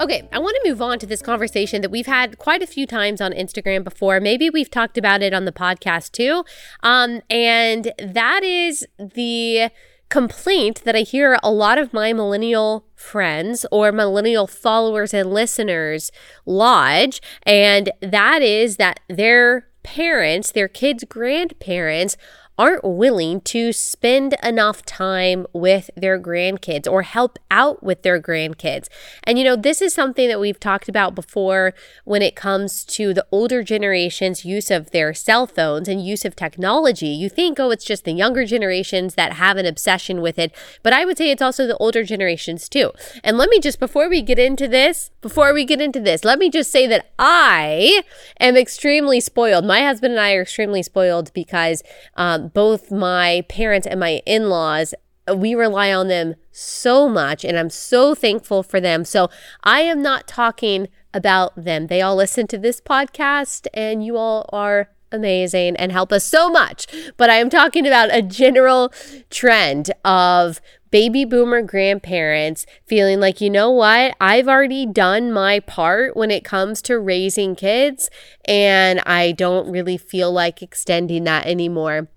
Okay, 0.00 0.28
I 0.32 0.40
want 0.40 0.56
to 0.60 0.68
move 0.68 0.82
on 0.82 0.98
to 0.98 1.06
this 1.06 1.22
conversation 1.22 1.80
that 1.82 1.90
we've 1.90 2.06
had 2.06 2.36
quite 2.38 2.62
a 2.62 2.66
few 2.66 2.84
times 2.84 3.20
on 3.20 3.32
Instagram 3.32 3.84
before. 3.84 4.18
Maybe 4.18 4.50
we've 4.50 4.70
talked 4.70 4.98
about 4.98 5.22
it 5.22 5.32
on 5.32 5.44
the 5.44 5.52
podcast 5.52 6.10
too. 6.10 6.44
Um, 6.82 7.22
and 7.30 7.92
that 8.00 8.42
is 8.42 8.84
the 8.98 9.70
complaint 10.08 10.82
that 10.84 10.96
I 10.96 11.00
hear 11.00 11.38
a 11.44 11.50
lot 11.50 11.78
of 11.78 11.92
my 11.92 12.12
millennial 12.12 12.86
friends 12.96 13.64
or 13.70 13.92
millennial 13.92 14.48
followers 14.48 15.14
and 15.14 15.32
listeners 15.32 16.10
lodge, 16.44 17.20
and 17.44 17.92
that 18.00 18.42
is 18.42 18.76
that 18.76 18.98
their 19.08 19.68
parents, 19.84 20.50
their 20.50 20.68
kids' 20.68 21.04
grandparents, 21.04 22.16
aren't 22.58 22.84
willing 22.84 23.40
to 23.40 23.72
spend 23.72 24.34
enough 24.42 24.84
time 24.84 25.46
with 25.52 25.90
their 25.96 26.20
grandkids 26.20 26.90
or 26.90 27.02
help 27.02 27.38
out 27.50 27.82
with 27.82 28.02
their 28.02 28.20
grandkids. 28.20 28.88
And 29.24 29.38
you 29.38 29.44
know, 29.44 29.56
this 29.56 29.82
is 29.82 29.92
something 29.92 30.28
that 30.28 30.40
we've 30.40 30.60
talked 30.60 30.88
about 30.88 31.14
before 31.14 31.74
when 32.04 32.22
it 32.22 32.36
comes 32.36 32.84
to 32.84 33.12
the 33.12 33.26
older 33.32 33.62
generation's 33.62 34.44
use 34.44 34.70
of 34.70 34.90
their 34.90 35.12
cell 35.14 35.46
phones 35.46 35.88
and 35.88 36.04
use 36.04 36.24
of 36.24 36.36
technology. 36.36 37.08
You 37.08 37.28
think, 37.28 37.58
oh, 37.58 37.70
it's 37.70 37.84
just 37.84 38.04
the 38.04 38.12
younger 38.12 38.44
generations 38.44 39.14
that 39.14 39.34
have 39.34 39.56
an 39.56 39.66
obsession 39.66 40.20
with 40.20 40.38
it, 40.38 40.54
but 40.82 40.92
I 40.92 41.04
would 41.04 41.18
say 41.18 41.30
it's 41.30 41.42
also 41.42 41.66
the 41.66 41.76
older 41.78 42.04
generations 42.04 42.68
too. 42.68 42.92
And 43.22 43.36
let 43.36 43.48
me 43.48 43.58
just, 43.58 43.80
before 43.80 44.08
we 44.08 44.22
get 44.22 44.38
into 44.38 44.68
this, 44.68 45.10
before 45.20 45.52
we 45.52 45.64
get 45.64 45.80
into 45.80 46.00
this, 46.00 46.24
let 46.24 46.38
me 46.38 46.50
just 46.50 46.70
say 46.70 46.86
that 46.86 47.10
I 47.18 48.02
am 48.38 48.56
extremely 48.56 49.20
spoiled. 49.20 49.64
My 49.64 49.80
husband 49.80 50.12
and 50.12 50.20
I 50.20 50.34
are 50.34 50.42
extremely 50.42 50.82
spoiled 50.82 51.32
because 51.32 51.82
um, 52.16 52.43
both 52.52 52.90
my 52.90 53.44
parents 53.48 53.86
and 53.86 54.00
my 54.00 54.22
in 54.26 54.48
laws, 54.48 54.94
uh, 55.28 55.36
we 55.36 55.54
rely 55.54 55.92
on 55.92 56.08
them 56.08 56.34
so 56.52 57.08
much, 57.08 57.44
and 57.44 57.58
I'm 57.58 57.70
so 57.70 58.14
thankful 58.14 58.62
for 58.62 58.80
them. 58.80 59.04
So 59.04 59.30
I 59.62 59.80
am 59.80 60.02
not 60.02 60.26
talking 60.26 60.88
about 61.12 61.52
them. 61.56 61.86
They 61.86 62.02
all 62.02 62.16
listen 62.16 62.46
to 62.48 62.58
this 62.58 62.80
podcast, 62.80 63.66
and 63.72 64.04
you 64.04 64.16
all 64.16 64.48
are 64.52 64.90
amazing 65.10 65.76
and 65.76 65.92
help 65.92 66.12
us 66.12 66.24
so 66.24 66.50
much. 66.50 66.86
But 67.16 67.30
I 67.30 67.36
am 67.36 67.48
talking 67.48 67.86
about 67.86 68.14
a 68.14 68.20
general 68.20 68.92
trend 69.30 69.92
of 70.04 70.60
baby 70.90 71.24
boomer 71.24 71.62
grandparents 71.62 72.66
feeling 72.86 73.18
like, 73.18 73.40
you 73.40 73.50
know 73.50 73.70
what, 73.70 74.14
I've 74.20 74.46
already 74.46 74.86
done 74.86 75.32
my 75.32 75.58
part 75.60 76.16
when 76.16 76.30
it 76.30 76.44
comes 76.44 76.80
to 76.82 76.98
raising 76.98 77.56
kids, 77.56 78.10
and 78.44 79.00
I 79.00 79.32
don't 79.32 79.70
really 79.70 79.96
feel 79.96 80.30
like 80.32 80.62
extending 80.62 81.24
that 81.24 81.46
anymore. 81.46 82.08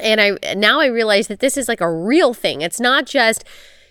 And 0.00 0.20
I 0.20 0.54
now 0.54 0.80
I 0.80 0.86
realize 0.86 1.28
that 1.28 1.40
this 1.40 1.56
is 1.56 1.68
like 1.68 1.80
a 1.80 1.90
real 1.90 2.34
thing. 2.34 2.60
It's 2.60 2.80
not 2.80 3.06
just 3.06 3.44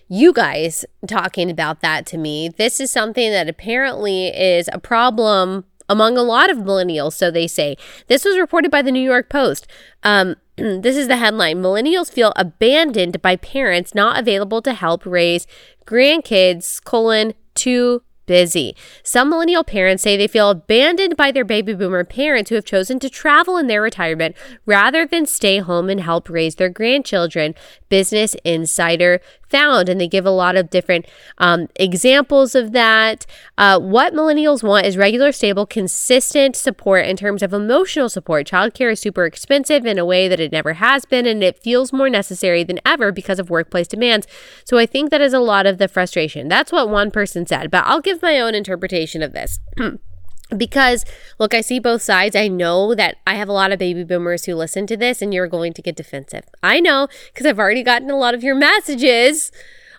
you 0.10 0.34
guys 0.34 0.86
talking 1.08 1.50
about 1.50 1.82
that 1.82 2.06
to 2.08 2.18
me. 2.18 2.50
This 2.50 2.80
is 2.80 2.92
something 2.92 3.32
that 3.32 3.50
apparently 3.50 4.28
is 4.28 4.70
a 4.72 4.80
problem 4.80 5.66
among 5.90 6.18
a 6.18 6.24
lot 6.24 6.50
of 6.50 6.58
millennials, 6.58 7.14
so 7.14 7.32
they 7.32 7.48
say. 7.48 7.78
This 8.08 8.26
was 8.26 8.38
reported 8.38 8.72
by 8.72 8.82
the 8.82 8.92
New 8.92 9.04
York 9.04 9.30
Post. 9.30 9.68
Um, 10.04 10.36
this 10.56 10.98
is 10.98 11.08
the 11.08 11.18
headline 11.18 11.62
Millennials 11.62 12.12
feel 12.12 12.34
abandoned 12.36 13.22
by 13.22 13.36
parents 13.36 13.96
not 13.96 14.20
available 14.20 14.62
to 14.64 14.74
help 14.74 15.06
raise 15.06 15.48
grandkids, 15.86 16.84
colon, 16.84 17.34
too 17.56 18.04
busy. 18.28 18.76
Some 19.02 19.30
millennial 19.32 19.64
parents 19.64 20.04
say 20.04 20.16
they 20.16 20.28
feel 20.28 20.52
abandoned 20.52 21.18
by 21.18 21.32
their 21.32 21.44
baby 21.44 21.74
boomer 21.74 22.04
parents 22.04 22.50
who 22.50 22.56
have 22.56 22.66
chosen 22.66 23.00
to 23.00 23.10
travel 23.10 23.58
in 23.58 23.66
their 23.66 23.82
retirement 23.82 24.36
rather 24.68 25.08
than 25.08 25.26
stay 25.26 25.58
home 25.58 25.90
and 25.90 26.02
help 26.02 26.30
raise 26.30 26.56
their 26.56 26.70
grandchildren. 26.70 27.56
Business 27.90 28.36
Insider 28.44 29.20
found. 29.50 29.90
And 29.90 30.00
they 30.00 30.08
give 30.08 30.26
a 30.26 30.32
lot 30.32 30.56
of 30.56 30.70
different 30.70 31.06
um, 31.38 31.68
examples 31.76 32.56
of 32.56 32.72
that. 32.72 33.26
Uh, 33.58 33.80
what 33.80 34.14
millennials 34.14 34.64
want 34.64 34.86
is 34.86 34.98
regular, 34.98 35.32
stable, 35.32 35.66
consistent 35.66 36.56
support 36.56 37.06
in 37.06 37.18
terms 37.18 37.42
of 37.42 37.54
emotional 37.54 38.10
support. 38.10 38.48
Childcare 38.48 38.92
is 38.92 39.00
super 39.00 39.26
expensive 39.26 39.86
in 39.86 39.98
a 39.98 40.06
way 40.06 40.28
that 40.28 40.40
it 40.40 40.52
never 40.52 40.74
has 40.74 41.06
been, 41.06 41.26
and 41.26 41.44
it 41.44 41.58
feels 41.58 41.94
more 41.94 42.10
necessary 42.10 42.64
than 42.64 42.80
ever 42.86 43.12
because 43.12 43.40
of 43.40 43.50
workplace 43.50 43.88
demands. 43.88 44.28
So 44.64 44.78
I 44.78 44.86
think 44.86 45.12
that 45.12 45.22
is 45.22 45.34
a 45.34 45.40
lot 45.40 45.66
of 45.66 45.78
the 45.78 45.88
frustration. 45.88 46.48
That's 46.48 46.72
what 46.72 46.90
one 46.90 47.12
person 47.12 47.46
said, 47.46 47.72
but 47.72 47.84
I'll 47.86 48.02
give 48.02 48.22
my 48.22 48.40
own 48.40 48.56
interpretation 48.56 49.22
of 49.22 49.34
this. 49.34 49.60
because 50.56 51.04
look 51.40 51.54
i 51.54 51.62
see 51.62 51.80
both 51.80 52.02
sides. 52.02 52.36
I 52.36 52.48
know 52.48 52.96
that 52.96 53.18
i 53.26 53.36
have 53.36 53.50
a 53.50 53.54
lot 53.54 53.72
of 53.72 53.80
baby 53.80 54.04
boomers 54.04 54.46
who 54.46 54.56
listen 54.56 54.88
to 54.88 54.98
this 54.98 55.22
and 55.22 55.34
you're 55.34 55.48
going 55.48 55.74
to 55.74 55.82
get 55.82 55.96
defensive. 55.96 56.46
I 56.64 56.80
know 56.80 57.08
because 57.34 57.46
i've 57.46 57.60
already 57.60 57.84
gotten 57.84 58.10
a 58.10 58.18
lot 58.18 58.34
of 58.34 58.44
your 58.44 58.56
messages 58.56 59.52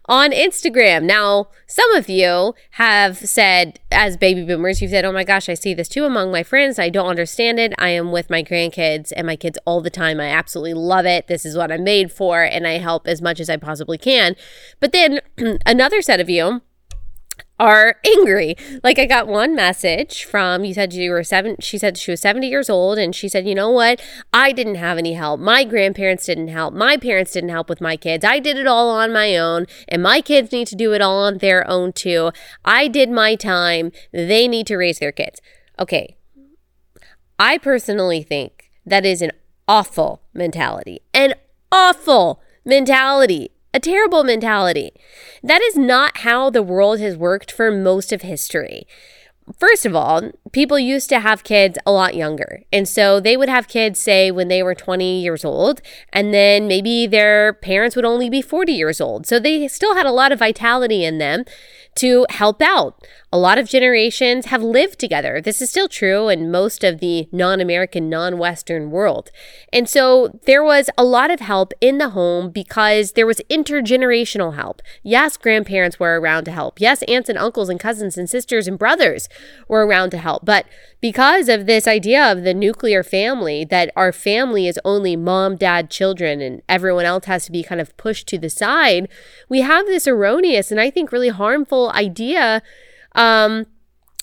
on 0.07 0.31
instagram. 0.31 1.03
Now 1.03 1.49
some 1.67 1.93
of 1.95 2.09
you 2.09 2.55
have 2.73 3.19
said 3.19 3.79
as 3.93 4.17
baby 4.17 4.43
boomers 4.43 4.81
you've 4.81 4.91
said 4.91 5.05
oh 5.05 5.13
my 5.13 5.25
gosh 5.25 5.51
i 5.51 5.55
see 5.55 5.75
this 5.75 5.89
too 5.89 6.07
among 6.07 6.33
my 6.33 6.43
friends. 6.43 6.79
I 6.79 6.89
don't 6.89 7.09
understand 7.09 7.59
it. 7.59 7.75
I 7.77 7.91
am 7.91 8.11
with 8.11 8.31
my 8.31 8.43
grandkids 8.43 9.13
and 9.15 9.27
my 9.27 9.37
kids 9.37 9.59
all 9.67 9.83
the 9.83 9.91
time. 9.91 10.19
I 10.19 10.31
absolutely 10.31 10.75
love 10.75 11.05
it. 11.05 11.27
This 11.27 11.45
is 11.45 11.59
what 11.59 11.71
i'm 11.71 11.85
made 11.85 12.11
for 12.11 12.43
and 12.43 12.67
i 12.67 12.79
help 12.79 13.07
as 13.07 13.21
much 13.21 13.39
as 13.39 13.51
i 13.51 13.59
possibly 13.59 13.99
can. 13.99 14.35
But 14.81 14.93
then 14.93 15.21
another 15.67 16.01
set 16.01 16.21
of 16.21 16.31
you 16.31 16.63
are 17.59 17.97
angry. 18.07 18.57
Like 18.85 18.99
I 18.99 19.07
got 19.07 19.27
one 19.27 19.55
message 19.55 20.25
from 20.25 20.65
you 20.65 20.75
said 20.75 20.93
you 20.93 21.11
were 21.11 21.25
seven 21.25 21.57
she 21.61 21.79
said 21.79 21.99
she 21.99 22.11
was 22.11 22.21
70 22.21 22.49
years 22.49 22.71
old 22.71 22.99
and 22.99 23.15
she 23.15 23.29
said, 23.29 23.47
"You 23.47 23.55
know 23.55 23.71
what? 23.71 24.01
I 24.33 24.53
didn't 24.53 24.77
have 24.77 24.99
any 24.99 25.15
help. 25.15 25.41
My 25.41 25.65
grandparents 25.65 26.27
didn't 26.27 26.49
help. 26.49 26.75
My 26.75 26.97
parents 26.97 27.33
didn't 27.33 27.51
help 27.51 27.69
with 27.69 27.81
my 27.81 27.97
kids. 27.97 28.25
I 28.25 28.39
did 28.39 28.57
it 28.57 28.67
all 28.67 28.91
on 28.91 29.13
my 29.13 29.37
own 29.37 29.67
and 29.89 30.03
my 30.03 30.21
kids 30.21 30.53
need 30.53 30.69
to 30.69 30.77
do 30.77 30.93
it 30.93 31.01
all 31.01 31.25
on 31.25 31.39
their 31.39 31.69
own 31.69 31.93
too. 31.93 32.31
I 32.65 32.89
did 32.89 33.11
my 33.11 33.35
time. 33.35 33.93
They 34.13 34.47
need 34.49 34.67
to 34.69 34.77
raise 34.77 34.99
their 34.99 35.13
kids." 35.13 35.41
Okay. 35.79 36.17
I 37.39 37.59
personally 37.59 38.23
think 38.23 38.71
that 38.85 39.07
is 39.07 39.23
an 39.23 39.31
awful 39.69 40.23
mentality. 40.33 41.01
An 41.15 41.35
awful 41.71 42.41
mentality 42.65 43.53
a 43.73 43.81
terrible 43.81 44.25
mentality. 44.25 44.93
That 45.43 45.63
is 45.63 45.77
not 45.77 46.19
how 46.19 46.51
the 46.51 46.63
world 46.63 47.01
has 47.01 47.17
worked 47.17 47.51
for 47.51 47.71
most 47.71 48.13
of 48.13 48.23
history. 48.23 48.87
First 49.59 49.87
of 49.87 49.95
all, 49.95 50.31
people 50.53 50.79
used 50.79 51.09
to 51.11 51.21
have 51.21 51.45
kids 51.45 51.79
a 51.87 51.93
lot 51.93 52.15
younger. 52.15 52.63
And 52.73 52.89
so 52.89 53.21
they 53.21 53.37
would 53.37 53.49
have 53.49 53.69
kids, 53.69 53.99
say, 53.99 54.31
when 54.31 54.49
they 54.49 54.63
were 54.63 54.75
20 54.75 55.21
years 55.21 55.45
old, 55.45 55.81
and 56.13 56.33
then 56.33 56.67
maybe 56.67 57.07
their 57.07 57.53
parents 57.53 57.97
would 57.97 58.05
only 58.05 58.31
be 58.31 58.43
40 58.43 58.73
years 58.73 59.01
old. 59.01 59.27
So 59.27 59.39
they 59.39 59.69
still 59.69 59.95
had 59.95 60.07
a 60.07 60.13
lot 60.13 60.33
of 60.33 60.39
vitality 60.39 61.05
in 61.05 61.19
them 61.19 61.45
to 61.97 62.27
help 62.31 62.63
out. 62.63 63.05
A 63.33 63.39
lot 63.39 63.59
of 63.59 63.69
generations 63.69 64.47
have 64.47 64.63
lived 64.63 65.01
together. 65.01 65.41
This 65.41 65.61
is 65.61 65.69
still 65.69 65.89
true 65.89 66.29
in 66.29 66.51
most 66.51 66.85
of 66.85 67.01
the 67.01 67.29
non 67.33 67.61
American, 67.61 68.09
non 68.09 68.39
Western 68.39 68.91
world. 68.91 69.31
And 69.73 69.89
so 69.89 70.39
there 70.47 70.63
was 70.63 70.89
a 70.97 71.05
lot 71.05 71.31
of 71.31 71.41
help 71.41 71.73
in 71.81 71.99
the 71.99 72.11
home 72.11 72.51
because 72.51 73.13
there 73.13 73.27
was 73.27 73.41
intergenerational 73.51 74.55
help. 74.55 74.81
Yes, 75.03 75.37
grandparents 75.37 75.99
were 75.99 76.21
around 76.21 76.45
to 76.45 76.53
help. 76.53 76.81
Yes, 76.81 77.03
aunts 77.03 77.29
and 77.29 77.37
uncles 77.37 77.69
and 77.69 77.81
cousins 77.81 78.17
and 78.17 78.31
sisters 78.31 78.69
and 78.69 78.79
brothers 78.79 79.29
were 79.67 79.85
around 79.85 80.11
to 80.11 80.19
help. 80.19 80.38
But 80.43 80.67
because 81.01 81.49
of 81.49 81.67
this 81.67 81.87
idea 81.87 82.31
of 82.31 82.43
the 82.43 82.55
nuclear 82.55 83.03
family, 83.03 83.65
that 83.67 83.93
our 83.97 84.13
family 84.13 84.67
is 84.67 84.81
only 84.85 85.17
mom, 85.17 85.57
dad, 85.57 85.91
children, 85.91 86.41
and 86.41 86.63
everyone 86.69 87.05
else 87.05 87.27
has 87.27 87.47
to 87.47 87.53
be 87.53 87.63
kind 87.63 87.81
of 87.81 87.97
pushed 87.97 88.27
to 88.29 88.39
the 88.39 88.51
side, 88.51 89.09
we 89.49 89.61
have 89.61 89.87
this 89.87 90.07
erroneous 90.07 90.71
and 90.71 90.81
I 90.81 90.91
think 90.91 91.13
really 91.13 91.29
harmful 91.29 91.91
idea 91.91 92.63
um, 93.15 93.67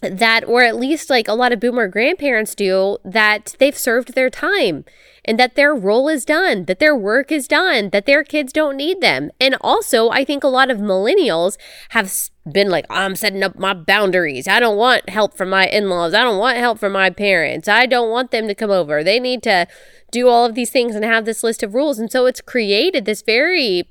that, 0.09 0.47
or 0.47 0.63
at 0.63 0.75
least 0.75 1.09
like 1.09 1.27
a 1.27 1.33
lot 1.33 1.51
of 1.51 1.59
boomer 1.59 1.87
grandparents 1.87 2.55
do, 2.55 2.97
that 3.03 3.55
they've 3.59 3.77
served 3.77 4.13
their 4.13 4.29
time 4.29 4.85
and 5.25 5.39
that 5.39 5.55
their 5.55 5.73
role 5.73 6.07
is 6.07 6.23
done, 6.23 6.65
that 6.65 6.79
their 6.79 6.95
work 6.95 7.31
is 7.31 7.47
done, 7.47 7.89
that 7.89 8.05
their 8.05 8.23
kids 8.23 8.53
don't 8.53 8.77
need 8.77 9.01
them. 9.01 9.31
And 9.41 9.55
also, 9.61 10.09
I 10.09 10.23
think 10.23 10.43
a 10.43 10.47
lot 10.47 10.69
of 10.69 10.77
millennials 10.77 11.57
have 11.89 12.13
been 12.51 12.69
like, 12.69 12.85
I'm 12.89 13.15
setting 13.15 13.43
up 13.43 13.57
my 13.57 13.73
boundaries. 13.73 14.47
I 14.47 14.59
don't 14.59 14.77
want 14.77 15.09
help 15.09 15.35
from 15.35 15.49
my 15.49 15.65
in 15.67 15.89
laws. 15.89 16.13
I 16.13 16.23
don't 16.23 16.37
want 16.37 16.57
help 16.57 16.77
from 16.79 16.93
my 16.93 17.09
parents. 17.09 17.67
I 17.67 17.87
don't 17.87 18.11
want 18.11 18.31
them 18.31 18.47
to 18.47 18.55
come 18.55 18.71
over. 18.71 19.03
They 19.03 19.19
need 19.19 19.41
to 19.43 19.67
do 20.11 20.29
all 20.29 20.45
of 20.45 20.53
these 20.53 20.69
things 20.69 20.95
and 20.95 21.03
have 21.03 21.25
this 21.25 21.43
list 21.43 21.63
of 21.63 21.73
rules. 21.73 21.97
And 21.97 22.11
so 22.11 22.27
it's 22.27 22.41
created 22.41 23.05
this 23.05 23.23
very 23.23 23.89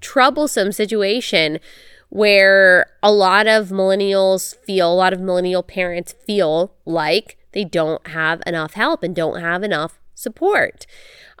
troublesome 0.00 0.72
situation 0.72 1.58
where 2.14 2.86
a 3.02 3.10
lot 3.10 3.48
of 3.48 3.70
millennials 3.70 4.54
feel, 4.58 4.92
a 4.92 4.94
lot 4.94 5.12
of 5.12 5.20
millennial 5.20 5.64
parents 5.64 6.12
feel 6.12 6.72
like 6.84 7.36
they 7.50 7.64
don't 7.64 8.06
have 8.06 8.40
enough 8.46 8.74
help 8.74 9.02
and 9.02 9.16
don't 9.16 9.40
have 9.40 9.64
enough 9.64 9.98
support. 10.14 10.86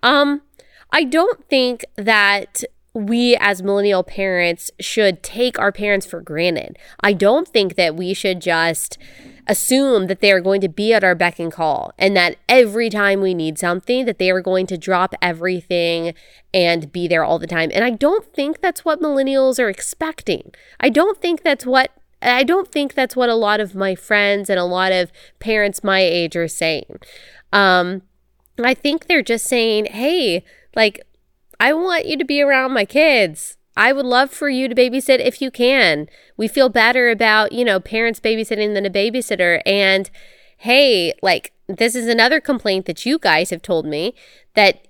Um, 0.02 0.42
I 0.90 1.04
don't 1.04 1.48
think 1.48 1.84
that 1.94 2.64
we 2.92 3.36
as 3.36 3.62
millennial 3.62 4.02
parents 4.02 4.72
should 4.80 5.22
take 5.22 5.60
our 5.60 5.70
parents 5.70 6.06
for 6.06 6.20
granted. 6.20 6.76
I 6.98 7.12
don't 7.12 7.46
think 7.46 7.76
that 7.76 7.94
we 7.94 8.12
should 8.12 8.40
just 8.40 8.98
assume 9.46 10.06
that 10.06 10.20
they 10.20 10.32
are 10.32 10.40
going 10.40 10.60
to 10.60 10.68
be 10.68 10.92
at 10.92 11.04
our 11.04 11.14
beck 11.14 11.38
and 11.38 11.52
call 11.52 11.92
and 11.98 12.16
that 12.16 12.36
every 12.48 12.88
time 12.88 13.20
we 13.20 13.34
need 13.34 13.58
something 13.58 14.04
that 14.06 14.18
they 14.18 14.30
are 14.30 14.40
going 14.40 14.66
to 14.66 14.78
drop 14.78 15.14
everything 15.20 16.14
and 16.52 16.90
be 16.92 17.06
there 17.06 17.24
all 17.24 17.38
the 17.38 17.46
time. 17.46 17.70
And 17.74 17.84
I 17.84 17.90
don't 17.90 18.32
think 18.32 18.60
that's 18.60 18.84
what 18.84 19.00
millennials 19.00 19.58
are 19.58 19.68
expecting. 19.68 20.52
I 20.80 20.88
don't 20.88 21.20
think 21.20 21.42
that's 21.42 21.66
what 21.66 21.90
I 22.22 22.42
don't 22.42 22.72
think 22.72 22.94
that's 22.94 23.14
what 23.14 23.28
a 23.28 23.34
lot 23.34 23.60
of 23.60 23.74
my 23.74 23.94
friends 23.94 24.48
and 24.48 24.58
a 24.58 24.64
lot 24.64 24.92
of 24.92 25.12
parents 25.40 25.84
my 25.84 26.00
age 26.00 26.36
are 26.36 26.48
saying. 26.48 27.00
Um, 27.52 28.02
I 28.62 28.72
think 28.72 29.06
they're 29.06 29.22
just 29.22 29.44
saying, 29.44 29.86
"Hey, 29.86 30.42
like 30.74 31.06
I 31.60 31.72
want 31.74 32.06
you 32.06 32.16
to 32.16 32.24
be 32.24 32.40
around 32.40 32.72
my 32.72 32.84
kids. 32.84 33.56
I 33.76 33.92
would 33.92 34.06
love 34.06 34.30
for 34.30 34.48
you 34.48 34.68
to 34.68 34.74
babysit 34.74 35.18
if 35.18 35.42
you 35.42 35.50
can. 35.50 36.08
We 36.36 36.48
feel 36.48 36.68
better 36.68 37.10
about, 37.10 37.52
you 37.52 37.64
know, 37.64 37.80
parents 37.80 38.20
babysitting 38.20 38.74
than 38.74 38.86
a 38.86 38.90
babysitter. 38.90 39.60
And 39.66 40.10
hey, 40.58 41.14
like, 41.22 41.52
this 41.66 41.94
is 41.94 42.06
another 42.06 42.40
complaint 42.40 42.86
that 42.86 43.04
you 43.04 43.18
guys 43.18 43.50
have 43.50 43.62
told 43.62 43.86
me 43.86 44.14
that 44.54 44.86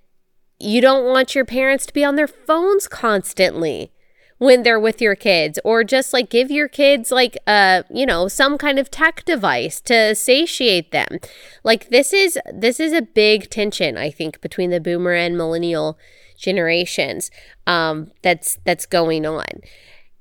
you 0.60 0.80
don't 0.80 1.04
want 1.04 1.34
your 1.34 1.44
parents 1.44 1.86
to 1.86 1.92
be 1.92 2.04
on 2.04 2.16
their 2.16 2.28
phones 2.28 2.88
constantly 2.88 3.92
when 4.38 4.62
they're 4.62 4.80
with 4.80 5.00
your 5.00 5.14
kids 5.14 5.58
or 5.64 5.84
just 5.84 6.12
like 6.12 6.28
give 6.28 6.50
your 6.50 6.68
kids 6.68 7.10
like 7.10 7.36
uh 7.46 7.82
you 7.88 8.04
know 8.04 8.28
some 8.28 8.58
kind 8.58 8.78
of 8.78 8.90
tech 8.90 9.24
device 9.24 9.80
to 9.80 10.14
satiate 10.14 10.90
them 10.90 11.18
like 11.62 11.88
this 11.90 12.12
is 12.12 12.38
this 12.52 12.80
is 12.80 12.92
a 12.92 13.02
big 13.02 13.48
tension 13.48 13.96
i 13.96 14.10
think 14.10 14.40
between 14.40 14.70
the 14.70 14.80
boomer 14.80 15.12
and 15.12 15.36
millennial 15.36 15.98
generations 16.44 17.30
um 17.66 18.10
that's 18.22 18.58
that's 18.64 18.86
going 18.86 19.24
on 19.26 19.44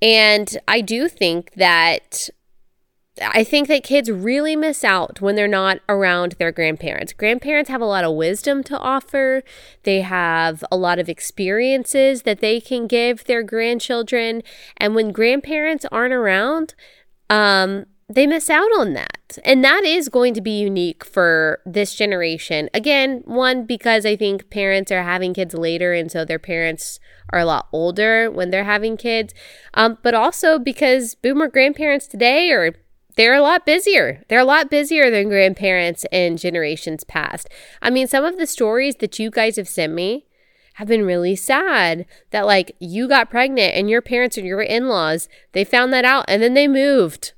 and 0.02 0.58
i 0.68 0.82
do 0.82 1.08
think 1.08 1.52
that 1.56 2.30
I 3.22 3.44
think 3.44 3.68
that 3.68 3.84
kids 3.84 4.10
really 4.10 4.56
miss 4.56 4.84
out 4.84 5.22
when 5.22 5.36
they're 5.36 5.48
not 5.48 5.80
around 5.88 6.34
their 6.34 6.52
grandparents. 6.52 7.14
Grandparents 7.14 7.70
have 7.70 7.82
a 7.82 7.86
lot 7.86 8.04
of 8.04 8.16
wisdom 8.16 8.64
to 8.64 8.80
offer. 8.80 9.44
They 9.84 10.02
have 10.02 10.64
a 10.72 10.78
lot 10.78 10.98
of 10.98 11.10
experiences 11.10 12.24
that 12.24 12.40
they 12.40 12.60
can 12.60 12.88
give 12.88 13.26
their 13.26 13.44
grandchildren. 13.44 14.42
And 14.78 14.96
when 14.96 15.12
grandparents 15.12 15.86
aren't 15.92 16.14
around, 16.14 16.74
um, 17.30 17.86
they 18.10 18.28
miss 18.28 18.50
out 18.50 18.70
on 18.78 18.94
that. 18.94 19.40
And 19.44 19.64
that 19.64 19.84
is 19.84 20.10
going 20.10 20.34
to 20.36 20.42
be 20.42 20.60
unique 20.60 21.04
for 21.04 21.60
this 21.66 21.96
generation. 21.96 22.70
Again, 22.74 23.22
one, 23.26 23.66
because 23.66 24.06
I 24.06 24.16
think 24.16 24.50
parents 24.50 24.92
are 24.92 25.04
having 25.04 25.34
kids 25.34 25.54
later, 25.54 25.94
and 25.94 26.12
so 26.12 26.26
their 26.26 26.40
parents 26.40 27.00
are 27.32 27.40
a 27.40 27.46
lot 27.46 27.68
older 27.72 28.30
when 28.30 28.52
they're 28.52 28.64
having 28.64 28.98
kids. 28.98 29.34
Um, 29.74 29.98
but 30.04 30.14
also 30.14 30.60
because 30.60 31.16
boomer 31.16 31.48
grandparents 31.48 32.08
today 32.08 32.52
are 32.52 32.74
they're 33.16 33.36
a 33.36 33.42
lot 33.42 33.66
busier. 33.66 34.24
They're 34.28 34.40
a 34.40 34.46
lot 34.46 34.72
busier 34.72 35.12
than 35.12 35.30
grandparents 35.30 36.06
in 36.12 36.38
generations 36.38 37.04
past. 37.04 37.48
I 37.82 37.90
mean, 37.90 38.08
some 38.08 38.26
of 38.26 38.38
the 38.38 38.48
stories 38.48 38.96
that 38.98 39.20
you 39.20 39.30
guys 39.30 39.56
have 39.58 39.68
sent 39.68 39.94
me 39.94 40.26
have 40.76 40.88
been 40.88 41.06
really 41.06 41.36
sad 41.36 42.08
that 42.32 42.48
like 42.48 42.76
you 42.80 43.08
got 43.08 43.30
pregnant 43.30 43.76
and 43.76 43.90
your 43.90 44.02
parents 44.02 44.38
or 44.38 44.42
your 44.42 44.62
in-laws, 44.62 45.30
they 45.52 45.64
found 45.64 45.94
that 45.94 46.06
out 46.06 46.26
and 46.28 46.42
then 46.42 46.56
they 46.56 46.68
moved. 46.68 47.34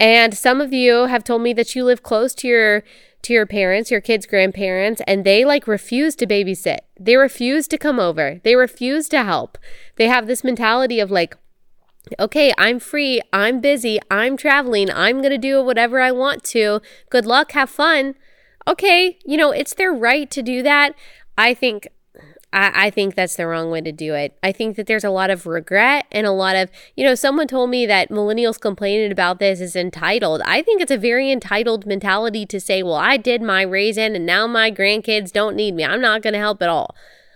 And 0.00 0.36
some 0.36 0.60
of 0.60 0.72
you 0.72 1.06
have 1.06 1.24
told 1.24 1.42
me 1.42 1.52
that 1.54 1.74
you 1.74 1.84
live 1.84 2.02
close 2.02 2.34
to 2.36 2.48
your 2.48 2.84
to 3.22 3.32
your 3.32 3.46
parents, 3.46 3.90
your 3.90 4.00
kids' 4.00 4.26
grandparents, 4.26 5.02
and 5.06 5.24
they 5.24 5.44
like 5.44 5.66
refuse 5.66 6.14
to 6.16 6.26
babysit. 6.26 6.78
They 6.98 7.16
refuse 7.16 7.66
to 7.68 7.76
come 7.76 7.98
over. 7.98 8.40
They 8.44 8.54
refuse 8.54 9.08
to 9.08 9.24
help. 9.24 9.58
They 9.96 10.06
have 10.06 10.28
this 10.28 10.44
mentality 10.44 11.00
of 11.00 11.10
like, 11.10 11.36
okay, 12.18 12.52
I'm 12.56 12.78
free, 12.78 13.20
I'm 13.32 13.60
busy, 13.60 13.98
I'm 14.08 14.36
traveling, 14.36 14.88
I'm 14.90 15.18
going 15.18 15.32
to 15.32 15.38
do 15.38 15.62
whatever 15.62 16.00
I 16.00 16.12
want 16.12 16.44
to. 16.44 16.80
Good 17.10 17.26
luck, 17.26 17.52
have 17.52 17.70
fun. 17.70 18.14
Okay, 18.66 19.18
you 19.24 19.36
know, 19.36 19.50
it's 19.50 19.74
their 19.74 19.92
right 19.92 20.30
to 20.30 20.42
do 20.42 20.62
that. 20.62 20.94
I 21.36 21.54
think 21.54 21.88
I, 22.52 22.86
I 22.86 22.90
think 22.90 23.14
that's 23.14 23.36
the 23.36 23.46
wrong 23.46 23.70
way 23.70 23.80
to 23.80 23.92
do 23.92 24.14
it. 24.14 24.36
I 24.42 24.52
think 24.52 24.76
that 24.76 24.86
there's 24.86 25.04
a 25.04 25.10
lot 25.10 25.30
of 25.30 25.46
regret 25.46 26.06
and 26.10 26.26
a 26.26 26.32
lot 26.32 26.56
of, 26.56 26.70
you 26.96 27.04
know, 27.04 27.14
someone 27.14 27.46
told 27.46 27.70
me 27.70 27.86
that 27.86 28.10
millennials 28.10 28.60
complaining 28.60 29.12
about 29.12 29.38
this 29.38 29.60
is 29.60 29.76
entitled. 29.76 30.42
I 30.44 30.62
think 30.62 30.80
it's 30.80 30.90
a 30.90 30.96
very 30.96 31.30
entitled 31.30 31.86
mentality 31.86 32.46
to 32.46 32.60
say, 32.60 32.82
well, 32.82 32.94
I 32.94 33.16
did 33.16 33.42
my 33.42 33.62
raising 33.62 34.16
and 34.16 34.26
now 34.26 34.46
my 34.46 34.70
grandkids 34.70 35.32
don't 35.32 35.56
need 35.56 35.74
me. 35.74 35.84
I'm 35.84 36.00
not 36.00 36.22
going 36.22 36.34
to 36.34 36.38
help 36.38 36.62
at 36.62 36.68
all. 36.68 36.94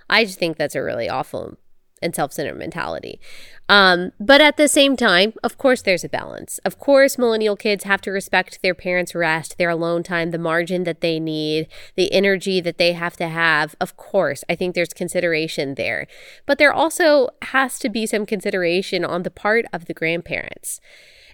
I 0.08 0.24
just 0.24 0.38
think 0.38 0.56
that's 0.56 0.74
a 0.74 0.82
really 0.82 1.08
awful 1.08 1.56
and 2.02 2.14
self 2.14 2.32
centered 2.32 2.58
mentality. 2.58 3.20
Um, 3.68 4.12
but 4.20 4.40
at 4.40 4.56
the 4.56 4.68
same 4.68 4.96
time, 4.96 5.32
of 5.42 5.56
course, 5.56 5.82
there's 5.82 6.04
a 6.04 6.08
balance. 6.08 6.58
Of 6.64 6.78
course, 6.78 7.16
millennial 7.16 7.56
kids 7.56 7.84
have 7.84 8.02
to 8.02 8.10
respect 8.10 8.60
their 8.60 8.74
parents' 8.74 9.14
rest, 9.14 9.56
their 9.56 9.70
alone 9.70 10.02
time, 10.02 10.30
the 10.30 10.38
margin 10.38 10.84
that 10.84 11.00
they 11.00 11.18
need, 11.18 11.68
the 11.96 12.12
energy 12.12 12.60
that 12.60 12.78
they 12.78 12.92
have 12.92 13.16
to 13.16 13.28
have. 13.28 13.74
Of 13.80 13.96
course, 13.96 14.44
I 14.48 14.56
think 14.56 14.74
there's 14.74 14.92
consideration 14.92 15.76
there. 15.76 16.06
But 16.44 16.58
there 16.58 16.72
also 16.72 17.30
has 17.42 17.78
to 17.78 17.88
be 17.88 18.04
some 18.04 18.26
consideration 18.26 19.04
on 19.04 19.22
the 19.22 19.30
part 19.30 19.64
of 19.72 19.86
the 19.86 19.94
grandparents. 19.94 20.80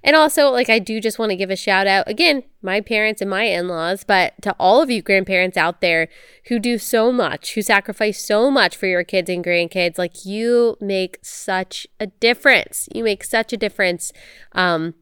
And 0.02 0.14
also, 0.14 0.50
like, 0.50 0.68
I 0.68 0.78
do 0.78 1.00
just 1.00 1.18
want 1.18 1.30
to 1.30 1.36
give 1.36 1.50
a 1.50 1.56
shout 1.56 1.86
out 1.86 2.08
again, 2.08 2.42
my 2.62 2.80
parents 2.80 3.20
and 3.20 3.30
my 3.30 3.44
in 3.44 3.68
laws, 3.68 4.04
but 4.04 4.34
to 4.42 4.54
all 4.58 4.82
of 4.82 4.90
you 4.90 5.02
grandparents 5.02 5.56
out 5.56 5.80
there 5.80 6.08
who 6.46 6.58
do 6.58 6.78
so 6.78 7.12
much, 7.12 7.54
who 7.54 7.62
sacrifice 7.62 8.24
so 8.24 8.50
much 8.50 8.76
for 8.76 8.86
your 8.86 9.04
kids 9.04 9.28
and 9.28 9.44
grandkids. 9.44 9.98
Like, 9.98 10.24
you 10.24 10.76
make 10.80 11.18
such 11.22 11.86
a 11.98 12.06
difference. 12.06 12.88
You 12.94 13.04
make 13.04 13.24
such 13.24 13.52
a 13.52 13.56
difference. 13.56 14.12
Um, 14.52 14.94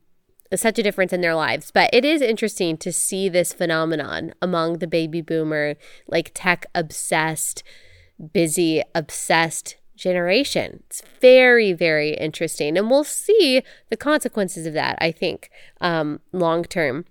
such 0.55 0.79
a 0.79 0.83
difference 0.83 1.13
in 1.13 1.23
their 1.23 1.35
lives. 1.35 1.73
But 1.73 1.91
it 1.93 2.05
is 2.05 2.23
interesting 2.23 2.77
to 2.79 2.93
see 2.93 3.29
this 3.29 3.53
phenomenon 3.53 4.33
among 4.41 4.79
the 4.79 4.87
baby 4.87 5.21
boomer, 5.21 5.75
like 6.07 6.31
tech 6.35 6.67
obsessed, 6.75 7.65
busy, 8.33 8.83
obsessed 8.95 9.77
generation. 9.97 10.83
It's 10.87 11.03
very, 11.21 11.73
very 11.73 12.11
interesting. 12.15 12.77
And 12.77 12.91
we'll 12.91 13.05
see 13.05 13.63
the 13.91 13.97
consequences 13.97 14.67
of 14.67 14.75
that, 14.75 14.99
I 15.01 15.13
think, 15.13 15.51
um, 15.81 16.21
long 16.33 16.65
term. 16.65 17.05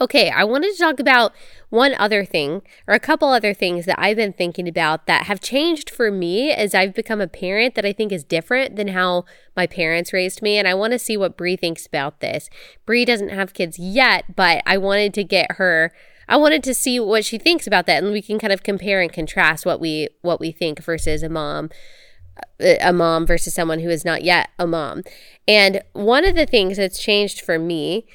Okay, 0.00 0.30
I 0.30 0.42
wanted 0.42 0.72
to 0.72 0.78
talk 0.78 0.98
about 0.98 1.32
one 1.70 1.94
other 1.96 2.24
thing, 2.24 2.62
or 2.88 2.94
a 2.94 3.00
couple 3.00 3.28
other 3.28 3.54
things 3.54 3.86
that 3.86 4.00
I've 4.00 4.16
been 4.16 4.32
thinking 4.32 4.66
about 4.66 5.06
that 5.06 5.26
have 5.26 5.40
changed 5.40 5.90
for 5.90 6.10
me 6.10 6.50
as 6.50 6.74
I've 6.74 6.92
become 6.92 7.20
a 7.20 7.28
parent 7.28 7.76
that 7.76 7.86
I 7.86 7.92
think 7.92 8.10
is 8.10 8.24
different 8.24 8.74
than 8.74 8.88
how 8.88 9.24
my 9.54 9.68
parents 9.68 10.12
raised 10.12 10.42
me. 10.42 10.58
And 10.58 10.66
I 10.66 10.74
want 10.74 10.92
to 10.92 10.98
see 10.98 11.16
what 11.16 11.36
Bree 11.36 11.54
thinks 11.54 11.86
about 11.86 12.18
this. 12.18 12.50
Bree 12.84 13.04
doesn't 13.04 13.28
have 13.28 13.54
kids 13.54 13.78
yet, 13.78 14.34
but 14.34 14.60
I 14.66 14.76
wanted 14.76 15.14
to 15.14 15.24
get 15.24 15.52
her 15.52 15.92
I 16.28 16.36
wanted 16.36 16.62
to 16.64 16.74
see 16.74 16.98
what 16.98 17.24
she 17.24 17.38
thinks 17.38 17.66
about 17.66 17.86
that 17.86 18.02
and 18.02 18.12
we 18.12 18.22
can 18.22 18.38
kind 18.38 18.52
of 18.52 18.62
compare 18.62 19.00
and 19.00 19.12
contrast 19.12 19.64
what 19.64 19.80
we 19.80 20.08
what 20.22 20.40
we 20.40 20.52
think 20.52 20.82
versus 20.82 21.22
a 21.22 21.28
mom 21.28 21.70
a 22.60 22.92
mom 22.92 23.26
versus 23.26 23.54
someone 23.54 23.80
who 23.80 23.90
is 23.90 24.04
not 24.04 24.22
yet 24.22 24.50
a 24.58 24.66
mom. 24.66 25.02
And 25.46 25.82
one 25.92 26.24
of 26.24 26.34
the 26.34 26.46
things 26.46 26.76
that's 26.76 27.02
changed 27.02 27.40
for 27.40 27.58
me 27.58 28.06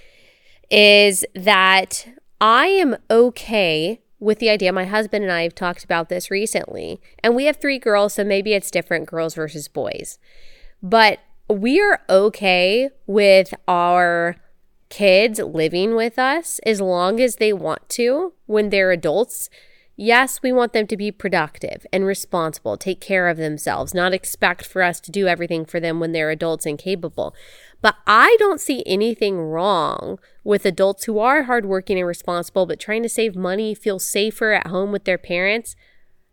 is 0.69 1.25
that 1.35 2.07
I 2.39 2.67
am 2.67 2.97
okay 3.09 4.01
with 4.19 4.39
the 4.39 4.49
idea. 4.49 4.71
My 4.71 4.85
husband 4.85 5.23
and 5.23 5.31
I 5.31 5.43
have 5.43 5.55
talked 5.55 5.83
about 5.83 6.09
this 6.09 6.31
recently, 6.31 7.01
and 7.23 7.35
we 7.35 7.45
have 7.45 7.57
three 7.57 7.79
girls, 7.79 8.13
so 8.13 8.23
maybe 8.23 8.53
it's 8.53 8.71
different 8.71 9.07
girls 9.07 9.35
versus 9.35 9.67
boys. 9.67 10.17
But 10.81 11.19
we 11.49 11.81
are 11.81 12.01
okay 12.09 12.89
with 13.05 13.53
our 13.67 14.37
kids 14.89 15.39
living 15.39 15.95
with 15.95 16.19
us 16.19 16.59
as 16.65 16.81
long 16.81 17.19
as 17.19 17.37
they 17.37 17.53
want 17.53 17.87
to 17.89 18.33
when 18.45 18.69
they're 18.69 18.91
adults 18.91 19.49
Yes, 20.03 20.41
we 20.41 20.51
want 20.51 20.73
them 20.73 20.87
to 20.87 20.97
be 20.97 21.11
productive 21.11 21.85
and 21.93 22.07
responsible, 22.07 22.75
take 22.75 22.99
care 22.99 23.27
of 23.27 23.37
themselves, 23.37 23.93
not 23.93 24.15
expect 24.15 24.65
for 24.65 24.81
us 24.81 24.99
to 24.99 25.11
do 25.11 25.27
everything 25.27 25.63
for 25.63 25.79
them 25.79 25.99
when 25.99 26.11
they're 26.11 26.31
adults 26.31 26.65
and 26.65 26.79
capable. 26.79 27.35
But 27.83 27.97
I 28.07 28.35
don't 28.39 28.59
see 28.59 28.81
anything 28.87 29.37
wrong 29.37 30.17
with 30.43 30.65
adults 30.65 31.03
who 31.03 31.19
are 31.19 31.43
hardworking 31.43 31.99
and 31.99 32.07
responsible, 32.07 32.65
but 32.65 32.79
trying 32.79 33.03
to 33.03 33.09
save 33.09 33.35
money, 33.35 33.75
feel 33.75 33.99
safer 33.99 34.53
at 34.53 34.65
home 34.65 34.91
with 34.91 35.03
their 35.03 35.19
parents, 35.19 35.75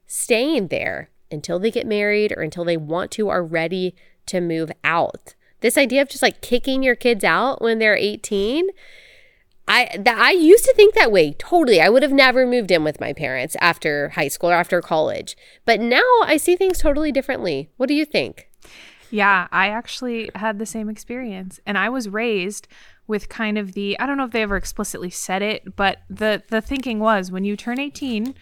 staying 0.07 0.69
there 0.69 1.11
until 1.31 1.59
they 1.59 1.71
get 1.71 1.87
married 1.87 2.33
or 2.33 2.41
until 2.41 2.65
they 2.65 2.79
want 2.79 3.11
to, 3.11 3.29
are 3.29 3.45
ready 3.45 3.95
to 4.25 4.41
move 4.41 4.73
out. 4.83 5.35
This 5.61 5.77
idea 5.77 6.01
of 6.01 6.09
just 6.09 6.23
like 6.23 6.41
kicking 6.41 6.83
your 6.83 6.97
kids 6.97 7.23
out 7.23 7.61
when 7.61 7.81
they're 7.81 7.97
18 7.97 8.69
I 9.69 9.97
that 9.99 10.19
I 10.19 10.33
used 10.33 10.65
to 10.65 10.75
think 10.75 10.95
that 10.95 11.13
way 11.13 11.33
totally. 11.33 11.81
I 11.81 11.89
would 11.89 12.03
have 12.03 12.13
never 12.13 12.47
moved 12.47 12.71
in 12.71 12.85
with 12.85 13.01
my 13.01 13.13
parents 13.13 13.57
after 13.61 14.11
high 14.11 14.29
school 14.29 14.51
or 14.51 14.55
after 14.55 14.81
college. 14.81 15.37
But 15.65 15.81
now 15.81 16.03
I 16.23 16.37
see 16.37 16.57
things 16.57 16.79
totally 16.79 17.13
differently. 17.13 17.71
What 17.77 17.89
do 17.89 17.95
you 17.95 18.05
think? 18.05 18.49
Yeah, 19.11 19.49
I 19.51 19.69
actually 19.69 20.31
had 20.35 20.59
the 20.59 20.67
same 20.67 20.89
experience. 20.89 21.61
And 21.67 21.79
I 21.79 21.89
was 21.89 22.09
raised 22.09 22.69
with 23.07 23.29
kind 23.29 23.57
of 23.57 23.73
the 23.73 23.99
I 23.99 24.07
don't 24.07 24.17
know 24.17 24.25
if 24.25 24.33
they 24.33 24.43
ever 24.43 24.57
explicitly 24.57 25.11
said 25.11 25.43
it, 25.43 25.77
but 25.77 25.99
the 26.11 26.43
the 26.49 26.61
thinking 26.61 27.01
was 27.01 27.31
when 27.31 27.45
you 27.45 27.57
turn 27.57 27.81
18, 27.81 28.35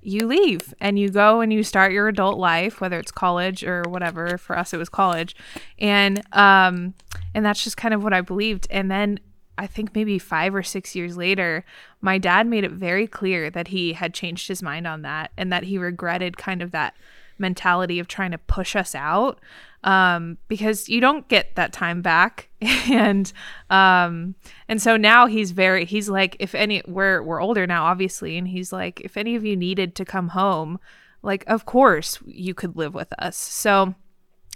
you 0.00 0.26
leave 0.26 0.72
and 0.80 0.98
you 0.98 1.10
go 1.10 1.40
and 1.40 1.52
you 1.52 1.62
start 1.62 1.92
your 1.92 2.08
adult 2.08 2.38
life, 2.38 2.80
whether 2.80 2.98
it's 2.98 3.10
college 3.10 3.64
or 3.64 3.82
whatever. 3.88 4.38
For 4.38 4.58
us 4.58 4.72
it 4.72 4.78
was 4.78 4.88
college. 4.88 5.36
And 5.78 6.22
um 6.32 6.94
and 7.34 7.44
that's 7.44 7.62
just 7.62 7.76
kind 7.76 7.92
of 7.92 8.02
what 8.02 8.12
I 8.12 8.22
believed. 8.22 8.66
And 8.70 8.90
then 8.90 9.20
I 9.58 9.66
think 9.66 9.94
maybe 9.94 10.18
five 10.18 10.54
or 10.54 10.62
six 10.62 10.94
years 10.94 11.16
later, 11.16 11.64
my 12.00 12.18
dad 12.18 12.46
made 12.46 12.64
it 12.64 12.72
very 12.72 13.06
clear 13.06 13.50
that 13.50 13.68
he 13.68 13.94
had 13.94 14.14
changed 14.14 14.48
his 14.48 14.62
mind 14.62 14.86
on 14.86 15.02
that 15.02 15.32
and 15.36 15.52
that 15.52 15.64
he 15.64 15.78
regretted 15.78 16.36
kind 16.36 16.62
of 16.62 16.72
that 16.72 16.94
mentality 17.38 17.98
of 17.98 18.08
trying 18.08 18.30
to 18.30 18.38
push 18.38 18.74
us 18.74 18.94
out 18.94 19.40
um, 19.84 20.38
because 20.48 20.88
you 20.88 21.00
don't 21.00 21.28
get 21.28 21.54
that 21.54 21.72
time 21.72 22.02
back 22.02 22.48
and 22.60 23.32
um, 23.70 24.34
and 24.68 24.80
so 24.80 24.96
now 24.96 25.26
he's 25.26 25.50
very 25.50 25.84
he's 25.84 26.08
like 26.08 26.36
if 26.40 26.54
any 26.54 26.82
we're 26.86 27.22
we're 27.22 27.42
older 27.42 27.66
now 27.66 27.84
obviously 27.84 28.38
and 28.38 28.48
he's 28.48 28.72
like 28.72 29.00
if 29.02 29.16
any 29.16 29.36
of 29.36 29.44
you 29.44 29.54
needed 29.54 29.94
to 29.94 30.04
come 30.04 30.28
home 30.28 30.78
like 31.22 31.44
of 31.46 31.66
course 31.66 32.18
you 32.24 32.54
could 32.54 32.76
live 32.76 32.94
with 32.94 33.12
us. 33.18 33.36
So 33.36 33.94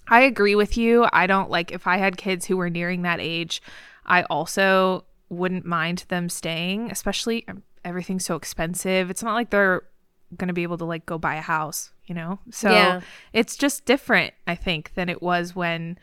I 0.09 0.23
agree 0.23 0.57
with 0.57 0.77
you. 0.77 1.07
I 1.13 1.27
don't 1.27 1.51
like 1.51 1.71
if 1.71 1.87
I 1.87 1.99
had 1.99 2.17
kids 2.17 2.47
who 2.47 2.57
were 2.57 2.71
nearing 2.71 3.03
that 3.03 3.21
age, 3.21 3.63
I 4.11 4.23
also 4.25 5.05
wouldn't 5.29 5.65
mind 5.65 6.05
them 6.09 6.29
staying, 6.29 6.91
especially 6.91 7.47
um, 7.49 7.63
everything's 7.85 8.25
so 8.25 8.37
expensive. 8.37 9.09
It's 9.11 9.23
not 9.23 9.35
like 9.35 9.51
they're 9.51 9.83
going 10.37 10.49
to 10.49 10.55
be 10.55 10.63
able 10.65 10.79
to 10.79 10.85
like 10.85 11.07
go 11.07 11.19
buy 11.19 11.37
a 11.37 11.41
house, 11.41 11.93
you 12.07 12.15
know? 12.15 12.39
So 12.51 12.71
Yeah. 12.71 13.01
it's 13.33 13.57
just 13.57 13.85
different, 13.85 14.35
I 14.47 14.55
think, 14.57 14.93
than 14.95 15.09
it 15.09 15.23
was 15.23 15.55
when 15.57 15.99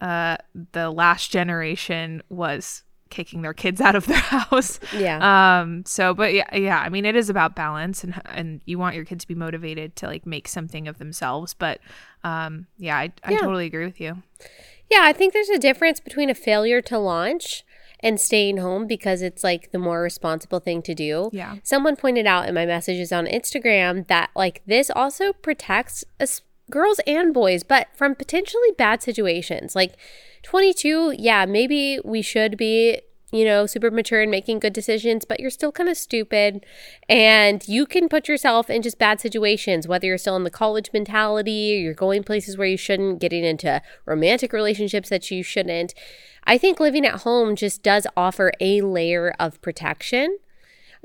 uh, 0.00 0.36
the 0.72 0.90
last 0.90 1.30
generation 1.30 2.22
was 2.28 2.82
kicking 3.10 3.40
their 3.42 3.54
kids 3.54 3.80
out 3.80 3.96
of 3.96 4.06
their 4.06 4.16
house. 4.36 4.78
Yeah. 4.94 5.18
Um. 5.60 5.82
So, 5.86 6.14
but 6.14 6.34
yeah, 6.34 6.54
yeah. 6.54 6.78
I 6.78 6.88
mean, 6.90 7.04
it 7.06 7.16
is 7.16 7.30
about 7.30 7.56
balance, 7.56 8.04
and 8.04 8.20
and 8.26 8.60
you 8.66 8.78
want 8.78 8.94
your 8.96 9.04
kids 9.06 9.24
to 9.24 9.28
be 9.28 9.34
motivated 9.34 9.96
to 9.96 10.06
like 10.06 10.26
make 10.26 10.46
something 10.46 10.86
of 10.88 10.98
themselves. 10.98 11.54
But, 11.54 11.80
um, 12.22 12.66
yeah, 12.76 12.96
I, 12.98 13.12
I 13.24 13.32
Yeah. 13.32 13.38
totally 13.38 13.66
agree 13.66 13.86
with 13.86 14.00
you. 14.00 14.22
Yeah, 14.90 15.00
I 15.02 15.12
think 15.12 15.32
there's 15.32 15.48
a 15.48 15.58
difference 15.58 16.00
between 16.00 16.30
a 16.30 16.34
failure 16.34 16.80
to 16.82 16.98
launch 16.98 17.64
and 18.00 18.20
staying 18.20 18.58
home 18.58 18.86
because 18.86 19.22
it's 19.22 19.42
like 19.42 19.72
the 19.72 19.78
more 19.78 20.02
responsible 20.02 20.60
thing 20.60 20.82
to 20.82 20.94
do. 20.94 21.30
Yeah. 21.32 21.56
Someone 21.62 21.96
pointed 21.96 22.26
out 22.26 22.48
in 22.48 22.54
my 22.54 22.64
messages 22.64 23.12
on 23.12 23.26
Instagram 23.26 24.06
that 24.06 24.30
like 24.36 24.62
this 24.66 24.90
also 24.94 25.32
protects 25.32 26.04
us 26.20 26.42
girls 26.70 27.00
and 27.06 27.34
boys, 27.34 27.62
but 27.62 27.88
from 27.94 28.14
potentially 28.14 28.70
bad 28.76 29.02
situations. 29.02 29.74
Like 29.74 29.96
22, 30.42 31.16
yeah, 31.18 31.44
maybe 31.46 31.98
we 32.04 32.22
should 32.22 32.56
be, 32.56 33.00
you 33.30 33.44
know, 33.44 33.66
super 33.66 33.90
mature 33.90 34.22
and 34.22 34.30
making 34.30 34.58
good 34.58 34.72
decisions, 34.72 35.24
but 35.24 35.38
you're 35.38 35.50
still 35.50 35.70
kind 35.70 35.88
of 35.88 35.96
stupid. 35.96 36.64
And 37.08 37.66
you 37.68 37.84
can 37.84 38.08
put 38.08 38.26
yourself 38.26 38.70
in 38.70 38.80
just 38.80 38.98
bad 38.98 39.20
situations, 39.20 39.86
whether 39.86 40.06
you're 40.06 40.18
still 40.18 40.36
in 40.36 40.44
the 40.44 40.50
college 40.50 40.90
mentality, 40.92 41.76
or 41.76 41.80
you're 41.80 41.94
going 41.94 42.22
places 42.24 42.56
where 42.56 42.66
you 42.66 42.78
shouldn't, 42.78 43.20
getting 43.20 43.44
into 43.44 43.82
romantic 44.06 44.52
relationships 44.52 45.10
that 45.10 45.30
you 45.30 45.42
shouldn't. 45.42 45.92
I 46.44 46.56
think 46.56 46.80
living 46.80 47.04
at 47.04 47.22
home 47.22 47.54
just 47.54 47.82
does 47.82 48.06
offer 48.16 48.52
a 48.60 48.80
layer 48.80 49.34
of 49.38 49.60
protection 49.60 50.38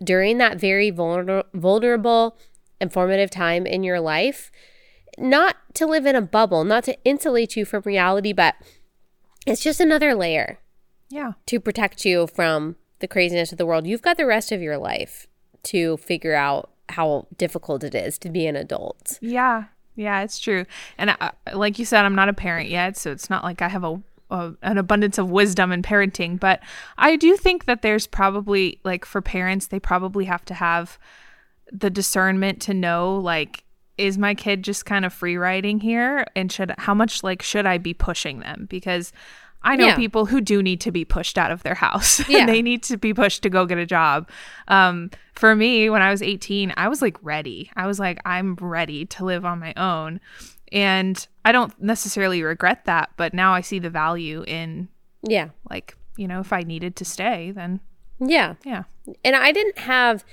during 0.01 0.38
that 0.38 0.59
very 0.59 0.91
vulner- 0.91 1.43
vulnerable, 1.53 2.38
informative 2.80 3.30
time 3.30 3.65
in 3.65 3.84
your 3.84 3.99
life. 3.99 4.49
Not 5.17 5.57
to 5.76 5.86
live 5.86 6.05
in 6.05 6.15
a 6.15 6.21
bubble, 6.21 6.63
not 6.63 6.86
to 6.86 6.97
insulate 7.03 7.57
you 7.57 7.65
from 7.65 7.84
reality, 7.86 8.32
but 8.32 8.55
it's 9.45 9.61
just 9.61 9.82
another 9.82 10.15
layer 10.15 10.59
Yeah. 11.14 11.34
to 11.45 11.59
protect 11.59 12.05
you 12.05 12.28
from 12.28 12.76
the 12.99 13.07
craziness 13.07 13.51
of 13.51 13.57
the 13.57 13.66
world. 13.66 13.86
You've 13.86 14.01
got 14.01 14.18
the 14.18 14.26
rest 14.26 14.51
of 14.51 14.61
your 14.61 14.78
life 14.78 15.28
to 15.64 15.97
figure 15.97 16.34
out 16.34 16.72
how 16.89 17.28
difficult 17.38 17.84
it 17.84 17.93
is 17.93 18.18
to 18.20 18.30
be 18.30 18.47
an 18.47 18.55
adult. 18.55 19.20
Yeah. 19.22 19.66
Yeah, 19.95 20.24
it's 20.24 20.39
true. 20.39 20.66
And 20.97 21.11
I, 21.11 21.32
like 21.53 21.78
you 21.78 21.86
said, 21.86 22.03
I'm 22.03 22.16
not 22.16 22.30
a 22.30 22.34
parent 22.34 22.70
yet, 22.70 22.97
so 22.97 23.11
it's 23.11 23.30
not 23.30 23.43
like 23.43 23.61
I 23.61 23.68
have 23.68 23.84
a, 23.84 24.01
a 24.32 24.53
an 24.64 24.80
abundance 24.80 25.20
of 25.20 25.30
wisdom 25.30 25.72
in 25.72 25.84
parenting. 25.84 26.39
But 26.39 26.61
I 26.97 27.16
do 27.16 27.38
think 27.38 27.66
that 27.66 27.84
there's 27.84 28.07
probably 28.07 28.80
like 28.84 29.05
for 29.05 29.22
parents, 29.22 29.68
they 29.68 29.80
probably 29.80 30.26
have 30.26 30.43
to 30.45 30.55
have 30.55 30.97
the 31.72 31.91
discernment 31.91 32.59
to 32.64 32.74
know 32.74 33.18
like 33.18 33.64
is 33.97 34.18
my 34.18 34.34
kid 34.34 34.64
just 34.64 34.86
kind 34.88 35.05
of 35.05 35.14
free 35.14 35.38
riding 35.38 35.80
here 35.80 36.26
and 36.36 36.51
should 36.51 36.74
how 36.80 36.95
much 36.95 37.22
like 37.22 37.43
should 37.43 37.68
I 37.68 37.78
be 37.78 37.93
pushing 37.93 38.39
them 38.39 38.66
because 38.70 39.14
I 39.64 39.76
know 39.76 39.88
Yeah. 39.88 39.95
people 39.95 40.26
who 40.26 40.41
do 40.41 40.61
need 40.61 40.82
to 40.82 40.91
be 40.91 41.05
pushed 41.05 41.38
out 41.38 41.51
of 41.51 41.64
their 41.64 41.76
house 41.76 42.28
Yeah. 42.30 42.39
and 42.39 42.49
they 42.49 42.61
need 42.61 42.84
to 42.84 42.97
be 42.97 43.14
pushed 43.14 43.43
to 43.43 43.49
go 43.49 43.66
get 43.66 43.78
a 43.78 43.86
job. 43.86 44.30
Um, 44.68 45.09
for 45.34 45.55
me, 45.55 45.89
when 45.89 46.01
I 46.01 46.11
was 46.11 46.22
18, 46.22 46.74
I 46.78 46.88
was 46.88 47.01
like 47.01 47.18
ready. 47.22 47.72
I 47.76 47.88
was 47.88 47.99
like, 47.99 48.20
I'm 48.26 48.55
ready 48.55 49.05
to 49.05 49.26
live 49.26 49.45
on 49.45 49.59
my 49.59 49.74
own. 49.78 50.20
And 50.72 51.26
I 51.45 51.51
don't 51.51 51.74
necessarily 51.82 52.41
regret 52.43 52.86
that, 52.86 53.11
but 53.18 53.34
now 53.34 53.53
I 53.53 53.61
see 53.61 53.80
the 53.80 53.89
value 53.89 54.43
in 54.47 54.89
Yeah. 55.22 55.49
like, 55.70 55.95
you 56.18 56.28
know, 56.28 56.39
if 56.39 56.51
I 56.51 56.61
needed 56.61 56.95
to 56.97 57.05
stay, 57.05 57.51
then 57.51 57.80
Yeah. 58.20 58.55
yeah. 58.64 58.84
And 59.24 59.36
I 59.36 59.51
didn't 59.51 59.80
have 59.80 60.24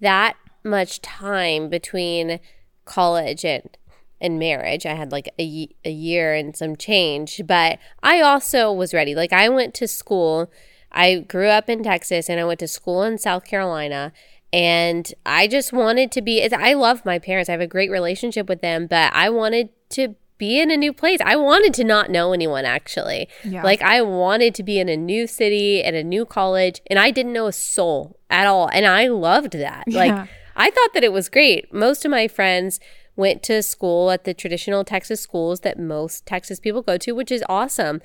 that 0.00 0.36
much 0.64 1.00
time 1.00 1.68
between 1.68 2.40
college 2.84 3.44
and 3.44 3.76
and 4.20 4.38
marriage. 4.38 4.86
I 4.86 4.94
had 4.94 5.12
like 5.12 5.28
a, 5.38 5.68
a 5.84 5.90
year 5.90 6.34
and 6.34 6.56
some 6.56 6.76
change, 6.76 7.40
but 7.46 7.78
I 8.02 8.20
also 8.20 8.72
was 8.72 8.94
ready. 8.94 9.14
Like 9.14 9.32
I 9.32 9.48
went 9.48 9.74
to 9.74 9.88
school. 9.88 10.50
I 10.90 11.20
grew 11.20 11.48
up 11.48 11.68
in 11.68 11.82
Texas 11.82 12.28
and 12.28 12.40
I 12.40 12.44
went 12.44 12.60
to 12.60 12.68
school 12.68 13.02
in 13.02 13.18
South 13.18 13.44
Carolina 13.44 14.12
and 14.52 15.12
I 15.26 15.46
just 15.46 15.72
wanted 15.72 16.10
to 16.12 16.22
be 16.22 16.42
I 16.52 16.74
love 16.74 17.04
my 17.04 17.18
parents. 17.18 17.48
I 17.48 17.52
have 17.52 17.60
a 17.60 17.66
great 17.66 17.90
relationship 17.90 18.48
with 18.48 18.62
them, 18.62 18.86
but 18.86 19.12
I 19.12 19.28
wanted 19.28 19.68
to 19.90 20.14
be 20.38 20.60
in 20.60 20.70
a 20.70 20.76
new 20.76 20.92
place. 20.92 21.18
I 21.24 21.36
wanted 21.36 21.74
to 21.74 21.84
not 21.84 22.10
know 22.10 22.32
anyone 22.32 22.64
actually. 22.64 23.28
Yeah. 23.44 23.62
Like 23.62 23.82
I 23.82 24.00
wanted 24.02 24.54
to 24.54 24.62
be 24.62 24.78
in 24.78 24.88
a 24.88 24.96
new 24.96 25.26
city 25.26 25.84
at 25.84 25.94
a 25.94 26.04
new 26.04 26.24
college 26.24 26.80
and 26.86 26.98
I 26.98 27.10
didn't 27.10 27.32
know 27.32 27.48
a 27.48 27.52
soul 27.52 28.18
at 28.30 28.46
all 28.46 28.68
and 28.72 28.86
I 28.86 29.08
loved 29.08 29.52
that. 29.52 29.84
Yeah. 29.88 29.98
Like 29.98 30.28
I 30.56 30.70
thought 30.70 30.92
that 30.94 31.04
it 31.04 31.12
was 31.12 31.28
great. 31.28 31.72
Most 31.72 32.04
of 32.04 32.10
my 32.10 32.28
friends 32.28 32.80
went 33.18 33.42
to 33.42 33.62
school 33.62 34.12
at 34.12 34.22
the 34.22 34.32
traditional 34.32 34.84
Texas 34.84 35.20
schools 35.20 35.60
that 35.60 35.78
most 35.78 36.24
Texas 36.24 36.60
people 36.60 36.82
go 36.82 36.96
to, 36.96 37.12
which 37.12 37.32
is 37.32 37.44
awesome. 37.48 38.00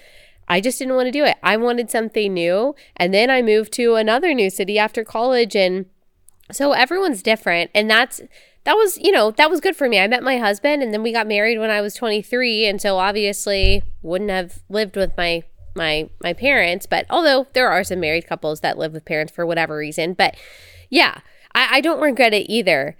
I 0.47 0.59
just 0.59 0.79
didn't 0.79 0.95
want 0.95 1.05
to 1.05 1.11
do 1.11 1.23
it. 1.23 1.37
I 1.43 1.55
wanted 1.55 1.91
something 1.91 2.33
new. 2.33 2.75
And 2.97 3.13
then 3.13 3.29
I 3.29 3.43
moved 3.43 3.71
to 3.73 3.93
another 3.93 4.33
new 4.33 4.49
city 4.49 4.79
after 4.79 5.03
college. 5.03 5.55
And 5.55 5.85
so 6.51 6.71
everyone's 6.71 7.21
different. 7.21 7.69
And 7.75 7.89
that's, 7.89 8.21
that 8.63 8.73
was, 8.73 8.97
you 8.97 9.11
know, 9.11 9.29
that 9.31 9.51
was 9.51 9.61
good 9.61 9.75
for 9.75 9.87
me. 9.87 9.99
I 9.99 10.07
met 10.07 10.23
my 10.23 10.37
husband 10.37 10.81
and 10.81 10.91
then 10.91 11.03
we 11.03 11.13
got 11.13 11.27
married 11.27 11.59
when 11.59 11.69
I 11.69 11.79
was 11.79 11.93
23. 11.93 12.65
And 12.65 12.81
so 12.81 12.97
obviously 12.97 13.83
wouldn't 14.01 14.31
have 14.31 14.63
lived 14.67 14.95
with 14.97 15.15
my, 15.15 15.43
my, 15.75 16.09
my 16.23 16.33
parents. 16.33 16.87
But 16.87 17.05
although 17.11 17.45
there 17.53 17.69
are 17.69 17.83
some 17.83 17.99
married 17.99 18.25
couples 18.25 18.61
that 18.61 18.79
live 18.79 18.93
with 18.93 19.05
parents 19.05 19.31
for 19.31 19.45
whatever 19.45 19.77
reason. 19.77 20.13
But 20.13 20.35
yeah, 20.89 21.19
I, 21.53 21.77
I 21.77 21.81
don't 21.81 22.01
regret 22.01 22.33
it 22.33 22.51
either. 22.51 22.97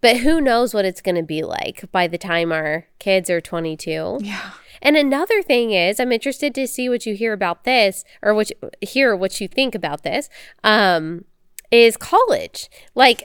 But 0.00 0.18
who 0.18 0.40
knows 0.40 0.74
what 0.74 0.84
it's 0.84 1.00
going 1.00 1.16
to 1.16 1.22
be 1.22 1.42
like 1.42 1.90
by 1.90 2.06
the 2.06 2.18
time 2.18 2.52
our 2.52 2.86
kids 2.98 3.30
are 3.30 3.40
22. 3.40 4.18
Yeah. 4.20 4.50
And 4.82 4.96
another 4.96 5.42
thing 5.42 5.72
is, 5.72 5.98
I'm 5.98 6.12
interested 6.12 6.54
to 6.54 6.66
see 6.66 6.88
what 6.88 7.06
you 7.06 7.14
hear 7.14 7.32
about 7.32 7.64
this, 7.64 8.04
or 8.22 8.34
what 8.34 8.50
you, 8.50 8.70
hear 8.82 9.16
what 9.16 9.40
you 9.40 9.48
think 9.48 9.74
about 9.74 10.02
this. 10.02 10.28
Um, 10.62 11.24
is 11.70 11.96
college 11.96 12.70
like? 12.94 13.24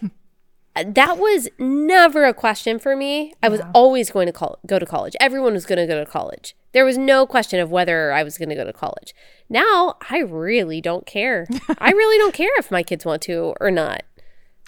That 0.85 1.17
was 1.17 1.49
never 1.59 2.23
a 2.23 2.33
question 2.33 2.79
for 2.79 2.95
me. 2.95 3.33
I 3.43 3.49
was 3.49 3.59
always 3.73 4.09
going 4.09 4.27
to 4.27 4.31
call, 4.31 4.57
go 4.65 4.79
to 4.79 4.85
college. 4.85 5.17
Everyone 5.19 5.51
was 5.51 5.65
going 5.65 5.79
to 5.79 5.85
go 5.85 6.01
to 6.01 6.09
college. 6.09 6.55
There 6.71 6.85
was 6.85 6.97
no 6.97 7.27
question 7.27 7.59
of 7.59 7.69
whether 7.69 8.13
I 8.13 8.23
was 8.23 8.37
going 8.37 8.47
to 8.47 8.55
go 8.55 8.63
to 8.63 8.71
college. 8.71 9.13
Now 9.49 9.97
I 10.09 10.19
really 10.19 10.79
don't 10.79 11.05
care. 11.05 11.45
I 11.77 11.91
really 11.91 12.17
don't 12.17 12.33
care 12.33 12.57
if 12.57 12.71
my 12.71 12.83
kids 12.83 13.03
want 13.03 13.21
to 13.23 13.53
or 13.59 13.69
not. 13.69 14.03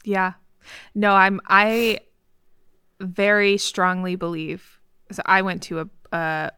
Yeah. 0.04 0.34
No, 0.96 1.14
I'm 1.14 1.40
I 1.48 2.00
very 3.00 3.58
strongly 3.58 4.16
believe 4.16 4.80
so 5.12 5.22
I 5.26 5.42
went 5.42 5.62
to 5.64 5.82
a, 5.82 5.90
a 6.12 6.52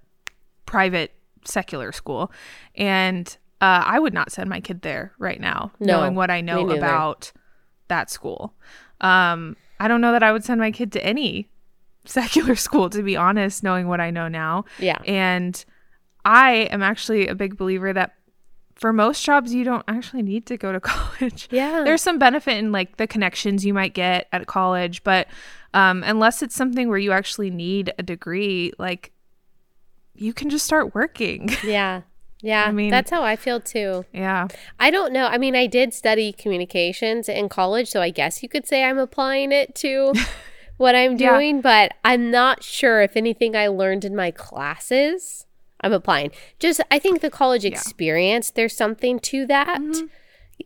private 0.66 1.14
secular 1.44 1.92
school 1.92 2.32
and 2.76 3.38
uh, 3.62 3.84
I 3.86 4.00
would 4.00 4.14
not 4.14 4.32
send 4.32 4.50
my 4.50 4.60
kid 4.60 4.82
there 4.82 5.14
right 5.18 5.40
now, 5.40 5.72
No, 5.80 6.00
knowing 6.00 6.16
what 6.16 6.30
I 6.30 6.42
know 6.42 6.70
about 6.70 7.32
that 7.88 8.10
school. 8.10 8.54
Um, 9.02 9.56
I 9.80 9.88
don't 9.88 10.02
know 10.02 10.12
that 10.12 10.24
I 10.24 10.32
would 10.32 10.44
send 10.44 10.60
my 10.60 10.72
kid 10.72 10.92
to 10.94 11.06
any 11.06 11.50
secular 12.06 12.56
school, 12.56 12.90
to 12.90 13.02
be 13.02 13.16
honest, 13.16 13.64
knowing 13.64 13.88
what 13.88 14.02
I 14.02 14.12
know 14.12 14.28
now. 14.28 14.66
Yeah. 14.80 14.98
And 15.06 15.64
I 16.24 16.68
am 16.72 16.84
actually 16.84 17.28
a 17.28 17.36
big 17.36 17.58
believer 17.58 17.94
that 17.94 18.16
for 18.76 18.92
most 18.94 19.24
jobs, 19.24 19.54
you 19.54 19.64
don't 19.64 19.84
actually 19.88 20.22
need 20.22 20.46
to 20.48 20.58
go 20.58 20.72
to 20.74 20.80
college. 20.82 21.48
Yeah. 21.52 21.84
There's 21.84 22.02
some 22.02 22.20
benefit 22.20 22.58
in 22.58 22.72
like 22.72 22.98
the 22.98 23.08
connections 23.08 23.66
you 23.66 23.74
might 23.74 23.94
get 23.94 24.28
at 24.32 24.48
college, 24.48 25.04
but 25.04 25.28
um, 25.74 26.04
unless 26.04 26.42
it's 26.42 26.56
something 26.56 26.90
where 26.90 26.98
you 26.98 27.12
actually 27.12 27.50
need 27.50 27.94
a 27.98 28.04
degree, 28.04 28.72
like 28.78 29.12
you 30.14 30.34
can 30.34 30.50
just 30.50 30.66
start 30.66 30.94
working. 30.96 31.50
Yeah. 31.64 32.02
Yeah. 32.42 32.66
I 32.66 32.72
mean- 32.72 32.92
that's 32.92 33.10
how 33.10 33.24
I 33.24 33.36
feel 33.38 33.60
too. 33.60 34.06
yeah. 34.14 34.48
I 34.80 34.92
don't 34.92 35.12
know. 35.14 35.26
I 35.28 35.38
mean, 35.38 35.56
I 35.56 35.66
did 35.68 35.94
study 35.94 36.32
communications 36.32 37.28
in 37.28 37.50
college, 37.50 37.88
so 37.90 38.02
I 38.02 38.10
guess 38.12 38.44
you 38.44 38.50
could 38.50 38.68
say 38.68 38.84
I'm 38.84 39.00
applying 39.00 39.52
it 39.52 39.74
to 39.76 40.14
what 40.78 40.96
I'm 40.96 41.18
Yeah. 41.18 41.34
doing, 41.34 41.62
but 41.62 41.94
I'm 42.04 42.30
not 42.30 42.62
sure 42.62 43.02
if 43.02 43.16
anything 43.18 43.56
I 43.56 43.68
learned 43.68 44.06
in 44.06 44.16
my 44.16 44.32
classes 44.32 45.45
I'm 45.86 45.94
applying. 45.94 46.32
Just 46.60 46.82
I 46.90 46.98
think 47.00 47.22
the 47.22 47.30
college 47.30 47.64
experience, 47.64 48.50
there's 48.52 48.76
something 48.76 49.20
to 49.20 49.46
that. 49.46 49.80
Mm-hmm. 49.80 50.06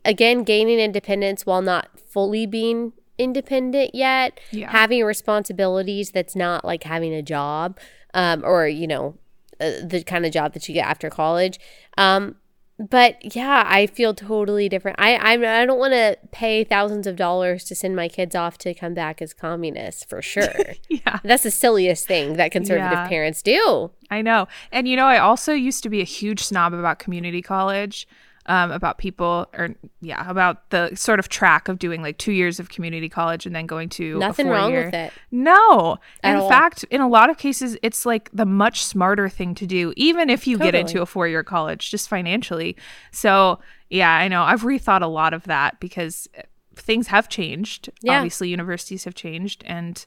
Again, 0.06 0.44
gaining 0.44 0.80
independence 0.80 1.46
while 1.46 1.62
not 1.62 2.00
fully 2.00 2.46
being 2.46 2.94
independent 3.18 3.94
yet, 3.94 4.40
Yeah. 4.52 4.72
having 4.72 5.04
responsibilities 5.04 6.12
that's 6.12 6.36
not 6.38 6.64
like 6.64 6.84
having 6.84 7.14
a 7.14 7.22
job 7.22 7.78
um, 8.14 8.44
or, 8.46 8.68
you 8.68 8.88
know, 8.88 9.18
uh, 9.60 9.72
the 9.84 10.02
kind 10.06 10.26
of 10.26 10.32
job 10.32 10.54
that 10.54 10.68
you 10.70 10.74
get 10.74 10.88
after 10.88 11.10
college. 11.10 11.60
Um, 11.98 12.36
but 12.80 13.36
yeah, 13.36 13.64
I 13.68 13.88
feel 13.88 14.14
totally 14.14 14.70
different. 14.70 14.98
I 15.00 15.16
I, 15.16 15.62
I 15.62 15.66
don't 15.66 15.80
want 15.80 15.94
to 15.94 16.18
pay 16.32 16.64
thousands 16.64 17.06
of 17.08 17.16
dollars 17.18 17.64
to 17.66 17.76
send 17.76 17.96
my 17.96 18.08
kids 18.08 18.36
off 18.36 18.58
to 18.60 18.74
come 18.74 18.94
back 18.94 19.22
as 19.22 19.34
communists 19.34 20.04
for 20.06 20.22
sure. 20.34 20.48
yeah. 20.90 21.20
That's 21.24 21.44
the 21.44 21.52
silliest 21.52 22.08
thing 22.08 22.34
that 22.38 22.52
conservative 22.52 22.92
Yeah. 23.00 23.08
parents 23.08 23.42
do. 23.42 23.92
I 24.10 24.22
know. 24.22 24.48
And 24.72 24.88
you 24.88 24.96
know, 24.96 25.06
I 25.06 25.18
also 25.20 25.54
used 25.54 25.84
to 25.84 25.90
be 25.90 26.02
a 26.02 26.06
huge 26.06 26.44
snob 26.44 26.74
about 26.74 27.00
community 27.00 27.42
college, 27.42 28.08
um, 28.50 28.72
about 28.72 28.98
people, 28.98 29.48
or 29.54 29.70
yeah, 30.02 30.30
about 30.30 30.72
the 30.72 30.94
sort 30.96 31.20
of 31.20 31.30
track 31.30 31.68
of 31.68 31.78
doing 31.78 32.02
like 32.02 32.18
two 32.18 32.32
years 32.32 32.60
of 32.60 32.70
community 32.70 33.08
college 33.08 33.46
and 33.46 33.56
then 33.56 33.68
going 33.68 33.90
to 33.90 34.16
a 34.16 34.20
Nothing 34.20 34.48
wrong 34.50 34.72
four-year- 34.72 34.86
with 34.86 34.94
it. 34.96 35.14
No. 35.32 35.98
At 36.24 36.34
in 36.34 36.42
all. 36.42 36.50
fact, 36.50 36.84
in 36.90 37.00
a 37.00 37.08
lot 37.08 37.30
of 37.30 37.38
cases, 37.38 37.78
it's 37.84 38.08
like 38.08 38.28
the 38.34 38.48
much 38.48 38.84
smarter 38.84 39.30
thing 39.30 39.54
to 39.54 39.68
do, 39.68 39.94
even 39.96 40.32
if 40.32 40.48
you 40.48 40.58
get 40.58 40.74
into 40.74 41.00
a 41.02 41.06
four 41.06 41.28
year 41.28 41.44
college, 41.44 41.92
just 41.92 42.10
financially. 42.10 42.76
So, 43.12 43.60
yeah, 43.92 44.12
I 44.12 44.28
know. 44.28 44.42
I've 44.42 44.64
rethought 44.64 45.04
a 45.04 45.08
lot 45.08 45.36
of 45.36 45.44
that 45.44 45.80
because 45.80 46.28
things 46.76 47.08
have 47.08 47.30
changed. 47.30 47.92
Yeah. 48.02 48.18
Obviously, 48.18 48.50
universities 48.50 49.04
have 49.04 49.14
changed. 49.14 49.64
And 49.68 50.04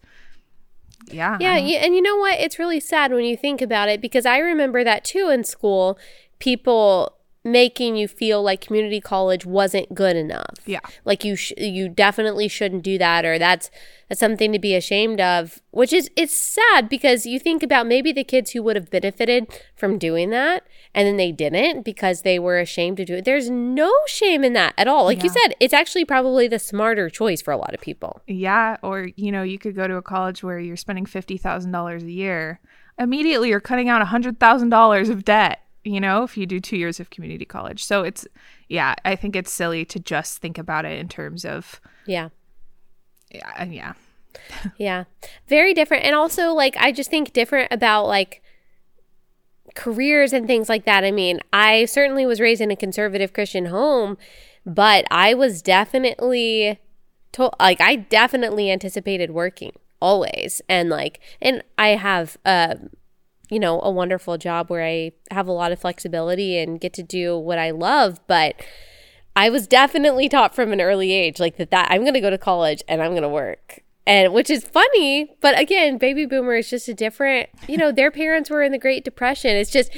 yeah. 1.13 1.37
Yeah, 1.41 1.55
and 1.55 1.95
you 1.95 2.03
know 2.03 2.17
what? 2.17 2.41
It's 2.41 2.59
really 2.59 2.81
sad 2.81 3.13
when 3.13 3.25
you 3.25 3.37
think 3.37 3.63
about 3.63 3.89
it 3.89 4.01
because 4.01 4.27
I 4.27 4.39
remember 4.39 4.83
that 4.83 5.05
too 5.05 5.29
in 5.31 5.45
school. 5.45 5.97
People 6.41 7.19
making 7.45 7.97
you 7.97 8.07
feel 8.07 8.43
like 8.43 8.61
community 8.61 9.01
college 9.01 9.45
wasn't 9.45 9.95
good 9.95 10.17
enough. 10.17 10.55
Yeah. 10.65 10.81
like 11.05 11.25
you 11.25 11.35
sh- 11.35 11.53
you 11.57 11.89
definitely 11.89 12.49
shouldn't 12.49 12.83
do 12.85 12.99
that, 12.99 13.25
or 13.25 13.39
that's 13.39 13.71
that's 14.09 14.21
something 14.21 14.53
to 14.53 14.59
be 14.59 14.75
ashamed 14.75 15.21
of. 15.21 15.61
Which 15.71 15.93
is 15.93 16.09
it's 16.17 16.35
sad 16.35 16.89
because 16.89 17.27
you 17.27 17.39
think 17.39 17.63
about 17.63 17.87
maybe 17.87 18.13
the 18.13 18.25
kids 18.25 18.53
who 18.53 18.63
would 18.63 18.77
have 18.77 18.91
benefited 18.91 19.49
from 19.75 19.99
doing 19.99 20.31
that, 20.31 20.65
and 20.95 21.07
then 21.07 21.17
they 21.17 21.33
didn't 21.33 21.83
because 21.85 22.23
they 22.23 22.39
were 22.39 22.59
ashamed 22.59 22.99
to 22.99 23.05
do 23.05 23.17
it. 23.17 23.25
There's 23.25 23.51
no 23.51 23.93
shame 24.07 24.45
in 24.45 24.53
that 24.53 24.75
at 24.79 24.87
all. 24.87 25.05
Like 25.05 25.23
you 25.25 25.29
said, 25.29 25.55
it's 25.59 25.75
actually 25.75 26.05
probably 26.05 26.47
the 26.47 26.59
smarter 26.59 27.11
choice 27.11 27.43
for 27.43 27.51
a 27.51 27.57
lot 27.57 27.75
of 27.75 27.81
people. 27.81 28.23
Yeah, 28.27 28.77
or 28.83 29.09
you 29.17 29.33
know, 29.33 29.43
you 29.43 29.59
could 29.59 29.75
go 29.75 29.89
to 29.89 29.97
a 29.97 30.03
college 30.03 30.45
where 30.45 30.59
you're 30.61 30.77
spending 30.77 31.07
fifty 31.07 31.37
thousand 31.37 31.73
dollars 31.73 32.05
a 32.05 32.11
year. 32.13 32.61
Immediately, 32.99 33.49
you're 33.49 33.59
cutting 33.61 33.89
out 33.89 34.07
hundred 34.07 34.39
thousand 34.39 34.69
dollars 34.69 35.09
of 35.09 35.25
debt. 35.25 35.62
You 35.85 36.01
know, 36.01 36.23
if 36.23 36.37
you 36.37 36.47
do 36.47 36.61
two 36.61 36.77
years 36.77 37.01
of 37.01 37.11
community 37.11 37.45
college, 37.45 37.85
so 37.85 38.03
it's 38.03 38.27
yeah, 38.69 38.95
I 39.05 39.17
think 39.17 39.35
it's 39.37 39.53
silly 39.53 39.85
to 39.87 39.99
just 39.99 40.39
think 40.39 40.59
about 40.59 40.85
it 40.85 40.99
in 40.99 41.09
terms 41.09 41.45
of 41.45 41.81
Yeah. 42.07 42.29
yeah, 43.31 43.65
yeah, 43.65 43.93
Yeah. 44.79 45.05
Very 45.49 45.75
different. 45.75 46.05
And 46.05 46.15
also, 46.15 46.53
like, 46.53 46.77
I 46.79 46.93
just 46.93 47.11
think 47.11 47.33
different 47.33 47.69
about 47.73 48.07
like 48.07 48.43
careers 49.75 50.33
and 50.33 50.47
things 50.47 50.69
like 50.69 50.85
that. 50.85 51.05
I 51.05 51.11
mean, 51.11 51.41
I 51.53 51.85
certainly 51.87 52.27
was 52.27 52.41
raised 52.41 52.61
in 52.61 52.71
a 52.71 52.77
conservative 52.77 53.33
Christian 53.33 53.67
home, 53.67 54.19
but 54.67 55.05
I 55.11 55.35
was 55.35 55.63
definitely 55.63 56.79
told, 57.33 57.55
like, 57.59 57.81
I 57.81 57.97
definitely 57.97 58.71
anticipated 58.71 59.31
working 59.31 59.73
always. 60.01 60.61
And 60.69 60.91
like, 60.91 61.21
and 61.41 61.63
I 61.79 61.89
have, 61.89 62.37
um, 62.45 62.91
you 63.53 63.61
know, 63.61 63.83
a 63.83 63.91
wonderful 63.91 64.39
job 64.39 64.71
where 64.71 64.83
I 64.83 65.13
have 65.31 65.47
a 65.47 65.53
lot 65.53 65.73
of 65.73 65.79
flexibility 65.79 66.59
and 66.59 66.81
get 66.81 66.95
to 66.95 67.03
do 67.03 67.37
what 67.37 67.59
I 67.59 67.71
love, 67.71 68.19
but 68.27 68.57
I 69.37 69.51
was 69.51 69.67
definitely 69.67 70.31
taught 70.31 70.55
from 70.55 70.73
an 70.73 70.81
early 70.81 71.13
age 71.13 71.39
like 71.39 71.59
that 71.59 71.71
that 71.71 71.91
I'm 71.91 72.01
going 72.01 72.15
to 72.15 72.21
go 72.21 72.31
to 72.31 72.39
college 72.39 72.83
and 72.89 73.03
I'm 73.03 73.11
going 73.11 73.23
to 73.23 73.29
work. 73.29 73.81
And 74.07 74.33
which 74.33 74.49
is 74.49 74.65
funny, 74.65 75.37
but 75.43 75.59
again, 75.59 75.99
baby 75.99 76.25
boomer 76.25 76.55
is 76.55 76.71
just 76.71 76.89
a 76.89 76.95
different, 76.95 77.51
you 77.69 77.77
know, 77.77 77.93
their 77.93 78.11
parents 78.11 78.49
were 78.49 78.63
in 78.63 78.73
the 78.73 78.79
Great 78.79 79.05
Depression. 79.05 79.51
It's 79.51 79.71
just 79.71 79.95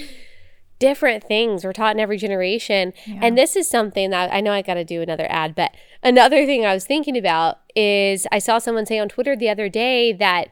different 0.81 1.23
things 1.23 1.65
we're 1.65 1.73
taught 1.73 1.95
in 1.95 2.01
every 2.01 2.19
generation. 2.19 2.93
And 3.07 3.39
this 3.39 3.55
is 3.55 3.69
something 3.69 4.11
that 4.11 4.33
I 4.33 4.41
know 4.41 4.51
I 4.51 4.63
got 4.63 4.75
to 4.75 4.85
do 4.85 5.01
another 5.01 5.29
ad, 5.31 5.55
but 5.55 5.77
another 6.03 6.45
thing 6.45 6.67
I 6.67 6.75
was 6.75 6.87
thinking 6.87 7.17
about 7.17 7.61
is 7.77 8.27
I 8.33 8.41
saw 8.41 8.59
someone 8.59 8.85
say 8.85 8.99
on 8.99 9.09
Twitter 9.09 9.37
the 9.37 9.49
other 9.49 9.69
day 9.69 10.13
that 10.13 10.49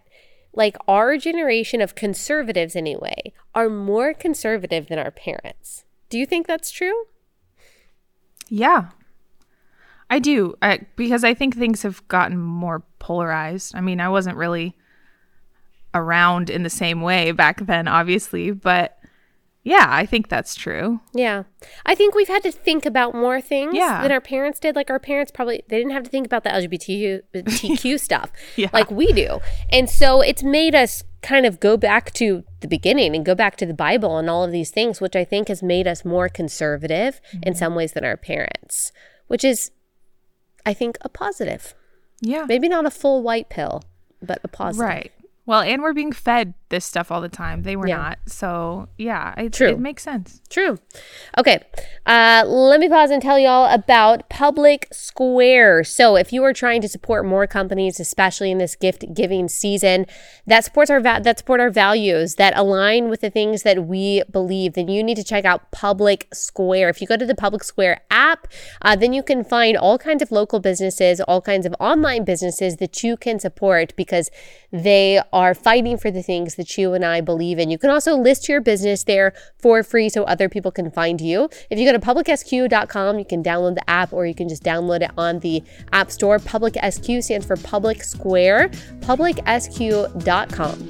like 0.55 0.76
our 0.86 1.16
generation 1.16 1.80
of 1.80 1.94
conservatives 1.94 2.76
anyway 2.76 3.32
are 3.55 3.68
more 3.68 4.12
conservative 4.12 4.88
than 4.88 4.98
our 4.98 5.11
parents. 5.11 5.84
Do 6.09 6.18
you 6.18 6.26
think 6.26 6.46
that's 6.46 6.70
true? 6.70 7.07
yeah, 8.53 8.90
I 10.11 10.18
do. 10.18 10.55
I, 10.61 10.80
because 10.94 11.24
I 11.24 11.32
think 11.32 11.57
things 11.57 11.82
have 11.84 12.07
gotten 12.09 12.36
more 12.36 12.82
polarized. 12.98 13.74
I 13.74 13.80
mean, 13.80 13.98
I 13.98 14.11
wasn't 14.11 14.36
really 14.36 14.76
around 15.94 16.50
in 16.50 16.64
the 16.64 16.68
same 16.70 17.00
way 17.00 17.32
back 17.32 17.64
then, 17.64 17.88
obviously, 17.88 18.50
but 18.50 18.98
yeah, 19.64 19.86
I 19.88 20.06
think 20.06 20.28
that's 20.28 20.54
true. 20.54 21.00
Yeah. 21.14 21.44
I 21.86 21.94
think 21.94 22.14
we've 22.14 22.28
had 22.28 22.42
to 22.42 22.50
think 22.52 22.84
about 22.84 23.14
more 23.14 23.40
things 23.40 23.74
Yeah. 23.74 24.02
than 24.02 24.10
our 24.10 24.20
parents 24.20 24.58
did. 24.58 24.74
Like 24.74 24.90
our 24.90 24.98
parents 24.98 25.30
probably 25.30 25.62
they 25.68 25.78
didn't 25.78 25.92
have 25.92 26.02
to 26.02 26.10
think 26.10 26.26
about 26.26 26.42
the 26.44 26.50
LGBTQ 26.50 28.00
stuff 28.00 28.32
Yeah. 28.56 28.70
like 28.72 28.90
we 28.90 29.12
do. 29.12 29.38
And 29.70 29.88
so 29.88 30.20
it's 30.20 30.42
made 30.42 30.74
us 30.74 31.04
kind 31.22 31.46
of 31.46 31.60
go 31.60 31.76
back 31.76 32.12
to 32.14 32.42
the 32.60 32.66
beginning 32.66 33.14
and 33.14 33.24
go 33.24 33.34
back 33.36 33.54
to 33.56 33.66
the 33.66 33.74
Bible 33.74 34.18
and 34.18 34.28
all 34.28 34.42
of 34.42 34.50
these 34.50 34.70
things, 34.70 35.00
which 35.00 35.14
I 35.14 35.24
think 35.24 35.46
has 35.48 35.62
made 35.62 35.86
us 35.86 36.04
more 36.04 36.28
conservative 36.28 37.20
Mm-hmm. 37.32 37.42
in 37.48 37.54
some 37.54 37.74
ways 37.76 37.92
than 37.92 38.04
our 38.04 38.16
parents, 38.16 38.90
which 39.28 39.44
is 39.44 39.70
I 40.66 40.74
think 40.74 40.98
a 41.02 41.08
positive. 41.08 41.74
Yeah. 42.20 42.46
Maybe 42.48 42.68
not 42.68 42.86
a 42.86 42.90
full 42.90 43.22
white 43.22 43.48
pill, 43.48 43.82
but 44.20 44.40
a 44.44 44.48
positive. 44.48 44.86
Right. 44.88 45.12
Well, 45.45 45.61
and 45.61 45.82
we're 45.82 45.93
being 45.93 46.12
fed 46.12 46.55
this 46.68 46.84
stuff 46.84 47.11
all 47.11 47.20
the 47.20 47.28
time. 47.28 47.62
They 47.64 47.74
were 47.76 47.86
Yeah. 47.88 47.97
not. 47.97 48.18
So, 48.26 48.88
yeah, 48.97 49.34
it, 49.38 49.53
True. 49.53 49.70
it 49.70 49.78
makes 49.80 50.03
sense. 50.03 50.40
True. 50.49 50.78
Okay. 51.36 51.59
Uh, 52.07 52.45
let 52.47 52.80
me 52.80 52.88
pause 52.88 53.11
and 53.11 53.20
tell 53.20 53.38
y'all 53.38 53.66
about 53.72 54.30
Public 54.30 54.86
Square. 54.93 55.84
So, 55.84 56.16
if 56.16 56.32
you 56.32 56.43
are 56.45 56.53
trying 56.53 56.80
to 56.80 56.88
support 56.88 57.26
more 57.26 57.47
companies, 57.47 58.01
especially 58.01 58.51
in 58.51 58.59
this 58.59 58.74
gift 58.76 59.05
giving 59.12 59.49
season, 59.49 60.07
that 60.47 60.64
supports 60.64 60.90
our 60.90 61.01
va- 61.01 61.20
that 61.22 61.38
support 61.40 61.61
our 61.61 61.70
values, 61.70 62.36
that 62.36 62.57
align 62.57 63.09
with 63.09 63.20
the 63.20 63.28
things 63.30 63.64
that 63.64 63.84
we 63.84 64.22
believe, 64.30 64.72
then 64.74 64.88
you 64.88 65.03
need 65.03 65.16
to 65.16 65.24
check 65.24 65.45
out 65.45 65.70
Public 65.72 66.28
Square. 66.32 66.88
If 66.88 67.01
you 67.03 67.07
go 67.07 67.16
to 67.16 67.26
the 67.26 67.34
Public 67.34 67.64
Square 67.64 68.01
app, 68.11 68.47
uh, 68.80 68.97
then 68.97 69.12
you 69.12 69.22
can 69.22 69.45
find 69.45 69.76
all 69.76 69.99
kinds 69.99 70.22
of 70.22 70.30
local 70.32 70.61
businesses, 70.61 71.20
all 71.20 71.43
kinds 71.43 71.66
of 71.66 71.74
online 71.80 72.24
businesses 72.24 72.76
that 72.76 73.03
you 73.03 73.16
can 73.16 73.38
support 73.40 73.95
because 73.97 74.30
they 74.70 75.20
are 75.33 75.55
fighting 75.55 75.97
for 75.97 76.11
the 76.11 76.22
things 76.22 76.57
that 76.57 76.76
you 76.76 76.95
and 76.95 77.05
I 77.05 77.20
believe 77.20 77.59
in. 77.59 77.70
You 77.70 77.78
can 77.78 77.91
also 77.91 78.14
list 78.16 78.49
your 78.49 78.61
business 78.61 79.05
there 79.05 79.33
for 79.59 79.83
free 79.83 80.09
so 80.09 80.24
other 80.24 80.49
people 80.49 80.70
can 80.70 80.91
find 80.91 81.20
you. 81.20 81.49
If 81.70 81.78
you 81.78 81.91
go 81.91 81.93
to 81.93 81.99
publicsq.com, 81.99 83.18
you 83.18 83.24
can 83.24 83.43
download 83.43 83.74
the 83.76 83.89
app 83.89 84.12
or 84.12 84.26
you 84.26 84.35
can 84.35 84.49
just 84.49 84.62
download 84.62 85.03
it 85.03 85.11
on 85.16 85.41
the 85.41 85.62
App 85.93 86.11
Store. 86.11 86.39
Public 86.39 86.76
SQ 86.76 87.22
stands 87.22 87.47
for 87.47 87.57
Public 87.57 88.03
Square, 88.03 88.70
publicsq.com. 89.01 90.89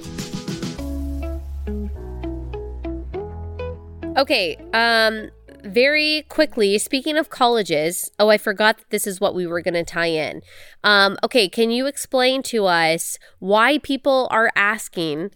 Okay, 4.16 4.56
um 4.74 5.30
very 5.64 6.24
quickly, 6.28 6.78
speaking 6.78 7.16
of 7.16 7.30
colleges, 7.30 8.10
oh, 8.18 8.28
I 8.28 8.38
forgot 8.38 8.78
that 8.78 8.90
this 8.90 9.06
is 9.06 9.20
what 9.20 9.34
we 9.34 9.46
were 9.46 9.60
going 9.60 9.74
to 9.74 9.84
tie 9.84 10.06
in. 10.06 10.42
Um, 10.84 11.16
okay, 11.24 11.48
can 11.48 11.70
you 11.70 11.86
explain 11.86 12.42
to 12.44 12.66
us 12.66 13.18
why 13.38 13.78
people 13.78 14.28
are 14.30 14.50
asking 14.56 15.30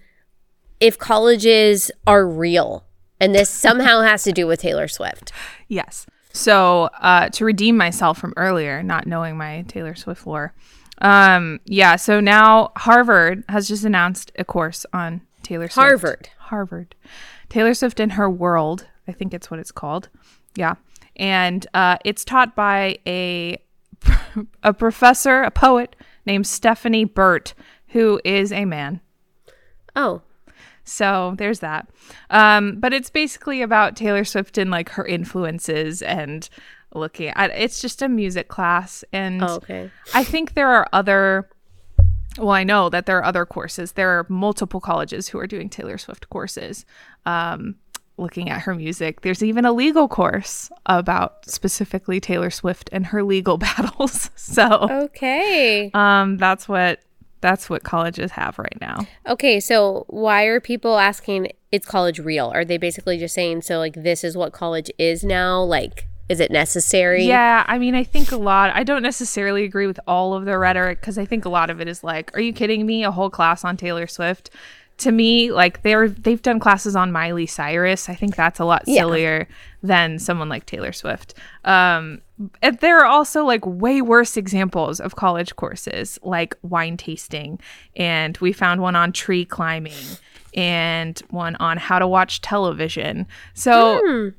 if 0.80 0.98
colleges 0.98 1.90
are 2.06 2.26
real? 2.26 2.84
And 3.18 3.34
this 3.34 3.48
somehow 3.48 4.02
has 4.02 4.24
to 4.24 4.32
do 4.32 4.46
with 4.46 4.60
Taylor 4.60 4.88
Swift. 4.88 5.32
Yes. 5.68 6.06
So, 6.32 6.90
uh, 7.00 7.30
to 7.30 7.46
redeem 7.46 7.78
myself 7.78 8.18
from 8.18 8.34
earlier, 8.36 8.82
not 8.82 9.06
knowing 9.06 9.38
my 9.38 9.62
Taylor 9.68 9.94
Swift 9.94 10.26
lore, 10.26 10.52
um, 10.98 11.60
yeah. 11.64 11.96
So 11.96 12.20
now 12.20 12.72
Harvard 12.76 13.44
has 13.48 13.68
just 13.68 13.84
announced 13.84 14.32
a 14.38 14.44
course 14.44 14.86
on 14.92 15.22
Taylor 15.42 15.68
Swift. 15.68 15.74
Harvard. 15.74 16.28
Harvard. 16.38 16.94
Taylor 17.48 17.74
Swift 17.74 18.00
and 18.00 18.12
Her 18.12 18.30
World. 18.30 18.86
I 19.08 19.12
think 19.12 19.34
it's 19.34 19.50
what 19.50 19.60
it's 19.60 19.72
called. 19.72 20.08
Yeah. 20.54 20.74
And 21.16 21.66
uh, 21.74 21.98
it's 22.04 22.24
taught 22.24 22.54
by 22.54 22.98
a 23.06 23.58
a 24.62 24.72
professor, 24.74 25.42
a 25.42 25.50
poet 25.50 25.96
named 26.26 26.46
Stephanie 26.46 27.04
Burt, 27.04 27.54
who 27.88 28.20
is 28.24 28.52
a 28.52 28.64
man. 28.64 29.00
Oh, 29.94 30.22
So 30.84 31.34
there's 31.38 31.60
that. 31.60 31.88
Um, 32.30 32.78
but 32.78 32.92
it's 32.92 33.10
basically 33.10 33.62
about 33.62 33.96
Taylor 33.96 34.24
Swift 34.24 34.58
and 34.58 34.70
like 34.70 34.90
her 34.90 35.04
influences 35.04 36.02
and 36.02 36.48
looking 36.94 37.28
at 37.30 37.50
it's 37.50 37.80
just 37.80 38.02
a 38.02 38.08
music 38.08 38.48
class. 38.48 39.04
And 39.12 39.42
oh 39.42 39.56
okay. 39.56 39.90
I 40.14 40.22
think 40.22 40.54
there 40.54 40.68
are 40.68 40.88
other, 40.92 41.48
well, 42.38 42.50
I 42.50 42.64
know 42.64 42.88
that 42.88 43.06
there 43.06 43.18
are 43.18 43.24
other 43.24 43.44
courses. 43.46 43.92
There 43.92 44.10
are 44.10 44.26
multiple 44.28 44.80
colleges 44.80 45.28
who 45.28 45.38
are 45.38 45.46
doing 45.46 45.68
Taylor 45.68 45.98
Swift 45.98 46.28
courses. 46.30 46.84
Um, 47.24 47.76
looking 48.18 48.48
at 48.48 48.62
her 48.62 48.74
music 48.74 49.20
there's 49.20 49.42
even 49.42 49.64
a 49.64 49.72
legal 49.72 50.08
course 50.08 50.70
about 50.86 51.44
specifically 51.48 52.18
taylor 52.20 52.50
swift 52.50 52.88
and 52.92 53.06
her 53.06 53.22
legal 53.22 53.56
battles 53.66 54.30
so 54.36 54.88
Okay. 54.90 55.90
um 55.94 56.36
that's 56.38 56.68
what 56.68 57.00
That's 57.42 57.68
what 57.68 57.84
colleges 57.84 58.32
have 58.32 58.58
right 58.58 58.78
now. 58.80 59.06
Okay, 59.28 59.60
so 59.60 60.04
why 60.08 60.44
are 60.44 60.58
people 60.58 60.98
asking 60.98 61.52
is 61.70 61.84
college 61.84 62.18
real? 62.18 62.50
Are 62.54 62.64
they 62.64 62.78
basically 62.78 63.18
just 63.18 63.34
saying 63.34 63.60
so 63.62 63.78
like 63.78 63.94
this 63.94 64.24
is 64.24 64.36
what 64.36 64.52
college 64.52 64.90
is 64.98 65.22
now? 65.22 65.62
Like 65.62 66.08
is 66.28 66.40
it 66.40 66.50
necessary? 66.50 67.24
Yeah, 67.24 67.62
I 67.68 67.78
mean, 67.78 67.94
I 67.94 68.02
think 68.02 68.32
a 68.32 68.36
lot. 68.36 68.74
I 68.74 68.82
don't 68.82 69.02
necessarily 69.02 69.62
agree 69.64 69.86
with 69.86 70.00
all 70.08 70.34
of 70.34 70.44
the 70.44 70.58
rhetoric 70.58 71.00
because 71.00 71.18
I 71.18 71.24
think 71.26 71.44
a 71.44 71.48
lot 71.50 71.70
of 71.70 71.80
it 71.80 71.86
is 71.86 72.02
like, 72.02 72.34
"Are 72.34 72.40
you 72.40 72.52
kidding 72.52 72.84
me? 72.84 73.04
A 73.04 73.12
whole 73.12 73.30
class 73.30 73.64
on 73.64 73.76
Taylor 73.76 74.08
Swift?" 74.08 74.50
To 74.98 75.12
me, 75.12 75.52
like 75.52 75.82
they're 75.82 76.08
they've 76.08 76.40
done 76.40 76.58
classes 76.58 76.96
on 76.96 77.12
Miley 77.12 77.44
Cyrus. 77.46 78.08
I 78.08 78.14
think 78.14 78.34
that's 78.34 78.58
a 78.58 78.64
lot 78.64 78.82
Yeah. 78.86 79.02
sillier 79.02 79.46
than 79.82 80.18
someone 80.18 80.48
like 80.48 80.64
Taylor 80.64 80.92
Swift. 80.92 81.34
Um, 81.64 82.22
and 82.62 82.78
there 82.78 82.98
are 83.00 83.04
also 83.04 83.44
like 83.44 83.64
way 83.66 84.00
worse 84.00 84.36
examples 84.38 84.98
of 84.98 85.14
college 85.16 85.54
courses, 85.56 86.18
like 86.22 86.56
wine 86.62 86.96
tasting, 86.96 87.60
and 87.94 88.38
we 88.38 88.52
found 88.52 88.80
one 88.80 88.96
on 88.96 89.12
tree 89.12 89.44
climbing 89.44 89.92
and 90.54 91.18
one 91.28 91.56
on 91.56 91.76
how 91.76 91.98
to 91.98 92.06
watch 92.08 92.40
television. 92.40 93.26
So. 93.54 94.32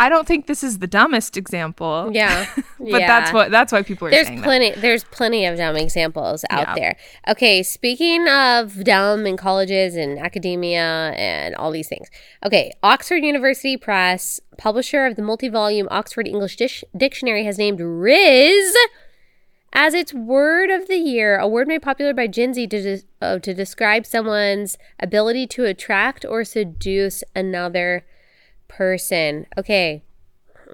I 0.00 0.08
don't 0.08 0.26
think 0.26 0.46
this 0.46 0.64
is 0.64 0.78
the 0.78 0.86
dumbest 0.86 1.36
example. 1.36 2.10
Yeah. 2.10 2.46
but 2.78 3.00
that's 3.00 3.34
what 3.34 3.50
that's 3.50 3.70
why 3.70 3.82
people 3.82 4.08
are 4.08 4.10
There's 4.10 4.28
saying 4.28 4.42
plenty 4.42 4.70
there's 4.72 5.04
plenty 5.04 5.44
of 5.44 5.58
dumb 5.58 5.76
examples 5.76 6.42
out 6.48 6.68
Yeah. 6.68 6.74
there. 6.74 6.96
Okay, 7.28 7.62
speaking 7.62 8.26
of 8.26 8.82
dumb 8.82 9.26
in 9.26 9.36
colleges 9.36 9.96
and 9.96 10.18
academia 10.18 11.12
and 11.16 11.54
all 11.54 11.70
these 11.70 11.88
things. 11.88 12.08
Okay, 12.44 12.72
Oxford 12.82 13.22
University 13.24 13.76
Press, 13.76 14.40
publisher 14.56 15.04
of 15.04 15.16
the 15.16 15.22
multi-volume 15.22 15.86
Oxford 15.90 16.26
English 16.26 16.56
Dish- 16.56 16.82
Dictionary 16.96 17.44
has 17.44 17.58
named 17.58 17.80
Rizz 17.80 18.72
as 19.72 19.92
its 19.92 20.14
word 20.14 20.70
of 20.70 20.88
the 20.88 20.96
year, 20.96 21.38
a 21.38 21.46
word 21.46 21.68
made 21.68 21.82
popular 21.82 22.12
by 22.14 22.26
Gen 22.26 22.54
Z 22.54 22.66
to, 22.68 22.82
des- 22.82 23.06
uh, 23.20 23.38
to 23.38 23.52
describe 23.54 24.04
someone's 24.06 24.78
ability 24.98 25.46
to 25.48 25.64
attract 25.66 26.24
or 26.24 26.42
seduce 26.42 27.22
another 27.36 28.04
person. 28.70 29.46
Okay. 29.58 30.02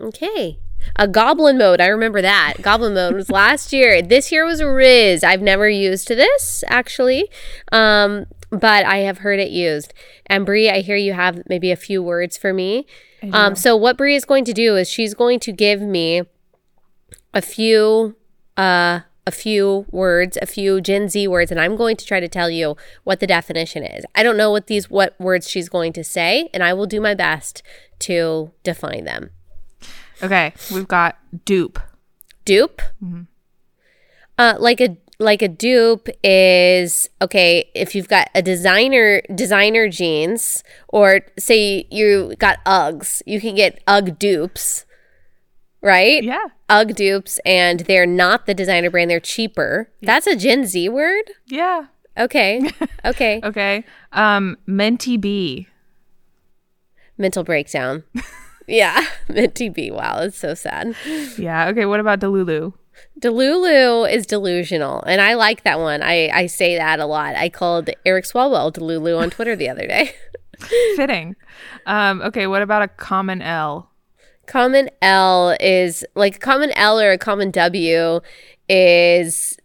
Okay. 0.01 0.59
A 0.95 1.09
goblin 1.09 1.59
mode. 1.59 1.81
I 1.81 1.87
remember 1.87 2.23
that. 2.23 2.55
Goblin 2.63 2.95
mode 2.95 3.15
was 3.15 3.31
last 3.31 3.73
year. 3.73 4.01
This 4.03 4.31
year 4.31 4.45
was 4.45 4.61
a 4.61 4.65
Rizz. 4.65 5.25
I've 5.25 5.43
never 5.43 5.69
used 5.69 6.09
this 6.09 6.63
actually. 6.69 7.29
Um, 7.73 8.27
but 8.51 8.87
I 8.87 8.99
have 8.99 9.19
heard 9.19 9.41
it 9.41 9.51
used. 9.51 9.93
And 10.27 10.47
Brie, 10.47 10.71
I 10.71 10.81
hear 10.81 10.97
you 10.97 11.15
have 11.15 11.43
maybe 11.49 11.73
a 11.73 11.77
few 11.77 12.03
words 12.03 12.37
for 12.37 12.53
me. 12.53 12.87
Um, 13.33 13.57
so 13.57 13.75
what 13.75 13.97
Brie 13.97 14.15
is 14.15 14.25
going 14.25 14.45
to 14.45 14.53
do 14.53 14.77
is 14.77 14.89
she's 14.89 15.15
going 15.15 15.41
to 15.41 15.53
give 15.53 15.81
me 15.81 16.23
a 17.35 17.43
few 17.43 18.17
uh 18.57 19.01
a 19.27 19.33
few 19.33 19.87
words, 19.91 20.39
a 20.41 20.47
few 20.47 20.81
Gen 20.81 21.09
Z 21.09 21.27
words, 21.29 21.51
and 21.51 21.61
I'm 21.61 21.77
going 21.77 21.97
to 21.97 22.07
try 22.07 22.21
to 22.21 22.29
tell 22.29 22.49
you 22.49 22.77
what 23.05 23.21
the 23.21 23.27
definition 23.27 23.83
is. 23.83 24.05
I 24.15 24.23
don't 24.23 24.37
know 24.37 24.51
what 24.51 24.69
these 24.69 24.89
what 24.89 25.19
words 25.21 25.51
she's 25.51 25.69
going 25.69 25.93
to 25.95 26.05
say, 26.05 26.49
and 26.55 26.63
I 26.63 26.73
will 26.73 26.87
do 26.87 27.01
my 27.01 27.15
best 27.15 27.63
to 28.01 28.53
define 28.63 29.05
them. 29.05 29.31
Okay, 30.23 30.55
we've 30.73 30.89
got 30.89 31.19
dupe. 31.45 31.79
Dupe. 32.45 32.81
Uh, 34.39 34.55
like 34.59 34.81
a 34.81 34.97
like 35.19 35.43
a 35.43 35.49
dupe 35.49 36.09
is 36.23 37.09
okay 37.21 37.71
if 37.75 37.95
you've 37.95 38.09
got 38.09 38.29
a 38.35 38.43
designer 38.43 39.23
designer 39.35 39.89
jeans 39.89 40.63
or 40.89 41.21
say 41.39 41.87
you 41.91 42.35
got 42.39 42.65
Uggs, 42.65 43.23
you 43.27 43.41
can 43.41 43.55
get 43.55 43.83
Ugg 43.87 44.19
dupes, 44.19 44.86
right? 45.87 46.23
Yeah. 46.23 46.45
Ugg 46.69 46.95
dupes, 46.95 47.39
and 47.47 47.81
they're 47.81 48.07
not 48.07 48.47
the 48.47 48.55
designer 48.55 48.91
brand; 48.91 49.11
they're 49.11 49.21
cheaper. 49.21 49.91
That's 50.03 50.27
a 50.27 50.37
Gen 50.37 50.67
Z 50.67 50.89
word. 50.89 51.31
Yeah. 51.47 51.87
Okay, 52.19 52.69
okay. 53.05 53.41
Okay. 53.43 53.85
Um 54.13 54.57
Menti 54.67 55.17
B. 55.17 55.69
Mental 57.17 57.45
breakdown. 57.45 58.05
yeah, 58.67 59.07
Minty 59.29 59.69
B. 59.69 59.91
Wow, 59.91 60.19
it's 60.21 60.39
so 60.39 60.55
sad. 60.55 60.95
Yeah. 61.39 61.69
Okay, 61.69 61.87
what 61.87 62.01
about 62.01 62.21
Delulu? 62.21 62.75
Delulu 63.21 64.11
is 64.11 64.27
delusional, 64.27 65.03
and 65.03 65.21
I 65.21 65.35
like 65.35 65.63
that 65.65 65.79
one. 65.79 66.03
I, 66.03 66.29
I 66.31 66.47
say 66.47 66.77
that 66.77 66.99
a 66.99 67.07
lot. 67.07 67.37
I 67.37 67.51
called 67.51 67.91
Eric 68.07 68.25
Swalwell 68.25 68.73
Delulu 68.73 69.19
on 69.21 69.31
Twitter 69.31 69.55
the 69.55 69.69
other 69.69 69.87
day. 69.87 70.15
Fitting. 70.97 71.37
Um 71.85 72.23
okay, 72.23 72.47
what 72.47 72.63
about 72.63 72.83
a 72.83 72.89
common 72.89 73.43
L? 73.43 73.91
Common 74.47 74.89
L 75.03 75.57
is 75.61 76.05
like 76.15 76.37
a 76.37 76.39
common 76.39 76.71
L 76.73 77.01
or 77.01 77.11
a 77.13 77.19
common 77.19 77.51
W 77.51 78.21
is 78.69 79.57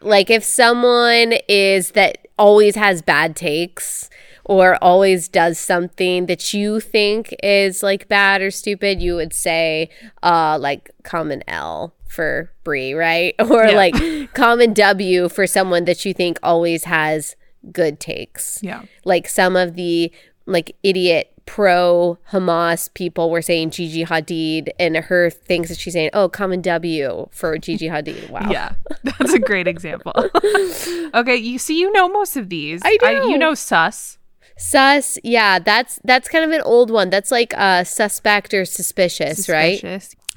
like 0.00 0.30
if 0.30 0.44
someone 0.44 1.34
is 1.48 1.92
that 1.92 2.28
always 2.38 2.76
has 2.76 3.02
bad 3.02 3.34
takes 3.36 4.08
or 4.44 4.76
always 4.82 5.28
does 5.28 5.58
something 5.58 6.26
that 6.26 6.54
you 6.54 6.80
think 6.80 7.34
is 7.42 7.82
like 7.82 8.08
bad 8.08 8.40
or 8.40 8.50
stupid, 8.50 9.02
you 9.02 9.14
would 9.16 9.34
say 9.34 9.90
uh 10.22 10.56
like 10.60 10.90
common 11.02 11.42
L 11.48 11.94
for 12.08 12.50
Brie, 12.64 12.94
right? 12.94 13.34
Or 13.50 13.66
Yeah. 13.66 13.76
like 13.76 14.32
common 14.34 14.72
W 14.72 15.28
for 15.28 15.46
someone 15.46 15.84
that 15.84 16.04
you 16.04 16.14
think 16.14 16.38
always 16.42 16.84
has 16.84 17.36
good 17.72 18.00
takes 18.00 18.60
Yeah. 18.62 18.82
like 19.04 19.28
some 19.28 19.56
of 19.56 19.74
the 19.74 20.10
like 20.46 20.74
idiot 20.82 21.32
pro 21.48 22.18
Hamas 22.30 22.92
people 22.92 23.30
were 23.30 23.40
saying 23.40 23.70
Gigi 23.70 24.04
Hadid 24.04 24.68
and 24.78 24.98
her 24.98 25.30
thinks 25.30 25.70
that 25.70 25.78
she's 25.78 25.94
saying, 25.94 26.10
oh, 26.12 26.28
common 26.28 26.60
W 26.60 27.26
for 27.30 27.56
Gigi 27.56 27.88
Hadid. 27.88 28.28
Wow. 28.28 28.50
Yeah. 28.50 28.74
That's 29.02 29.32
a 29.32 29.38
great 29.38 29.66
example. 29.66 30.12
okay, 31.14 31.36
you 31.36 31.58
see 31.58 31.80
you 31.80 31.90
know 31.92 32.06
most 32.06 32.36
of 32.36 32.50
these. 32.50 32.82
I 32.84 32.98
do. 32.98 33.30
you 33.30 33.38
know 33.38 33.54
sus. 33.54 34.18
Sus, 34.58 35.18
yeah, 35.24 35.60
that's 35.60 36.00
that's 36.02 36.28
kind 36.28 36.44
of 36.44 36.50
an 36.50 36.62
old 36.62 36.90
one. 36.90 37.10
That's 37.10 37.30
like 37.30 37.54
uh 37.56 37.84
suspect 37.84 38.52
or 38.52 38.64
suspicious, 38.64 39.48
right? 39.48 39.80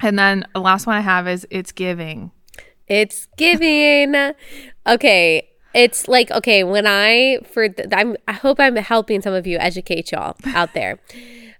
And 0.00 0.18
then 0.18 0.46
the 0.54 0.60
last 0.60 0.86
one 0.86 0.96
I 0.96 1.00
have 1.00 1.28
is 1.28 1.46
it's 1.50 1.72
giving. 1.72 2.30
It's 2.86 3.26
giving. 3.36 4.14
okay. 4.86 5.48
It's 5.74 6.08
like 6.08 6.30
okay 6.30 6.64
when 6.64 6.86
I 6.86 7.38
for 7.50 7.68
th- 7.68 7.88
I'm 7.92 8.16
I 8.28 8.32
hope 8.32 8.60
I'm 8.60 8.76
helping 8.76 9.22
some 9.22 9.34
of 9.34 9.46
you 9.46 9.58
educate 9.58 10.12
y'all 10.12 10.36
out 10.46 10.74
there. 10.74 10.98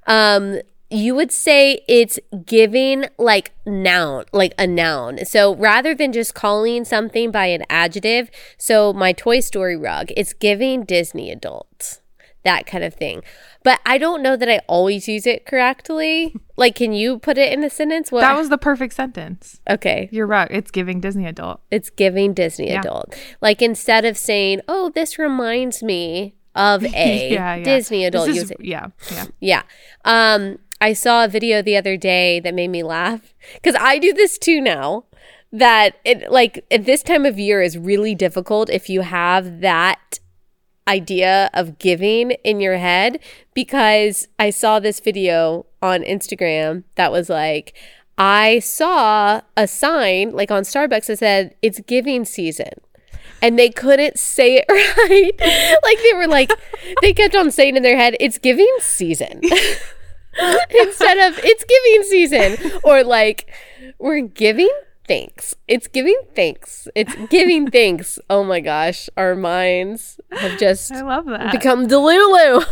Um, 0.04 0.58
you 0.92 1.14
would 1.14 1.32
say 1.32 1.80
it's 1.88 2.18
giving 2.44 3.06
like 3.18 3.52
noun, 3.64 4.24
like 4.32 4.52
a 4.58 4.66
noun. 4.66 5.24
So 5.24 5.54
rather 5.54 5.94
than 5.94 6.12
just 6.12 6.34
calling 6.34 6.84
something 6.84 7.30
by 7.30 7.46
an 7.46 7.64
adjective, 7.70 8.30
so 8.58 8.92
my 8.92 9.12
Toy 9.12 9.40
Story 9.40 9.76
rug, 9.76 10.12
it's 10.16 10.34
giving 10.34 10.84
Disney 10.84 11.30
adult, 11.30 12.00
that 12.44 12.66
kind 12.66 12.82
of 12.84 12.94
thing. 12.94 13.22
But 13.62 13.80
I 13.86 13.98
don't 13.98 14.22
know 14.22 14.36
that 14.36 14.48
I 14.48 14.60
always 14.66 15.06
use 15.08 15.26
it 15.26 15.46
correctly. 15.46 16.34
Like, 16.54 16.74
can 16.76 16.92
you 16.92 17.18
put 17.18 17.38
it 17.38 17.50
in 17.52 17.64
a 17.64 17.70
sentence? 17.70 18.12
What? 18.12 18.20
That 18.20 18.36
was 18.36 18.48
the 18.50 18.58
perfect 18.58 18.94
sentence. 18.94 19.58
okay. 19.68 20.08
You're 20.12 20.26
right. 20.26 20.48
It's 20.50 20.70
giving 20.70 21.00
Disney 21.00 21.26
adult. 21.26 21.60
It's 21.72 21.88
giving 21.90 22.34
Disney 22.34 22.68
Yeah. 22.68 22.80
adult. 22.80 23.16
Like 23.40 23.62
instead 23.62 24.04
of 24.04 24.16
saying, 24.18 24.60
"Oh, 24.68 24.90
this 24.90 25.18
reminds 25.18 25.82
me 25.82 26.34
of 26.54 26.84
a 26.94 27.32
yeah, 27.32 27.56
yeah. 27.56 27.64
Disney 27.64 28.04
adult," 28.04 28.28
is- 28.28 28.48
say, 28.48 28.54
yeah, 28.60 28.88
yeah. 29.10 29.24
yeah. 29.40 29.62
Um, 30.04 30.58
I 30.80 30.92
saw 30.92 31.24
a 31.24 31.28
video 31.28 31.62
the 31.62 31.76
other 31.76 31.96
day 31.96 32.38
that 32.40 32.54
made 32.54 32.68
me 32.68 32.82
laugh 32.84 33.34
because 33.54 33.74
I 33.80 33.98
do 33.98 34.12
this 34.12 34.36
too 34.38 34.60
now. 34.60 35.06
That 35.52 35.96
it 36.04 36.30
like 36.30 36.64
at 36.70 36.84
this 36.84 37.02
time 37.02 37.26
of 37.26 37.38
year 37.40 37.60
is 37.62 37.76
really 37.76 38.14
difficult 38.14 38.70
if 38.70 38.88
you 38.88 39.00
have 39.00 39.60
that 39.62 40.20
idea 40.88 41.50
of 41.54 41.78
giving 41.78 42.32
in 42.44 42.60
your 42.60 42.76
head 42.76 43.18
because 43.54 44.28
I 44.38 44.50
saw 44.50 44.80
this 44.80 45.00
video 45.00 45.66
on 45.80 46.02
Instagram 46.02 46.84
that 46.96 47.12
was 47.12 47.28
like 47.28 47.74
I 48.18 48.58
saw 48.58 49.40
a 49.56 49.66
sign 49.66 50.32
like 50.32 50.50
on 50.50 50.62
Starbucks 50.62 51.06
that 51.06 51.18
said 51.18 51.54
it's 51.62 51.80
giving 51.80 52.24
season 52.24 52.70
and 53.42 53.58
they 53.58 53.68
couldn't 53.68 54.18
say 54.18 54.56
it 54.56 54.64
right. 54.70 55.78
like 55.82 55.98
they 55.98 56.14
were 56.14 56.28
like, 56.28 56.52
they 57.02 57.12
kept 57.12 57.34
on 57.34 57.50
saying 57.50 57.76
in 57.76 57.82
their 57.82 57.96
head, 57.96 58.16
it's 58.20 58.38
giving 58.38 58.72
season. 58.78 59.40
Instead 60.70 61.18
of 61.18 61.38
it's 61.44 61.64
giving 61.64 62.02
season. 62.08 62.80
Or 62.84 63.02
like, 63.02 63.50
we're 63.98 64.20
giving 64.20 64.70
thanks. 65.12 65.54
It's 65.68 65.88
giving 65.88 66.18
thanks. 66.34 66.88
It's 66.94 67.14
giving 67.28 67.70
thanks. 67.78 68.18
Oh 68.30 68.44
my 68.44 68.60
gosh. 68.60 69.10
Our 69.16 69.34
minds 69.34 70.18
have 70.30 70.58
just 70.58 70.90
I 70.90 71.02
love 71.02 71.26
that. 71.26 71.52
become 71.52 71.86
Delulu 71.86 72.64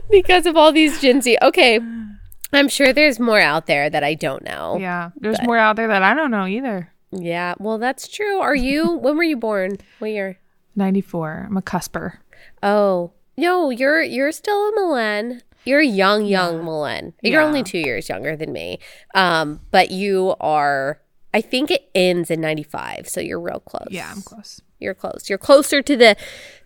because 0.10 0.46
of 0.46 0.56
all 0.56 0.72
these 0.72 1.00
Gen 1.00 1.20
Z. 1.20 1.36
Okay. 1.42 1.80
I'm 2.54 2.68
sure 2.68 2.92
there's 2.92 3.18
more 3.18 3.40
out 3.40 3.66
there 3.66 3.90
that 3.90 4.04
I 4.04 4.14
don't 4.14 4.42
know. 4.42 4.78
yeah, 4.78 5.10
there's 5.16 5.40
more 5.42 5.56
out 5.56 5.76
there 5.76 5.88
that 5.88 6.02
I 6.02 6.14
don't 6.14 6.30
know 6.30 6.46
either. 6.46 6.92
Yeah, 7.10 7.54
well, 7.58 7.78
that's 7.78 8.08
true. 8.08 8.40
Are 8.40 8.54
you? 8.54 8.90
when 9.04 9.16
were 9.16 9.22
you 9.22 9.36
born? 9.36 9.78
What 9.98 10.10
year? 10.10 10.38
94. 10.76 11.46
I'm 11.48 11.56
a 11.56 11.62
cusper. 11.62 12.18
Oh 12.62 13.12
no, 13.36 13.70
you're 13.70 14.02
you're 14.02 14.32
still 14.32 14.68
a 14.68 14.72
Milen. 14.78 15.42
You're 15.64 15.80
young, 15.82 16.24
young 16.26 16.62
Milen. 16.64 17.12
You're 17.22 17.40
Yeah. 17.42 17.46
only 17.46 17.62
two 17.62 17.78
years 17.78 18.08
younger 18.08 18.36
than 18.36 18.52
me, 18.52 18.78
um, 19.14 19.60
but 19.70 19.90
you 19.90 20.34
are 20.40 21.00
I 21.34 21.40
think 21.40 21.70
it 21.70 21.88
ends 21.94 22.30
in 22.30 22.42
95, 22.42 23.08
so 23.08 23.18
you're 23.20 23.40
real 23.40 23.60
close. 23.60 23.88
Yeah, 23.90 24.10
I'm 24.14 24.20
close. 24.20 24.60
You're 24.78 24.92
close. 24.92 25.30
You're 25.30 25.38
closer 25.38 25.80
to 25.80 25.96
the 25.96 26.14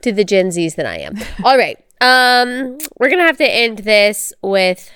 to 0.03 0.11
the 0.13 0.25
Gen 0.25 0.49
Zs 0.49 0.75
than 0.75 0.87
I 0.87 0.99
am. 0.99 1.15
All 1.45 1.57
right. 1.57 1.79
Um 2.01 2.79
we're 2.99 3.09
going 3.09 3.21
to 3.21 3.25
have 3.27 3.37
to 3.39 3.49
end 3.51 3.79
this 3.81 4.33
with 4.43 4.91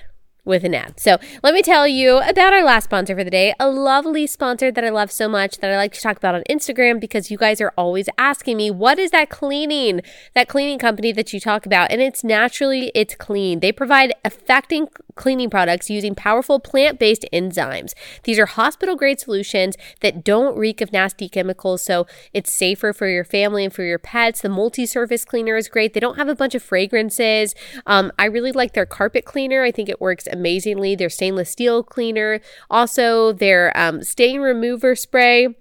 with 0.45 0.65
an 0.65 0.75
ad. 0.75 0.99
So 0.99 1.19
let 1.43 1.55
me 1.55 1.63
tell 1.63 1.87
you 1.87 2.19
about 2.19 2.53
our 2.53 2.65
last 2.65 2.85
sponsor 2.85 3.15
for 3.17 3.25
the 3.25 3.31
day, 3.31 3.55
a 3.61 3.69
lovely 3.69 4.27
sponsor 4.27 4.71
that 4.73 4.85
I 4.85 4.89
love 4.89 5.11
so 5.11 5.29
much 5.29 5.59
that 5.59 5.71
I 5.71 5.77
like 5.77 5.93
to 5.95 6.01
talk 6.01 6.17
about 6.17 6.35
on 6.35 6.43
Instagram 6.49 7.01
because 7.01 7.31
you 7.31 7.39
guys 7.39 7.61
are 7.61 7.73
always 7.77 8.09
asking 8.19 8.57
me, 8.57 8.71
what 8.71 8.99
is 8.99 9.11
that 9.11 9.31
cleaning, 9.31 10.01
that 10.35 10.49
cleaning 10.49 10.79
company 10.79 11.13
that 11.13 11.33
you 11.33 11.41
talk 11.41 11.67
about? 11.67 11.91
And 11.91 12.01
it's 12.01 12.25
naturally, 12.25 12.91
it's 12.95 13.15
clean. 13.15 13.61
They 13.61 13.73
provide 13.73 14.15
affecting 14.25 14.89
cleaning 15.15 15.51
products 15.51 15.91
using 15.91 16.15
powerful 16.15 16.59
plant 16.59 16.99
based 16.99 17.27
enzymes. 17.33 17.93
These 18.25 18.39
are 18.39 18.47
hospital 18.47 18.97
grade 18.97 19.21
solutions 19.21 19.77
that 20.01 20.25
don't 20.25 20.57
reek 20.57 20.81
of 20.81 20.93
nasty 20.93 21.29
chemicals, 21.29 21.83
so 21.83 22.07
it's 22.33 22.53
safer 22.53 22.93
for 22.93 23.07
your 23.07 23.25
family 23.25 23.65
and 23.65 23.73
for 23.73 23.83
your 23.83 23.99
pets. 23.99 24.41
The 24.41 24.49
multi 24.49 24.87
surface 24.87 25.25
cleaner 25.25 25.57
is 25.57 25.69
great. 25.69 25.93
They 25.93 26.01
don't 26.01 26.17
have 26.17 26.29
a 26.29 26.35
bunch 26.35 26.55
of 26.55 26.63
fragrances. 26.63 27.55
Um, 27.87 28.11
I 28.19 28.25
really 28.25 28.53
like 28.53 28.73
their 28.73 28.87
carpet 28.87 29.25
cleaner, 29.25 29.63
I 29.63 29.71
think 29.71 29.89
it 29.89 30.01
works 30.01 30.27
amazingly. 30.41 30.95
Their 30.95 31.11
stainless 31.11 31.51
steel 31.51 31.83
cleaner, 31.83 32.41
also 32.71 33.33
their 33.33 33.77
um, 33.77 34.03
stain 34.03 34.41
remover 34.41 34.97
spray. 34.97 35.55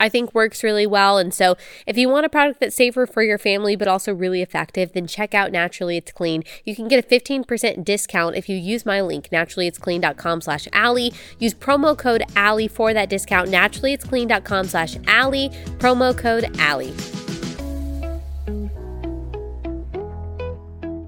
I 0.00 0.08
think 0.08 0.34
works 0.34 0.64
really 0.64 0.86
well. 0.86 1.18
And 1.18 1.32
so, 1.32 1.56
if 1.86 1.96
you 1.96 2.08
want 2.08 2.26
a 2.26 2.28
product 2.28 2.60
that's 2.60 2.74
safer 2.74 3.06
for 3.06 3.22
your 3.22 3.38
family 3.38 3.76
but 3.76 3.88
also 3.88 4.12
really 4.12 4.42
effective, 4.42 4.92
then 4.92 5.06
check 5.06 5.34
out 5.34 5.52
Naturally 5.52 5.96
It's 5.96 6.12
Clean. 6.12 6.42
You 6.64 6.74
can 6.74 6.88
get 6.88 7.04
a 7.04 7.06
15% 7.06 7.84
discount 7.84 8.36
if 8.36 8.48
you 8.48 8.56
use 8.56 8.84
my 8.84 9.00
link, 9.00 9.28
naturallyitsclean.com 9.30 10.40
slash 10.40 10.66
Allie. 10.72 11.12
Use 11.38 11.54
promo 11.54 11.96
code 11.96 12.22
Allie 12.34 12.68
for 12.68 12.92
that 12.92 13.08
discount, 13.08 13.48
naturallyitsclean.com 13.50 14.66
slash 14.66 14.96
Allie, 15.06 15.50
promo 15.78 16.16
code 16.16 16.50
Allie. 16.58 16.94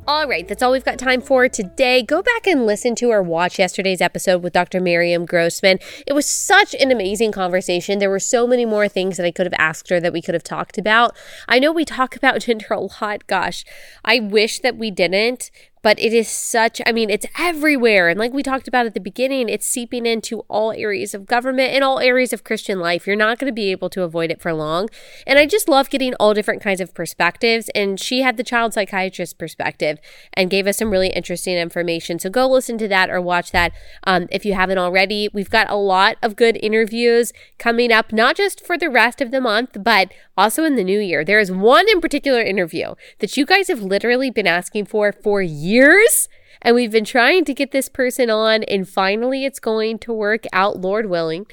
All 0.09 0.27
right, 0.27 0.49
that's 0.49 0.63
all 0.63 0.73
we've 0.73 0.87
got 0.87 0.99
time 0.99 1.21
for 1.21 1.51
today. 1.51 2.03
Go 2.03 2.23
back 2.23 2.47
and 2.47 2.65
listen 2.65 2.95
to 2.95 3.11
or 3.11 3.23
watch 3.23 3.59
yesterday's 3.59 4.01
episode 4.01 4.43
with 4.43 4.55
Dr. 4.55 4.81
Miriam 4.81 5.27
Grossman. 5.27 5.79
It 6.07 6.15
was 6.15 6.25
such 6.25 6.75
an 6.77 6.91
amazing 6.91 7.31
conversation. 7.31 7.99
There 7.99 8.09
were 8.09 8.19
so 8.19 8.47
many 8.47 8.65
more 8.65 8.89
things 8.89 9.19
that 9.19 9.27
I 9.27 9.31
could 9.31 9.45
have 9.45 9.55
asked 9.59 9.91
her 9.91 10.01
that 10.01 10.15
we 10.15 10.23
could 10.23 10.33
have 10.33 10.43
talked 10.43 10.79
about. 10.79 11.15
I 11.47 11.59
know 11.59 11.73
we 11.73 11.85
talk 11.85 12.17
about 12.17 12.41
gender 12.47 12.69
a 12.71 12.81
lot. 12.81 13.27
Gosh, 13.27 13.67
I 14.03 14.19
wish 14.19 14.61
that 14.61 14.79
we 14.79 14.91
didn't 14.91 15.51
but 15.83 15.99
it 15.99 16.13
is 16.13 16.29
such 16.29 16.81
i 16.87 16.93
mean 16.93 17.11
it's 17.11 17.27
everywhere. 17.39 18.09
And 18.09 18.19
like 18.19 18.33
we 18.33 18.43
talked 18.43 18.69
about 18.69 18.87
at 18.87 18.95
the 18.95 19.01
beginning 19.01 19.49
it's 19.49 19.67
seeping 19.67 20.07
into 20.07 20.41
all 20.49 20.73
areas 20.73 21.15
of 21.15 21.27
government 21.27 21.73
and 21.73 21.83
all 21.85 21.99
areas 22.01 22.33
of 22.33 22.45
christian 22.45 22.81
life. 22.81 23.07
You're 23.07 23.17
not 23.17 23.39
going 23.39 23.51
to 23.51 23.55
be 23.55 23.71
able 23.71 23.91
to 23.91 24.03
avoid 24.03 24.31
it 24.31 24.41
for 24.41 24.53
long. 24.53 24.89
And 25.27 25.39
i 25.39 25.47
just 25.47 25.69
love 25.69 25.91
getting 25.91 26.15
all 26.15 26.35
different 26.35 26.63
kinds 26.63 26.81
of 26.81 26.95
perspectives. 26.95 27.71
And 27.75 27.99
she 27.99 28.23
had 28.23 28.37
the 28.37 28.45
child 28.45 28.75
psychiatrist 28.75 29.39
perspective 29.39 29.99
and 30.35 30.51
gave 30.51 30.67
us 30.67 30.79
some 30.79 30.91
really 30.91 31.11
interesting 31.11 31.57
information. 31.57 32.19
So 32.19 32.31
go 32.31 32.49
listen 32.49 32.79
to 32.79 32.89
that 32.89 33.11
or 33.11 33.21
watch 33.21 33.53
that 33.53 33.73
um, 34.05 34.29
if 34.31 34.45
you 34.45 34.55
haven't 34.55 34.79
already. 34.79 35.29
We've 35.33 35.51
got 35.51 35.71
a 35.71 35.77
lot 35.77 36.17
of 36.23 36.37
good 36.37 36.59
interviews 36.63 37.33
coming 37.59 37.93
up 37.93 38.13
not 38.13 38.37
just 38.37 38.65
for 38.65 38.77
the 38.77 38.91
rest 38.91 39.21
of 39.21 39.31
the 39.31 39.41
month 39.41 39.77
but 39.83 40.13
also 40.37 40.65
in 40.65 40.77
the 40.77 40.85
new 40.85 41.01
year. 41.01 41.25
There 41.25 41.41
is 41.41 41.51
one 41.51 41.89
in 41.89 42.01
particular 42.01 42.41
interview 42.41 42.95
that 43.19 43.37
you 43.37 43.45
guys 43.45 43.69
have 43.69 43.83
literally 43.83 44.31
been 44.31 44.47
asking 44.47 44.87
for 44.87 45.13
for 45.13 45.43
years 45.43 45.78
years. 45.79 46.29
And 46.61 46.75
we've 46.75 46.91
been 46.91 47.05
trying 47.05 47.45
to 47.45 47.55
get 47.55 47.71
this 47.71 47.89
person 47.89 48.31
on, 48.31 48.65
and 48.65 48.89
finally 48.89 49.45
it's 49.45 49.61
going 49.61 49.99
to 50.01 50.13
work 50.13 50.45
out, 50.53 50.81
Lord 50.81 51.07
willing. 51.07 51.47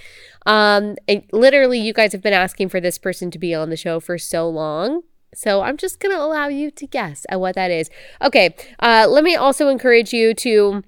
Um, 0.48 0.96
literally, 1.32 1.80
you 1.80 1.94
guys 1.94 2.12
have 2.12 2.24
been 2.24 2.34
asking 2.34 2.70
for 2.70 2.82
this 2.82 2.98
person 2.98 3.30
to 3.32 3.40
be 3.40 3.54
on 3.54 3.70
the 3.70 3.78
show 3.78 4.00
for 4.00 4.18
so 4.18 4.50
long. 4.50 5.04
So 5.36 5.62
I'm 5.62 5.78
just 5.78 6.00
going 6.00 6.16
to 6.16 6.22
allow 6.22 6.48
you 6.48 6.72
to 6.72 6.88
guess 6.88 7.26
at 7.30 7.40
what 7.40 7.56
that 7.56 7.70
is. 7.70 7.90
Okay, 8.22 8.56
uh, 8.80 9.06
let 9.08 9.24
me 9.24 9.36
also 9.36 9.68
encourage 9.68 10.12
you 10.14 10.34
to 10.36 10.84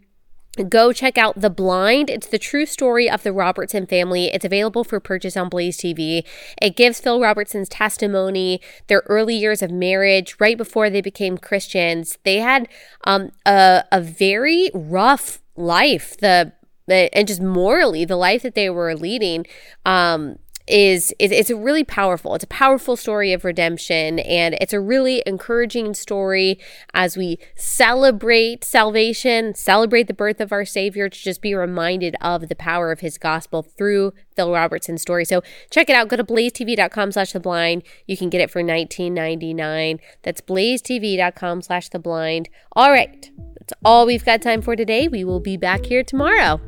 Go 0.63 0.91
check 0.91 1.17
out 1.17 1.39
The 1.39 1.49
Blind. 1.49 2.09
It's 2.09 2.27
the 2.27 2.39
true 2.39 2.65
story 2.65 3.09
of 3.09 3.23
the 3.23 3.31
Robertson 3.31 3.85
family. 3.85 4.27
It's 4.27 4.45
available 4.45 4.83
for 4.83 4.99
purchase 4.99 5.37
on 5.37 5.49
Blaze 5.49 5.77
TV. 5.77 6.25
It 6.61 6.75
gives 6.75 6.99
Phil 6.99 7.21
Robertson's 7.21 7.69
testimony, 7.69 8.61
their 8.87 9.03
early 9.07 9.35
years 9.35 9.61
of 9.61 9.71
marriage, 9.71 10.35
right 10.39 10.57
before 10.57 10.89
they 10.89 11.01
became 11.01 11.37
Christians. 11.37 12.17
They 12.23 12.37
had 12.37 12.67
um, 13.03 13.31
a, 13.45 13.83
a 13.91 14.01
very 14.01 14.71
rough 14.73 15.39
life. 15.55 16.17
The 16.17 16.53
and 16.89 17.27
just 17.27 17.41
morally, 17.41 18.05
the 18.05 18.15
life 18.15 18.43
that 18.43 18.55
they 18.55 18.69
were 18.69 18.95
leading. 18.95 19.45
Um, 19.85 20.39
is, 20.67 21.13
it's 21.19 21.49
a 21.49 21.55
really 21.55 21.83
powerful. 21.83 22.35
It's 22.35 22.43
a 22.43 22.47
powerful 22.47 22.95
story 22.95 23.33
of 23.33 23.45
redemption 23.45 24.19
and 24.19 24.55
it's 24.59 24.73
a 24.73 24.79
really 24.79 25.23
encouraging 25.25 25.93
story 25.93 26.59
as 26.93 27.17
we 27.17 27.39
celebrate 27.55 28.63
salvation 28.63 29.55
celebrate 29.55 30.07
the 30.07 30.13
birth 30.13 30.39
of 30.41 30.51
our 30.51 30.65
savior 30.65 31.09
to 31.09 31.19
just 31.19 31.41
be 31.41 31.53
reminded 31.53 32.15
of 32.21 32.49
the 32.49 32.55
power 32.55 32.91
of 32.91 32.99
his 32.99 33.17
gospel 33.17 33.61
through 33.63 34.13
phil 34.35 34.51
robertson's 34.51 35.01
story. 35.01 35.25
So 35.25 35.41
check 35.69 35.89
it 35.89 35.95
out. 35.95 36.07
Go 36.07 36.17
to 36.17 36.23
blazetv.com 36.23 37.11
slash 37.11 37.31
the 37.31 37.39
blind. 37.39 37.83
You 38.05 38.17
can 38.17 38.29
get 38.29 38.41
it 38.41 38.51
for 38.51 38.61
19.99 38.61 39.99
that's 40.23 40.41
blazetv.com 40.41 41.61
slash 41.61 41.89
the 41.89 41.99
blind. 41.99 42.49
All 42.73 42.91
right. 42.91 43.29
That's 43.59 43.73
all 43.83 44.05
we've 44.05 44.25
got 44.25 44.41
time 44.41 44.61
for 44.61 44.75
today. 44.75 45.07
We 45.07 45.23
will 45.23 45.39
be 45.39 45.57
back 45.57 45.85
here 45.85 46.03
tomorrow 46.03 46.59